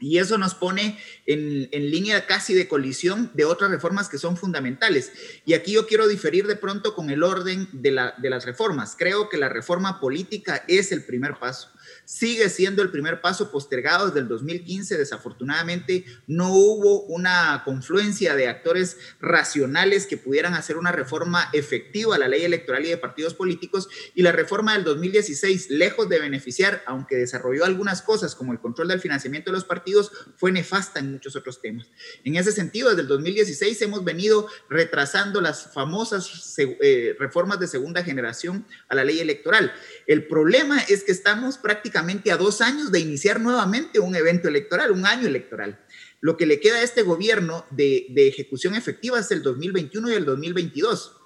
Y 0.00 0.16
eso 0.16 0.38
nos 0.38 0.54
pone 0.54 0.98
en, 1.26 1.68
línea 1.90 2.26
casi 2.26 2.54
de 2.54 2.66
colisión 2.66 3.30
de 3.34 3.44
otras 3.44 3.70
reformas 3.70 4.08
que 4.08 4.16
son 4.16 4.38
fundamentales. 4.38 5.12
Y 5.44 5.52
aquí 5.52 5.72
yo 5.72 5.86
quiero 5.86 6.08
diferir 6.08 6.46
de 6.46 6.56
pronto 6.56 6.94
con 6.94 7.10
el 7.10 7.22
orden 7.22 7.68
de, 7.72 7.90
la, 7.90 8.14
de 8.16 8.30
las 8.30 8.46
reformas. 8.46 8.94
Creo 8.96 9.28
que 9.28 9.36
la 9.36 9.50
reforma 9.50 10.00
política 10.00 10.64
es 10.66 10.92
el 10.92 11.04
primer 11.04 11.38
paso 11.38 11.68
sigue 12.08 12.48
siendo 12.48 12.80
el 12.80 12.90
primer 12.90 13.20
paso 13.20 13.50
postergado 13.50 14.06
desde 14.06 14.20
el 14.20 14.28
2015. 14.28 14.96
Desafortunadamente, 14.96 16.06
no 16.26 16.54
hubo 16.54 17.02
una 17.02 17.60
confluencia 17.66 18.34
de 18.34 18.48
actores 18.48 18.96
racionales 19.20 20.06
que 20.06 20.16
pudieran 20.16 20.54
hacer 20.54 20.78
una 20.78 20.90
reforma 20.90 21.50
efectiva 21.52 22.16
a 22.16 22.18
la 22.18 22.26
ley 22.26 22.44
electoral 22.44 22.86
y 22.86 22.88
de 22.88 22.96
partidos 22.96 23.34
políticos. 23.34 23.90
Y 24.14 24.22
la 24.22 24.32
reforma 24.32 24.72
del 24.72 24.84
2016, 24.84 25.68
lejos 25.68 26.08
de 26.08 26.18
beneficiar, 26.18 26.82
aunque 26.86 27.16
desarrolló 27.16 27.66
algunas 27.66 28.00
cosas 28.00 28.34
como 28.34 28.54
el 28.54 28.58
control 28.58 28.88
del 28.88 29.00
financiamiento 29.00 29.50
de 29.50 29.56
los 29.56 29.66
partidos, 29.66 30.10
fue 30.38 30.50
nefasta 30.50 31.00
en 31.00 31.12
muchos 31.12 31.36
otros 31.36 31.60
temas. 31.60 31.88
En 32.24 32.36
ese 32.36 32.52
sentido, 32.52 32.88
desde 32.88 33.02
el 33.02 33.08
2016 33.08 33.82
hemos 33.82 34.02
venido 34.02 34.48
retrasando 34.70 35.42
las 35.42 35.74
famosas 35.74 36.54
eh, 36.56 37.14
reformas 37.18 37.60
de 37.60 37.66
segunda 37.66 38.02
generación 38.02 38.64
a 38.88 38.94
la 38.94 39.04
ley 39.04 39.20
electoral. 39.20 39.74
El 40.06 40.26
problema 40.26 40.80
es 40.80 41.04
que 41.04 41.12
estamos 41.12 41.58
prácticamente 41.58 41.97
a 41.98 42.36
dos 42.36 42.60
años 42.60 42.92
de 42.92 43.00
iniciar 43.00 43.40
nuevamente 43.40 43.98
un 43.98 44.14
evento 44.14 44.48
electoral, 44.48 44.92
un 44.92 45.06
año 45.06 45.26
electoral. 45.26 45.78
Lo 46.20 46.36
que 46.36 46.46
le 46.46 46.60
queda 46.60 46.78
a 46.78 46.82
este 46.82 47.02
gobierno 47.02 47.64
de, 47.70 48.06
de 48.10 48.28
ejecución 48.28 48.74
efectiva 48.74 49.18
es 49.18 49.30
el 49.30 49.42
2021 49.42 50.10
y 50.10 50.14
el 50.14 50.24
2022 50.24 51.17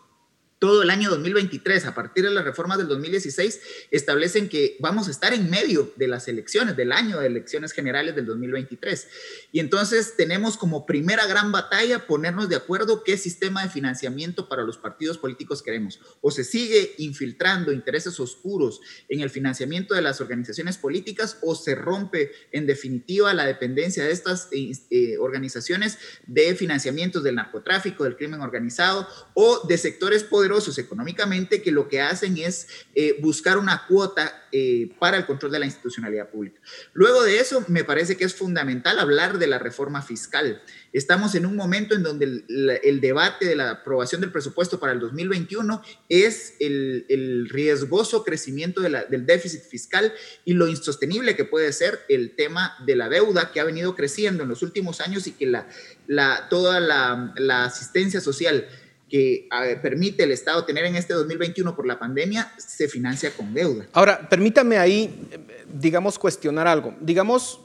todo 0.63 0.85
el 0.85 0.91
año 0.91 1.11
2023, 1.11 1.87
a 1.87 1.95
partir 1.97 2.23
de 2.23 2.31
las 2.31 2.45
reformas 2.45 2.79
del 2.79 2.87
2016, 2.87 3.61
establecen 3.91 4.49
que 4.49 4.77
vamos 4.79 5.09
a 5.09 5.11
estar 5.11 5.35
en 5.35 5.51
medio 5.51 5.93
de 5.97 6.07
las 6.07 6.29
elecciones, 6.29 6.77
del 6.77 6.93
año 6.93 7.19
de 7.19 7.27
elecciones 7.27 7.73
generales 7.73 8.15
del 8.15 8.27
2023. 8.27 9.09
Y 9.51 9.59
entonces 9.59 10.15
tenemos 10.17 10.57
como 10.57 10.87
primera 10.87 11.27
gran 11.27 11.51
batalla 11.51 12.07
ponernos 12.07 12.49
de 12.49 12.55
acuerdo 12.55 13.03
qué 13.03 13.19
sistema 13.19 13.65
de 13.65 13.71
financiamiento 13.71 14.49
para 14.49 14.63
los 14.63 14.79
partidos 14.79 15.19
políticos 15.19 15.65
queremos. 15.65 15.99
O 16.21 16.31
se 16.31 16.45
sigue 16.45 16.95
infiltrando 16.99 17.73
intereses 17.73 18.21
oscuros 18.21 18.81
en 19.09 19.19
el 19.19 19.31
financiamiento 19.31 19.97
de 19.97 20.03
las 20.03 20.21
organizaciones 20.21 20.79
políticas 20.79 21.39
o 21.43 21.57
se 21.57 21.75
rompe 21.75 22.31
en 22.53 22.67
definitiva 22.67 23.35
la 23.35 23.47
dependencia 23.47 24.05
de 24.05 24.13
estas 24.13 24.47
eh, 24.53 24.71
eh, 24.91 25.19
organizaciones 25.19 25.99
de 26.29 26.55
financiamientos 26.55 27.25
del 27.25 27.35
narcotráfico, 27.35 28.05
del 28.05 28.17
crimen 28.17 28.43
organizado 28.43 29.09
o 29.35 29.67
de 29.67 29.77
sectores 29.77 30.23
poderosos 30.23 30.52
poderosos 30.53 30.77
económicamente 30.79 31.63
que 31.63 31.73
lo 31.73 31.89
que 31.89 32.01
hacen 32.01 32.37
es 32.37 32.69
eh, 32.95 33.17
buscar 33.21 33.57
una 33.57 33.87
cuota 33.87 34.49
eh, 34.53 34.91
para 34.99 35.17
el 35.17 35.25
control 35.25 35.51
de 35.53 35.59
la 35.59 35.65
institucionalidad 35.65 36.29
pública. 36.29 36.61
Luego 36.93 37.23
de 37.23 37.39
eso, 37.39 37.65
me 37.69 37.85
parece 37.85 38.17
que 38.17 38.25
es 38.25 38.35
fundamental 38.35 38.99
hablar 38.99 39.39
de 39.39 39.47
la 39.47 39.59
reforma 39.59 40.03
fiscal. 40.03 40.63
Estamos 40.93 41.35
en 41.35 41.47
un 41.47 41.57
momento 41.57 41.95
en 41.95 42.03
donde 42.03 42.45
el, 42.83 43.01
debate 43.01 43.47
de 43.47 43.57
la 43.57 43.71
aprobación 43.71 44.21
del 44.21 44.31
presupuesto 44.31 44.79
para 44.79 44.93
el 44.93 45.01
2021 45.01 45.83
es 46.11 46.55
el, 46.61 47.49
riesgoso 47.49 48.25
crecimiento 48.25 48.83
del 48.83 49.27
déficit 49.27 49.63
fiscal 49.63 50.13
y 50.45 50.53
lo 50.53 50.69
insostenible 50.69 51.35
que 51.35 51.47
puede 51.47 51.73
ser 51.73 52.01
el 52.11 52.37
tema 52.37 52.77
de 52.85 52.97
la 52.97 53.09
deuda 53.09 53.53
que 53.53 53.61
ha 53.61 53.65
venido 53.65 53.97
creciendo 53.97 54.43
en 54.43 54.51
los 54.51 54.63
últimos 54.63 55.01
años 55.01 55.27
y 55.27 55.33
que 55.33 55.47
la, 55.47 55.67
la, 56.07 56.49
toda 56.51 56.79
la, 56.79 57.33
la 57.37 57.65
asistencia 57.65 58.21
social 58.21 58.67
que 59.13 59.47
permite 59.83 60.23
el 60.23 60.33
Estado 60.33 60.65
tener 60.65 60.87
en 60.87 60.97
este 60.97 61.13
2021 61.13 61.77
por 61.77 61.87
la 61.87 61.99
pandemia 61.99 62.51
se 62.57 62.89
financia 62.89 63.31
con 63.37 63.53
deuda. 63.53 63.87
Ahora, 63.93 64.27
permítame 64.27 64.79
ahí, 64.79 65.29
digamos, 65.71 66.19
cuestionar 66.19 66.67
algo. 66.67 66.95
Digamos, 66.99 67.61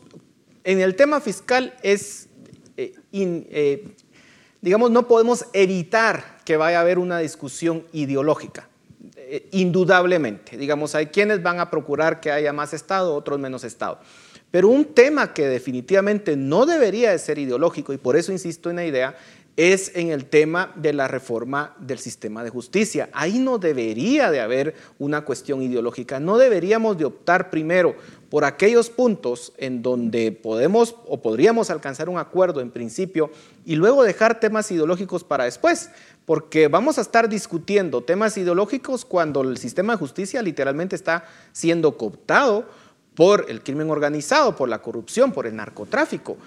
en 0.65 0.81
el 0.81 0.97
tema 0.97 1.21
fiscal 1.21 1.73
es, 1.83 2.27
eh, 2.75 2.95
eh, 3.13 3.87
digamos, 4.59 4.91
no 4.91 5.07
podemos 5.07 5.45
evitar 5.53 6.39
que 6.43 6.57
vaya 6.57 6.79
a 6.79 6.81
haber 6.81 6.99
una 6.99 7.19
discusión 7.19 7.85
ideológica. 7.93 8.67
Eh, 9.15 9.47
indudablemente, 9.51 10.57
digamos, 10.57 10.95
hay 10.95 11.05
quienes 11.05 11.41
van 11.41 11.61
a 11.61 11.71
procurar 11.71 12.19
que 12.19 12.29
haya 12.29 12.51
más 12.51 12.73
Estado, 12.73 13.15
otros 13.15 13.39
menos 13.39 13.63
Estado. 13.63 14.01
Pero 14.51 14.67
un 14.67 14.93
tema 14.93 15.33
que 15.33 15.47
definitivamente 15.47 16.35
no 16.35 16.65
debería 16.65 17.11
de 17.11 17.19
ser 17.19 17.37
ideológico, 17.37 17.93
y 17.93 17.97
por 17.97 18.17
eso 18.17 18.33
insisto 18.33 18.69
en 18.69 18.75
la 18.75 18.85
idea, 18.85 19.15
es 19.57 19.91
en 19.95 20.11
el 20.11 20.25
tema 20.25 20.71
de 20.75 20.93
la 20.93 21.07
reforma 21.07 21.75
del 21.79 21.97
sistema 21.97 22.43
de 22.43 22.51
justicia. 22.51 23.09
Ahí 23.11 23.39
no 23.39 23.57
debería 23.57 24.29
de 24.29 24.39
haber 24.39 24.75
una 24.99 25.25
cuestión 25.25 25.63
ideológica, 25.63 26.19
no 26.19 26.37
deberíamos 26.37 26.97
de 26.99 27.05
optar 27.05 27.49
primero 27.49 27.95
por 28.29 28.45
aquellos 28.45 28.91
puntos 28.91 29.53
en 29.57 29.81
donde 29.81 30.31
podemos 30.31 30.95
o 31.07 31.21
podríamos 31.21 31.71
alcanzar 31.71 32.07
un 32.07 32.19
acuerdo 32.19 32.61
en 32.61 32.69
principio 32.69 33.31
y 33.65 33.75
luego 33.75 34.03
dejar 34.03 34.39
temas 34.39 34.69
ideológicos 34.71 35.23
para 35.23 35.45
después, 35.45 35.89
porque 36.25 36.67
vamos 36.67 36.99
a 36.99 37.01
estar 37.01 37.27
discutiendo 37.27 38.03
temas 38.03 38.37
ideológicos 38.37 39.05
cuando 39.05 39.41
el 39.41 39.57
sistema 39.57 39.93
de 39.93 39.99
justicia 39.99 40.43
literalmente 40.43 40.95
está 40.95 41.25
siendo 41.51 41.97
cooptado 41.97 42.65
por 43.15 43.47
el 43.49 43.63
crimen 43.63 43.89
organizado, 43.89 44.55
por 44.55 44.69
la 44.69 44.83
corrupción, 44.83 45.31
por 45.31 45.47
el 45.47 45.55
narcotráfico. 45.55 46.37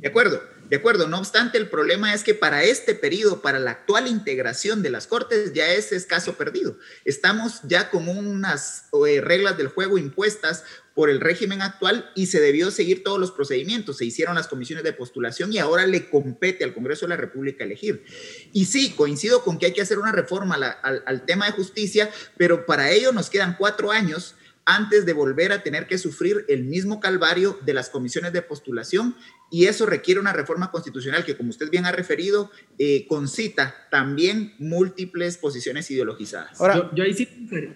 De 0.00 0.08
acuerdo. 0.08 0.40
De 0.70 0.76
acuerdo, 0.76 1.08
no 1.08 1.18
obstante, 1.18 1.58
el 1.58 1.68
problema 1.68 2.14
es 2.14 2.22
que 2.22 2.32
para 2.32 2.62
este 2.62 2.94
periodo, 2.94 3.42
para 3.42 3.58
la 3.58 3.72
actual 3.72 4.06
integración 4.06 4.82
de 4.82 4.90
las 4.90 5.08
Cortes, 5.08 5.52
ya 5.52 5.68
es 5.72 5.90
escaso 5.90 6.34
perdido. 6.34 6.78
Estamos 7.04 7.58
ya 7.64 7.90
con 7.90 8.06
unas 8.06 8.84
eh, 9.04 9.20
reglas 9.20 9.58
del 9.58 9.66
juego 9.66 9.98
impuestas 9.98 10.62
por 10.94 11.10
el 11.10 11.18
régimen 11.20 11.60
actual 11.60 12.12
y 12.14 12.26
se 12.26 12.38
debió 12.38 12.70
seguir 12.70 13.02
todos 13.02 13.18
los 13.18 13.32
procedimientos. 13.32 13.96
Se 13.96 14.04
hicieron 14.04 14.36
las 14.36 14.46
comisiones 14.46 14.84
de 14.84 14.92
postulación 14.92 15.52
y 15.52 15.58
ahora 15.58 15.88
le 15.88 16.08
compete 16.08 16.62
al 16.62 16.72
Congreso 16.72 17.04
de 17.04 17.10
la 17.10 17.16
República 17.16 17.64
elegir. 17.64 18.04
Y 18.52 18.66
sí, 18.66 18.90
coincido 18.92 19.42
con 19.42 19.58
que 19.58 19.66
hay 19.66 19.72
que 19.72 19.82
hacer 19.82 19.98
una 19.98 20.12
reforma 20.12 20.54
al 20.54 21.26
tema 21.26 21.46
de 21.46 21.52
justicia, 21.52 22.08
pero 22.36 22.64
para 22.64 22.92
ello 22.92 23.10
nos 23.10 23.28
quedan 23.28 23.56
cuatro 23.58 23.90
años 23.90 24.36
antes 24.76 25.04
de 25.04 25.12
volver 25.12 25.50
a 25.50 25.62
tener 25.62 25.86
que 25.86 25.98
sufrir 25.98 26.44
el 26.48 26.64
mismo 26.64 27.00
calvario 27.00 27.58
de 27.64 27.74
las 27.74 27.90
comisiones 27.90 28.32
de 28.32 28.40
postulación 28.42 29.16
y 29.50 29.64
eso 29.64 29.84
requiere 29.84 30.20
una 30.20 30.32
reforma 30.32 30.70
constitucional 30.70 31.24
que, 31.24 31.36
como 31.36 31.50
usted 31.50 31.70
bien 31.70 31.86
ha 31.86 31.92
referido, 31.92 32.50
eh, 32.78 33.04
concita 33.08 33.74
también 33.90 34.52
múltiples 34.58 35.38
posiciones 35.38 35.90
ideologizadas. 35.90 36.60
Ahora, 36.60 36.90
yo, 36.94 37.02
ahí, 37.02 37.14
sí, 37.14 37.26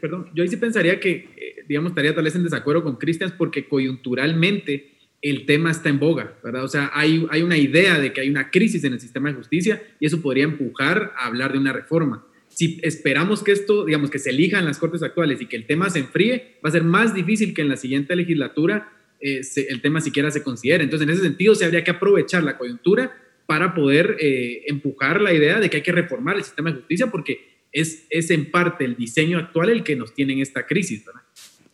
perdón, 0.00 0.30
yo 0.34 0.44
ahí 0.44 0.48
sí 0.48 0.56
pensaría 0.56 1.00
que, 1.00 1.10
eh, 1.36 1.64
digamos, 1.66 1.90
estaría 1.90 2.14
tal 2.14 2.24
vez 2.24 2.36
en 2.36 2.44
desacuerdo 2.44 2.84
con 2.84 2.96
Cristian 2.96 3.34
porque 3.36 3.68
coyunturalmente 3.68 4.92
el 5.20 5.46
tema 5.46 5.72
está 5.72 5.88
en 5.88 5.98
boga, 5.98 6.38
¿verdad? 6.44 6.62
O 6.62 6.68
sea, 6.68 6.90
hay, 6.94 7.26
hay 7.30 7.42
una 7.42 7.56
idea 7.56 7.98
de 7.98 8.12
que 8.12 8.20
hay 8.20 8.30
una 8.30 8.50
crisis 8.50 8.84
en 8.84 8.92
el 8.92 9.00
sistema 9.00 9.30
de 9.30 9.34
justicia 9.34 9.82
y 9.98 10.06
eso 10.06 10.20
podría 10.20 10.44
empujar 10.44 11.12
a 11.16 11.26
hablar 11.26 11.52
de 11.52 11.58
una 11.58 11.72
reforma 11.72 12.24
si 12.54 12.78
esperamos 12.82 13.42
que 13.42 13.52
esto, 13.52 13.84
digamos, 13.84 14.10
que 14.10 14.18
se 14.18 14.30
elijan 14.30 14.64
las 14.64 14.78
cortes 14.78 15.02
actuales 15.02 15.40
y 15.40 15.46
que 15.46 15.56
el 15.56 15.66
tema 15.66 15.90
se 15.90 15.98
enfríe, 15.98 16.58
va 16.64 16.68
a 16.68 16.72
ser 16.72 16.84
más 16.84 17.12
difícil 17.12 17.52
que 17.52 17.62
en 17.62 17.68
la 17.68 17.76
siguiente 17.76 18.14
legislatura 18.14 18.92
eh, 19.20 19.40
el 19.68 19.80
tema 19.80 20.00
siquiera 20.00 20.30
se 20.30 20.42
considere. 20.42 20.84
Entonces, 20.84 21.08
en 21.08 21.14
ese 21.14 21.22
sentido, 21.22 21.54
se 21.56 21.64
habría 21.64 21.82
que 21.82 21.90
aprovechar 21.90 22.44
la 22.44 22.56
coyuntura 22.56 23.12
para 23.46 23.74
poder 23.74 24.16
eh, 24.20 24.62
empujar 24.68 25.20
la 25.20 25.34
idea 25.34 25.58
de 25.58 25.68
que 25.68 25.78
hay 25.78 25.82
que 25.82 25.92
reformar 25.92 26.36
el 26.36 26.44
sistema 26.44 26.70
de 26.70 26.76
justicia 26.76 27.08
porque 27.08 27.66
es, 27.72 28.06
es 28.08 28.30
en 28.30 28.50
parte 28.50 28.84
el 28.84 28.94
diseño 28.94 29.38
actual 29.38 29.70
el 29.70 29.82
que 29.82 29.96
nos 29.96 30.14
tiene 30.14 30.34
en 30.34 30.38
esta 30.38 30.64
crisis. 30.64 31.04
¿verdad? 31.04 31.22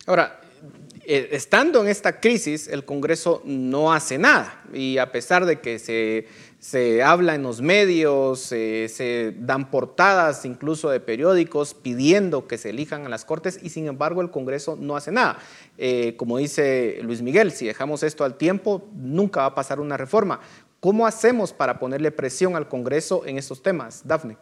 Ahora, 0.07 0.40
estando 1.05 1.81
en 1.81 1.87
esta 1.87 2.19
crisis, 2.19 2.67
el 2.67 2.85
Congreso 2.85 3.41
no 3.45 3.91
hace 3.93 4.17
nada 4.17 4.63
y 4.73 4.97
a 4.97 5.11
pesar 5.11 5.45
de 5.45 5.59
que 5.59 5.79
se 5.79 6.27
se 6.61 7.01
habla 7.01 7.33
en 7.33 7.41
los 7.41 7.59
medios, 7.59 8.39
se 8.39 9.33
dan 9.39 9.71
portadas 9.71 10.45
incluso 10.45 10.91
de 10.91 10.99
periódicos 10.99 11.73
pidiendo 11.73 12.45
que 12.45 12.59
se 12.59 12.69
elijan 12.69 13.03
a 13.03 13.09
las 13.09 13.25
Cortes 13.25 13.59
y 13.63 13.69
sin 13.69 13.87
embargo 13.87 14.21
el 14.21 14.29
Congreso 14.29 14.77
no 14.79 14.95
hace 14.95 15.11
nada. 15.11 15.39
Eh, 15.79 16.15
como 16.17 16.37
dice 16.37 16.99
Luis 17.01 17.23
Miguel, 17.23 17.51
si 17.51 17.65
dejamos 17.65 18.03
esto 18.03 18.23
al 18.23 18.37
tiempo, 18.37 18.87
nunca 18.93 19.41
va 19.41 19.47
a 19.47 19.55
pasar 19.55 19.79
una 19.79 19.97
reforma. 19.97 20.39
¿Cómo 20.79 21.07
hacemos 21.07 21.51
para 21.51 21.79
ponerle 21.79 22.11
presión 22.11 22.55
al 22.55 22.67
Congreso 22.67 23.25
en 23.25 23.39
estos 23.39 23.63
temas? 23.63 24.03
Dafne. 24.05 24.37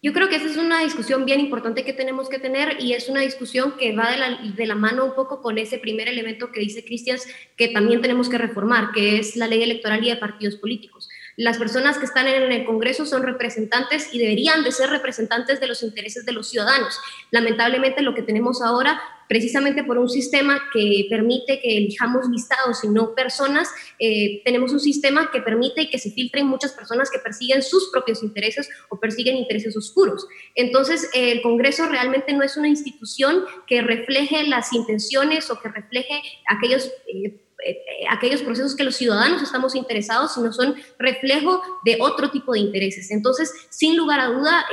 Yo 0.00 0.12
creo 0.12 0.28
que 0.28 0.36
esa 0.36 0.46
es 0.46 0.56
una 0.56 0.80
discusión 0.80 1.24
bien 1.24 1.40
importante 1.40 1.84
que 1.84 1.92
tenemos 1.92 2.28
que 2.28 2.38
tener 2.38 2.80
y 2.80 2.92
es 2.92 3.08
una 3.08 3.20
discusión 3.20 3.76
que 3.76 3.96
va 3.96 4.12
de 4.12 4.16
la, 4.16 4.36
de 4.36 4.66
la 4.66 4.76
mano 4.76 5.04
un 5.04 5.14
poco 5.14 5.42
con 5.42 5.58
ese 5.58 5.78
primer 5.78 6.06
elemento 6.06 6.52
que 6.52 6.60
dice 6.60 6.84
Cristian 6.84 7.18
que 7.56 7.68
también 7.68 8.00
tenemos 8.00 8.28
que 8.28 8.38
reformar, 8.38 8.92
que 8.92 9.18
es 9.18 9.34
la 9.34 9.48
ley 9.48 9.60
electoral 9.60 10.04
y 10.04 10.10
de 10.10 10.16
partidos 10.16 10.54
políticos. 10.54 11.08
Las 11.36 11.58
personas 11.58 11.98
que 11.98 12.04
están 12.04 12.28
en 12.28 12.52
el 12.52 12.64
Congreso 12.64 13.06
son 13.06 13.24
representantes 13.24 14.14
y 14.14 14.20
deberían 14.20 14.62
de 14.62 14.70
ser 14.70 14.88
representantes 14.90 15.58
de 15.58 15.66
los 15.66 15.82
intereses 15.82 16.24
de 16.24 16.32
los 16.32 16.48
ciudadanos. 16.48 17.00
Lamentablemente 17.32 18.02
lo 18.02 18.14
que 18.14 18.22
tenemos 18.22 18.62
ahora 18.62 19.00
precisamente 19.28 19.84
por 19.84 19.98
un 19.98 20.08
sistema 20.08 20.60
que 20.72 21.06
permite 21.10 21.60
que 21.60 21.76
elijamos 21.76 22.28
listados 22.30 22.82
y 22.82 22.88
no 22.88 23.14
personas, 23.14 23.68
eh, 23.98 24.42
tenemos 24.44 24.72
un 24.72 24.80
sistema 24.80 25.30
que 25.30 25.40
permite 25.42 25.90
que 25.90 25.98
se 25.98 26.10
filtren 26.10 26.46
muchas 26.46 26.72
personas 26.72 27.10
que 27.10 27.18
persiguen 27.18 27.62
sus 27.62 27.90
propios 27.90 28.22
intereses 28.22 28.68
o 28.88 28.98
persiguen 28.98 29.36
intereses 29.36 29.76
oscuros. 29.76 30.26
Entonces, 30.54 31.10
el 31.14 31.42
Congreso 31.42 31.86
realmente 31.86 32.32
no 32.32 32.42
es 32.42 32.56
una 32.56 32.68
institución 32.68 33.44
que 33.66 33.82
refleje 33.82 34.44
las 34.44 34.72
intenciones 34.72 35.50
o 35.50 35.60
que 35.60 35.68
refleje 35.68 36.22
aquellos... 36.48 36.90
Eh, 37.12 37.42
eh, 37.66 37.76
aquellos 38.08 38.42
procesos 38.42 38.76
que 38.76 38.84
los 38.84 38.94
ciudadanos 38.94 39.42
estamos 39.42 39.74
interesados, 39.74 40.34
sino 40.34 40.52
son 40.52 40.76
reflejo 40.96 41.60
de 41.84 41.96
otro 41.98 42.30
tipo 42.30 42.52
de 42.52 42.60
intereses. 42.60 43.10
Entonces, 43.10 43.52
sin 43.68 43.96
lugar 43.96 44.20
a 44.20 44.28
duda, 44.28 44.64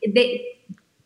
de, 0.00 0.57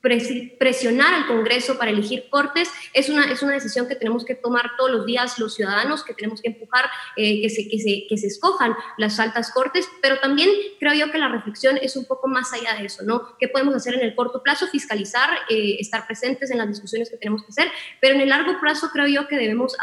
presionar 0.03 1.15
al 1.15 1.27
Congreso 1.29 1.79
para 1.79 1.93
elegir 1.93 2.25
cortes 2.29 2.69
es 2.93 3.09
una, 3.09 3.31
es 3.31 3.41
una 3.43 3.53
decisión 3.53 3.87
que 3.87 3.95
tenemos 3.95 4.25
que 4.25 4.35
tomar 4.35 4.73
todos 4.77 4.91
los 4.91 5.07
días 5.07 5.39
los 5.39 5.55
ciudadanos, 5.55 6.03
que 6.03 6.13
tenemos 6.13 6.43
que 6.43 6.49
empujar 6.49 6.87
eh, 7.17 7.41
que, 7.43 7.49
se, 7.49 7.69
que, 7.69 7.79
se, 7.79 8.07
que 8.09 8.19
se 8.19 8.27
escojan 8.27 8.75
las 8.99 9.21
altas 9.21 9.53
cortes, 9.53 9.89
pero 10.01 10.19
también 10.19 10.51
creo 10.81 10.93
yo 10.95 11.13
que 11.13 11.19
la 11.19 11.29
reflexión 11.29 11.79
es 11.81 11.97
un 11.97 12.05
poco 12.07 12.27
más 12.27 12.53
allá 12.53 12.75
de 12.77 12.87
eso, 12.87 13.05
¿no? 13.05 13.37
¿Qué 13.39 13.47
podemos 13.47 13.75
hacer 13.77 13.95
en 13.95 14.01
el 14.01 14.17
corto 14.17 14.43
plazo? 14.43 14.67
Fiscalizar, 14.67 15.31
eh, 15.49 15.77
estar 15.79 16.05
presentes 16.07 16.51
en 16.51 16.59
las 16.59 16.69
discusiones 16.69 17.09
que 17.09 17.17
tenemos 17.17 17.43
que 17.45 17.51
hacer, 17.51 17.71
pero 18.01 18.15
en 18.15 18.23
el 18.23 18.29
largo 18.29 18.59
plazo 18.61 18.91
creo 18.93 19.07
yo 19.07 19.29
que 19.29 19.37
debemos 19.37 19.77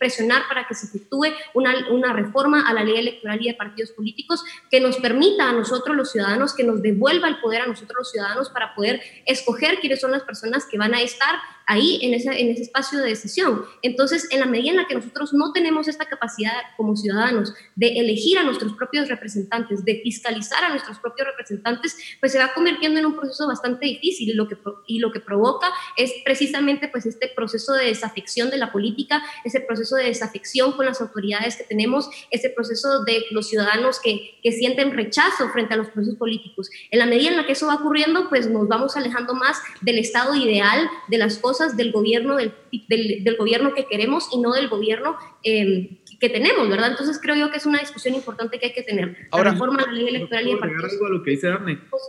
presionar 0.00 0.42
para 0.48 0.66
que 0.66 0.74
se 0.74 0.86
efectúe 0.86 1.26
una, 1.54 1.90
una 1.90 2.12
reforma 2.12 2.68
a 2.68 2.74
la 2.74 2.82
ley 2.82 2.98
electoral 2.98 3.40
y 3.40 3.48
de 3.48 3.54
partidos 3.54 3.92
políticos 3.92 4.42
que 4.68 4.80
nos 4.80 4.96
permita 4.96 5.48
a 5.48 5.52
nosotros 5.52 5.96
los 5.96 6.10
ciudadanos, 6.10 6.54
que 6.54 6.64
nos 6.64 6.82
devuelva 6.82 7.28
el 7.28 7.40
poder 7.40 7.62
a 7.62 7.66
nosotros 7.66 7.98
los 7.98 8.10
ciudadanos 8.10 8.50
para 8.50 8.74
poder 8.74 9.00
escoger 9.26 9.59
quiénes 9.80 10.00
son 10.00 10.10
las 10.10 10.22
personas 10.22 10.66
que 10.66 10.78
van 10.78 10.94
a 10.94 11.02
estar 11.02 11.34
ahí 11.70 12.00
en 12.02 12.14
ese, 12.14 12.28
en 12.40 12.50
ese 12.50 12.62
espacio 12.62 12.98
de 12.98 13.10
decisión. 13.10 13.64
Entonces, 13.82 14.26
en 14.32 14.40
la 14.40 14.46
medida 14.46 14.70
en 14.70 14.76
la 14.78 14.88
que 14.88 14.96
nosotros 14.96 15.32
no 15.32 15.52
tenemos 15.52 15.86
esta 15.86 16.04
capacidad 16.04 16.52
como 16.76 16.96
ciudadanos 16.96 17.54
de 17.76 18.00
elegir 18.00 18.38
a 18.38 18.42
nuestros 18.42 18.72
propios 18.72 19.08
representantes, 19.08 19.84
de 19.84 20.00
fiscalizar 20.02 20.64
a 20.64 20.70
nuestros 20.70 20.98
propios 20.98 21.28
representantes, 21.28 21.96
pues 22.18 22.32
se 22.32 22.40
va 22.40 22.52
convirtiendo 22.54 22.98
en 22.98 23.06
un 23.06 23.14
proceso 23.14 23.46
bastante 23.46 23.86
difícil 23.86 24.30
y 24.30 24.32
lo 24.32 24.48
que, 24.48 24.56
y 24.88 24.98
lo 24.98 25.12
que 25.12 25.20
provoca 25.20 25.68
es 25.96 26.12
precisamente 26.24 26.88
pues 26.88 27.06
este 27.06 27.28
proceso 27.28 27.72
de 27.74 27.84
desafección 27.84 28.50
de 28.50 28.56
la 28.56 28.72
política, 28.72 29.22
ese 29.44 29.60
proceso 29.60 29.94
de 29.94 30.06
desafección 30.06 30.72
con 30.72 30.86
las 30.86 31.00
autoridades 31.00 31.54
que 31.54 31.62
tenemos, 31.62 32.10
ese 32.32 32.50
proceso 32.50 33.04
de 33.04 33.26
los 33.30 33.48
ciudadanos 33.48 34.00
que, 34.00 34.40
que 34.42 34.50
sienten 34.50 34.90
rechazo 34.90 35.48
frente 35.50 35.74
a 35.74 35.76
los 35.76 35.90
procesos 35.90 36.18
políticos. 36.18 36.68
En 36.90 36.98
la 36.98 37.06
medida 37.06 37.30
en 37.30 37.36
la 37.36 37.46
que 37.46 37.52
eso 37.52 37.68
va 37.68 37.76
ocurriendo, 37.76 38.28
pues 38.28 38.50
nos 38.50 38.66
vamos 38.66 38.96
alejando 38.96 39.34
más 39.34 39.62
del 39.82 40.00
estado 40.00 40.34
ideal 40.34 40.90
de 41.06 41.18
las 41.18 41.38
cosas 41.38 41.59
del 41.76 41.92
gobierno, 41.92 42.36
del, 42.36 42.52
del, 42.88 43.36
gobierno 43.36 43.74
que 43.74 43.86
queremos 43.86 44.28
y 44.32 44.40
no 44.40 44.52
del 44.52 44.68
gobierno 44.68 45.16
eh, 45.42 45.98
que 46.18 46.28
tenemos, 46.28 46.68
¿verdad? 46.68 46.90
Entonces 46.90 47.18
creo 47.20 47.36
yo 47.36 47.50
que 47.50 47.58
es 47.58 47.66
una 47.66 47.80
discusión 47.80 48.14
importante 48.14 48.58
que 48.58 48.66
hay 48.66 48.72
que 48.72 48.82
tener. 48.82 49.16
Ahora, 49.30 49.50
la 49.50 49.52
reforma 49.52 49.82
de 49.82 49.86
la 49.86 49.92
ley 49.92 50.08
electoral 50.08 50.46
y 50.46 50.52
de 50.52 50.56
partidos 50.58 50.92
algo 50.92 51.06
a 51.06 51.10
lo 51.10 51.22
que 51.22 51.30
dice 51.32 51.48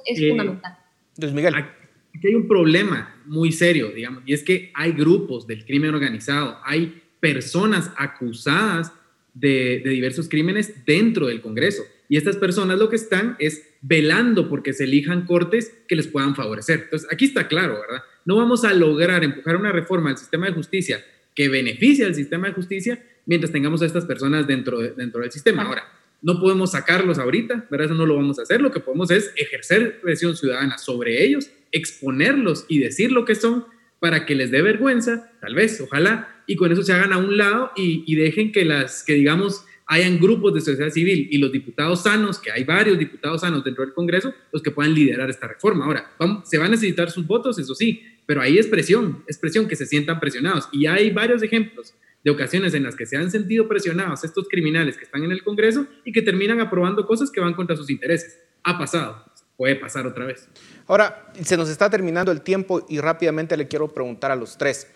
es 0.05 0.19
eh, 0.19 0.29
fundamental. 0.29 0.77
Luis 1.17 1.33
Miguel. 1.33 1.55
aquí 1.55 2.27
hay 2.27 2.35
un 2.35 2.47
problema 2.47 3.15
muy 3.25 3.51
serio, 3.51 3.89
digamos, 3.89 4.23
y 4.25 4.33
es 4.33 4.43
que 4.43 4.71
hay 4.73 4.91
grupos 4.91 5.47
del 5.47 5.65
crimen 5.65 5.93
organizado, 5.93 6.57
hay 6.63 7.01
personas 7.19 7.91
acusadas 7.97 8.91
de, 9.33 9.81
de 9.83 9.89
diversos 9.91 10.27
crímenes 10.27 10.85
dentro 10.85 11.27
del 11.27 11.41
Congreso. 11.41 11.83
Y 12.09 12.17
estas 12.17 12.35
personas 12.35 12.77
lo 12.77 12.89
que 12.89 12.97
están 12.97 13.37
es 13.39 13.65
velando 13.81 14.49
porque 14.49 14.73
se 14.73 14.83
elijan 14.83 15.25
cortes 15.25 15.73
que 15.87 15.95
les 15.95 16.07
puedan 16.07 16.35
favorecer. 16.35 16.81
Entonces, 16.83 17.07
aquí 17.09 17.23
está 17.23 17.47
claro, 17.47 17.79
¿verdad? 17.79 18.03
No 18.25 18.35
vamos 18.37 18.63
a 18.63 18.73
lograr 18.73 19.23
empujar 19.23 19.55
una 19.57 19.71
reforma 19.71 20.09
al 20.09 20.17
sistema 20.17 20.47
de 20.47 20.53
justicia 20.53 21.03
que 21.33 21.49
beneficie 21.49 22.05
al 22.05 22.15
sistema 22.15 22.47
de 22.47 22.53
justicia 22.53 23.03
mientras 23.25 23.51
tengamos 23.51 23.81
a 23.81 23.85
estas 23.85 24.05
personas 24.05 24.47
dentro, 24.47 24.79
dentro 24.79 25.21
del 25.21 25.31
sistema. 25.31 25.63
Ahora, 25.63 25.83
no 26.21 26.39
podemos 26.39 26.71
sacarlos 26.71 27.17
ahorita, 27.17 27.67
¿verdad? 27.69 27.85
Eso 27.85 27.95
no 27.95 28.05
lo 28.05 28.15
vamos 28.15 28.37
a 28.39 28.43
hacer. 28.43 28.61
Lo 28.61 28.71
que 28.71 28.79
podemos 28.79 29.09
es 29.11 29.31
ejercer 29.35 30.01
presión 30.01 30.35
ciudadana 30.35 30.77
sobre 30.77 31.23
ellos, 31.23 31.49
exponerlos 31.71 32.65
y 32.67 32.79
decir 32.79 33.11
lo 33.11 33.25
que 33.25 33.35
son 33.35 33.65
para 33.99 34.25
que 34.25 34.35
les 34.35 34.51
dé 34.51 34.61
vergüenza, 34.61 35.31
tal 35.41 35.53
vez, 35.55 35.79
ojalá, 35.79 36.43
y 36.47 36.55
con 36.55 36.71
eso 36.71 36.81
se 36.83 36.91
hagan 36.91 37.13
a 37.13 37.17
un 37.17 37.37
lado 37.37 37.71
y, 37.75 38.03
y 38.07 38.15
dejen 38.15 38.51
que 38.51 38.65
las, 38.65 39.03
que 39.03 39.13
digamos, 39.13 39.65
hayan 39.91 40.19
grupos 40.19 40.53
de 40.53 40.61
sociedad 40.61 40.89
civil 40.89 41.27
y 41.29 41.37
los 41.37 41.51
diputados 41.51 42.03
sanos, 42.03 42.39
que 42.39 42.49
hay 42.49 42.63
varios 42.63 42.97
diputados 42.97 43.41
sanos 43.41 43.61
dentro 43.61 43.83
del 43.83 43.93
Congreso, 43.93 44.33
los 44.53 44.61
que 44.61 44.71
puedan 44.71 44.93
liderar 44.93 45.29
esta 45.29 45.49
reforma. 45.49 45.83
Ahora, 45.83 46.13
se 46.45 46.57
van 46.57 46.67
a 46.67 46.69
necesitar 46.71 47.11
sus 47.11 47.27
votos, 47.27 47.59
eso 47.59 47.75
sí, 47.75 48.01
pero 48.25 48.39
ahí 48.41 48.57
es 48.57 48.67
presión, 48.67 49.25
es 49.27 49.37
presión 49.37 49.67
que 49.67 49.75
se 49.75 49.85
sientan 49.85 50.21
presionados. 50.21 50.69
Y 50.71 50.85
hay 50.85 51.11
varios 51.11 51.43
ejemplos 51.43 51.93
de 52.23 52.31
ocasiones 52.31 52.73
en 52.73 52.83
las 52.83 52.95
que 52.95 53.05
se 53.05 53.17
han 53.17 53.29
sentido 53.31 53.67
presionados 53.67 54.23
estos 54.23 54.47
criminales 54.47 54.95
que 54.95 55.03
están 55.03 55.25
en 55.25 55.31
el 55.33 55.43
Congreso 55.43 55.85
y 56.05 56.13
que 56.13 56.21
terminan 56.21 56.61
aprobando 56.61 57.05
cosas 57.05 57.29
que 57.29 57.41
van 57.41 57.53
contra 57.53 57.75
sus 57.75 57.89
intereses. 57.89 58.39
Ha 58.63 58.77
pasado, 58.77 59.25
puede 59.57 59.75
pasar 59.75 60.07
otra 60.07 60.25
vez. 60.25 60.47
Ahora, 60.87 61.33
se 61.43 61.57
nos 61.57 61.67
está 61.67 61.89
terminando 61.89 62.31
el 62.31 62.43
tiempo 62.43 62.85
y 62.87 63.01
rápidamente 63.01 63.57
le 63.57 63.67
quiero 63.67 63.89
preguntar 63.89 64.31
a 64.31 64.37
los 64.37 64.57
tres, 64.57 64.87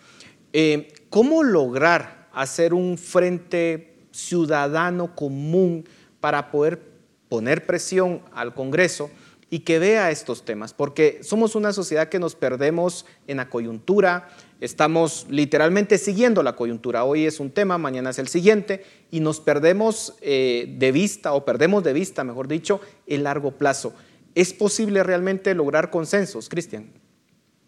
eh, 0.54 0.88
¿cómo 1.10 1.42
lograr 1.42 2.30
hacer 2.32 2.72
un 2.72 2.96
frente 2.96 3.95
ciudadano 4.16 5.14
común 5.14 5.84
para 6.20 6.50
poder 6.50 6.80
poner 7.28 7.66
presión 7.66 8.22
al 8.32 8.54
Congreso 8.54 9.10
y 9.48 9.60
que 9.60 9.78
vea 9.78 10.10
estos 10.10 10.44
temas, 10.44 10.74
porque 10.74 11.20
somos 11.22 11.54
una 11.54 11.72
sociedad 11.72 12.08
que 12.08 12.18
nos 12.18 12.34
perdemos 12.34 13.06
en 13.28 13.36
la 13.36 13.48
coyuntura, 13.48 14.28
estamos 14.60 15.26
literalmente 15.30 15.98
siguiendo 15.98 16.42
la 16.42 16.56
coyuntura. 16.56 17.04
Hoy 17.04 17.26
es 17.26 17.38
un 17.38 17.50
tema, 17.50 17.78
mañana 17.78 18.10
es 18.10 18.18
el 18.18 18.26
siguiente, 18.26 18.84
y 19.10 19.20
nos 19.20 19.40
perdemos 19.40 20.14
eh, 20.20 20.74
de 20.78 20.90
vista, 20.90 21.32
o 21.32 21.44
perdemos 21.44 21.84
de 21.84 21.92
vista, 21.92 22.24
mejor 22.24 22.48
dicho, 22.48 22.80
el 23.06 23.22
largo 23.22 23.52
plazo. 23.52 23.94
¿Es 24.34 24.52
posible 24.52 25.04
realmente 25.04 25.54
lograr 25.54 25.90
consensos, 25.90 26.48
Cristian? 26.48 26.90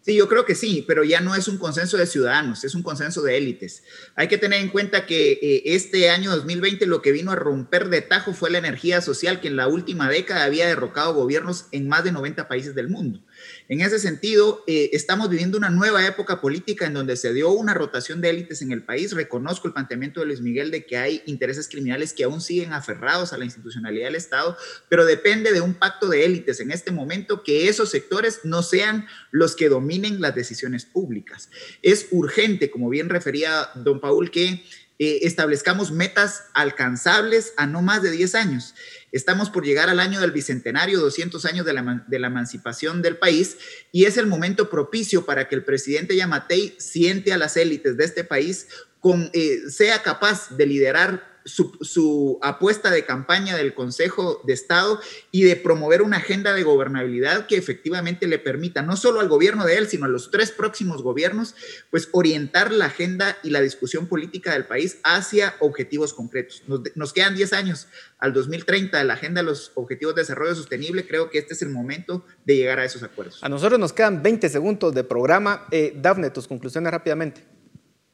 Sí, 0.08 0.16
yo 0.16 0.26
creo 0.26 0.46
que 0.46 0.54
sí, 0.54 0.82
pero 0.88 1.04
ya 1.04 1.20
no 1.20 1.34
es 1.34 1.48
un 1.48 1.58
consenso 1.58 1.98
de 1.98 2.06
ciudadanos, 2.06 2.64
es 2.64 2.74
un 2.74 2.82
consenso 2.82 3.20
de 3.20 3.36
élites. 3.36 3.82
Hay 4.14 4.26
que 4.26 4.38
tener 4.38 4.62
en 4.62 4.70
cuenta 4.70 5.04
que 5.04 5.32
eh, 5.32 5.62
este 5.66 6.08
año 6.08 6.30
2020 6.30 6.86
lo 6.86 7.02
que 7.02 7.12
vino 7.12 7.30
a 7.30 7.36
romper 7.36 7.90
de 7.90 8.00
tajo 8.00 8.32
fue 8.32 8.48
la 8.48 8.56
energía 8.56 9.02
social 9.02 9.42
que 9.42 9.48
en 9.48 9.56
la 9.56 9.68
última 9.68 10.08
década 10.08 10.44
había 10.44 10.66
derrocado 10.66 11.12
gobiernos 11.12 11.66
en 11.72 11.88
más 11.88 12.04
de 12.04 12.12
90 12.12 12.48
países 12.48 12.74
del 12.74 12.88
mundo. 12.88 13.20
En 13.70 13.82
ese 13.82 13.98
sentido, 13.98 14.64
eh, 14.66 14.88
estamos 14.94 15.28
viviendo 15.28 15.58
una 15.58 15.68
nueva 15.68 16.06
época 16.06 16.40
política 16.40 16.86
en 16.86 16.94
donde 16.94 17.18
se 17.18 17.34
dio 17.34 17.50
una 17.50 17.74
rotación 17.74 18.22
de 18.22 18.30
élites 18.30 18.62
en 18.62 18.72
el 18.72 18.82
país. 18.82 19.12
Reconozco 19.12 19.68
el 19.68 19.74
planteamiento 19.74 20.20
de 20.20 20.26
Luis 20.26 20.40
Miguel 20.40 20.70
de 20.70 20.86
que 20.86 20.96
hay 20.96 21.22
intereses 21.26 21.68
criminales 21.68 22.14
que 22.14 22.24
aún 22.24 22.40
siguen 22.40 22.72
aferrados 22.72 23.34
a 23.34 23.36
la 23.36 23.44
institucionalidad 23.44 24.06
del 24.06 24.14
Estado, 24.14 24.56
pero 24.88 25.04
depende 25.04 25.52
de 25.52 25.60
un 25.60 25.74
pacto 25.74 26.08
de 26.08 26.24
élites 26.24 26.60
en 26.60 26.70
este 26.70 26.92
momento 26.92 27.42
que 27.42 27.68
esos 27.68 27.90
sectores 27.90 28.40
no 28.42 28.62
sean 28.62 29.06
los 29.32 29.54
que 29.54 29.68
dominen 29.68 30.22
las 30.22 30.34
decisiones 30.34 30.86
públicas. 30.86 31.50
Es 31.82 32.06
urgente, 32.10 32.70
como 32.70 32.88
bien 32.88 33.10
refería 33.10 33.68
don 33.74 34.00
Paul, 34.00 34.30
que 34.30 34.64
eh, 35.00 35.20
establezcamos 35.22 35.92
metas 35.92 36.44
alcanzables 36.54 37.52
a 37.56 37.66
no 37.66 37.82
más 37.82 38.02
de 38.02 38.10
10 38.10 38.34
años. 38.34 38.74
Estamos 39.12 39.50
por 39.50 39.64
llegar 39.64 39.88
al 39.88 40.00
año 40.00 40.20
del 40.20 40.32
bicentenario, 40.32 41.00
200 41.00 41.44
años 41.44 41.64
de 41.64 41.72
la, 41.72 42.26
emancipación 42.26 43.02
del 43.02 43.16
país, 43.16 43.56
y 43.92 44.04
es 44.04 44.16
el 44.16 44.26
momento 44.26 44.68
propicio 44.68 45.24
para 45.24 45.48
que 45.48 45.54
el 45.54 45.64
presidente 45.64 46.16
Yamatei 46.16 46.74
siente 46.78 47.32
a 47.32 47.38
las 47.38 47.56
élites 47.56 47.96
de 47.96 48.04
este 48.04 48.24
país, 48.24 48.68
eh, 49.32 49.60
sea 49.68 50.02
capaz 50.02 50.56
de 50.56 50.66
liderar 50.66 51.37
su, 51.48 52.38
apuesta 52.42 52.90
de 52.90 53.04
campaña 53.04 53.56
del 53.56 53.74
Consejo 53.74 54.40
de 54.46 54.52
Estado 54.52 55.00
y 55.30 55.42
de 55.42 55.56
promover 55.56 56.02
una 56.02 56.18
agenda 56.18 56.52
de 56.52 56.62
gobernabilidad 56.62 57.46
que 57.46 57.56
efectivamente 57.56 58.26
le 58.26 58.38
permita 58.38 58.82
no 58.82 58.96
solo 58.96 59.20
al 59.20 59.28
gobierno 59.28 59.64
de 59.64 59.76
él, 59.76 59.88
sino 59.88 60.06
a 60.06 60.08
los 60.08 60.30
tres 60.30 60.50
próximos 60.50 61.02
gobiernos, 61.02 61.54
pues 61.90 62.08
orientar 62.12 62.72
la 62.72 62.86
agenda 62.86 63.36
y 63.42 63.50
la 63.50 63.60
discusión 63.60 64.06
política 64.06 64.52
del 64.52 64.66
país 64.66 64.98
hacia 65.04 65.54
objetivos 65.60 66.14
concretos. 66.14 66.62
Nos, 66.94 67.12
quedan 67.12 67.34
10 67.34 67.52
años 67.52 67.88
al 68.18 68.32
2030 68.32 68.98
de 68.98 69.04
la 69.04 69.14
agenda 69.14 69.40
de 69.40 69.46
los 69.46 69.72
objetivos 69.74 70.14
de 70.14 70.22
desarrollo 70.22 70.54
sostenible. 70.54 71.06
Creo 71.06 71.30
que 71.30 71.38
este 71.38 71.54
es 71.54 71.62
el 71.62 71.70
momento 71.70 72.24
de 72.44 72.56
llegar 72.56 72.78
a 72.78 72.84
esos 72.84 73.02
acuerdos. 73.02 73.42
A 73.42 73.48
nosotros 73.48 73.78
nos 73.80 73.92
quedan 73.92 74.22
20 74.22 74.48
segundos 74.48 74.94
de 74.94 75.04
programa. 75.04 75.66
Eh, 75.70 75.94
Dafne, 75.96 76.30
tus 76.30 76.46
conclusiones 76.46 76.92
rápidamente. 76.92 77.57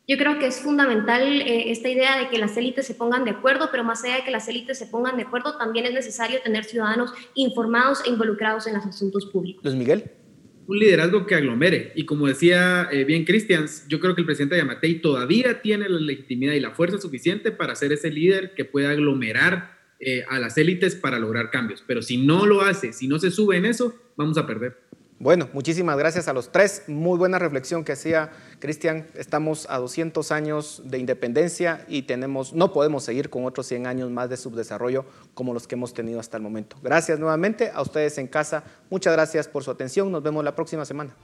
Yo 0.06 0.18
creo 0.18 0.38
que 0.38 0.46
es 0.46 0.60
fundamental 0.60 1.22
eh, 1.22 1.70
esta 1.70 1.88
idea 1.88 2.18
de 2.18 2.28
que 2.28 2.38
las 2.38 2.56
élites 2.58 2.86
se 2.86 2.94
pongan 2.94 3.24
de 3.24 3.30
acuerdo, 3.30 3.68
pero 3.70 3.84
más 3.84 4.04
allá 4.04 4.16
de 4.16 4.24
que 4.24 4.30
las 4.30 4.46
élites 4.48 4.78
se 4.78 4.86
pongan 4.86 5.16
de 5.16 5.22
acuerdo, 5.22 5.56
también 5.56 5.86
es 5.86 5.94
necesario 5.94 6.42
tener 6.42 6.64
ciudadanos 6.64 7.10
informados 7.34 8.02
e 8.04 8.10
involucrados 8.10 8.66
en 8.66 8.74
los 8.74 8.84
asuntos 8.84 9.24
públicos. 9.26 9.64
Luis 9.64 9.76
Miguel. 9.76 10.04
Un 10.66 10.78
liderazgo 10.78 11.26
que 11.26 11.34
aglomere. 11.34 11.92
Y 11.94 12.04
como 12.04 12.26
decía 12.26 12.88
eh, 12.92 13.04
bien 13.04 13.24
Cristian, 13.24 13.66
yo 13.88 13.98
creo 13.98 14.14
que 14.14 14.20
el 14.20 14.26
presidente 14.26 14.58
Yamatei 14.58 15.00
todavía 15.00 15.62
tiene 15.62 15.88
la 15.88 15.98
legitimidad 15.98 16.52
y 16.52 16.60
la 16.60 16.72
fuerza 16.72 16.98
suficiente 16.98 17.50
para 17.50 17.74
ser 17.74 17.92
ese 17.92 18.10
líder 18.10 18.54
que 18.54 18.66
pueda 18.66 18.90
aglomerar 18.90 19.78
eh, 20.00 20.22
a 20.28 20.38
las 20.38 20.58
élites 20.58 20.96
para 20.96 21.18
lograr 21.18 21.50
cambios. 21.50 21.82
Pero 21.86 22.02
si 22.02 22.18
no 22.18 22.44
lo 22.44 22.60
hace, 22.60 22.92
si 22.92 23.08
no 23.08 23.18
se 23.18 23.30
sube 23.30 23.56
en 23.56 23.64
eso, 23.64 23.94
vamos 24.16 24.36
a 24.36 24.46
perder. 24.46 24.76
Bueno, 25.24 25.48
muchísimas 25.54 25.96
gracias 25.96 26.28
a 26.28 26.34
los 26.34 26.52
tres. 26.52 26.82
Muy 26.86 27.16
buena 27.16 27.38
reflexión 27.38 27.82
que 27.82 27.92
hacía 27.92 28.30
Cristian. 28.58 29.06
Estamos 29.14 29.66
a 29.70 29.78
200 29.78 30.30
años 30.30 30.82
de 30.84 30.98
independencia 30.98 31.82
y 31.88 32.02
tenemos, 32.02 32.52
no 32.52 32.74
podemos 32.74 33.04
seguir 33.04 33.30
con 33.30 33.46
otros 33.46 33.66
100 33.68 33.86
años 33.86 34.10
más 34.10 34.28
de 34.28 34.36
subdesarrollo 34.36 35.06
como 35.32 35.54
los 35.54 35.66
que 35.66 35.76
hemos 35.76 35.94
tenido 35.94 36.20
hasta 36.20 36.36
el 36.36 36.42
momento. 36.42 36.76
Gracias 36.82 37.18
nuevamente 37.18 37.70
a 37.74 37.80
ustedes 37.80 38.18
en 38.18 38.26
casa. 38.26 38.64
Muchas 38.90 39.14
gracias 39.14 39.48
por 39.48 39.64
su 39.64 39.70
atención. 39.70 40.12
Nos 40.12 40.22
vemos 40.22 40.44
la 40.44 40.54
próxima 40.54 40.84
semana. 40.84 41.14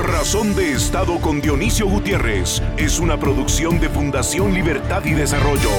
Razón 0.00 0.56
de 0.56 0.72
Estado 0.72 1.20
con 1.20 1.40
Dionisio 1.40 1.86
Gutiérrez 1.86 2.60
es 2.76 2.98
una 2.98 3.20
producción 3.20 3.78
de 3.78 3.88
Fundación 3.88 4.52
Libertad 4.52 5.04
y 5.04 5.12
Desarrollo. 5.12 5.70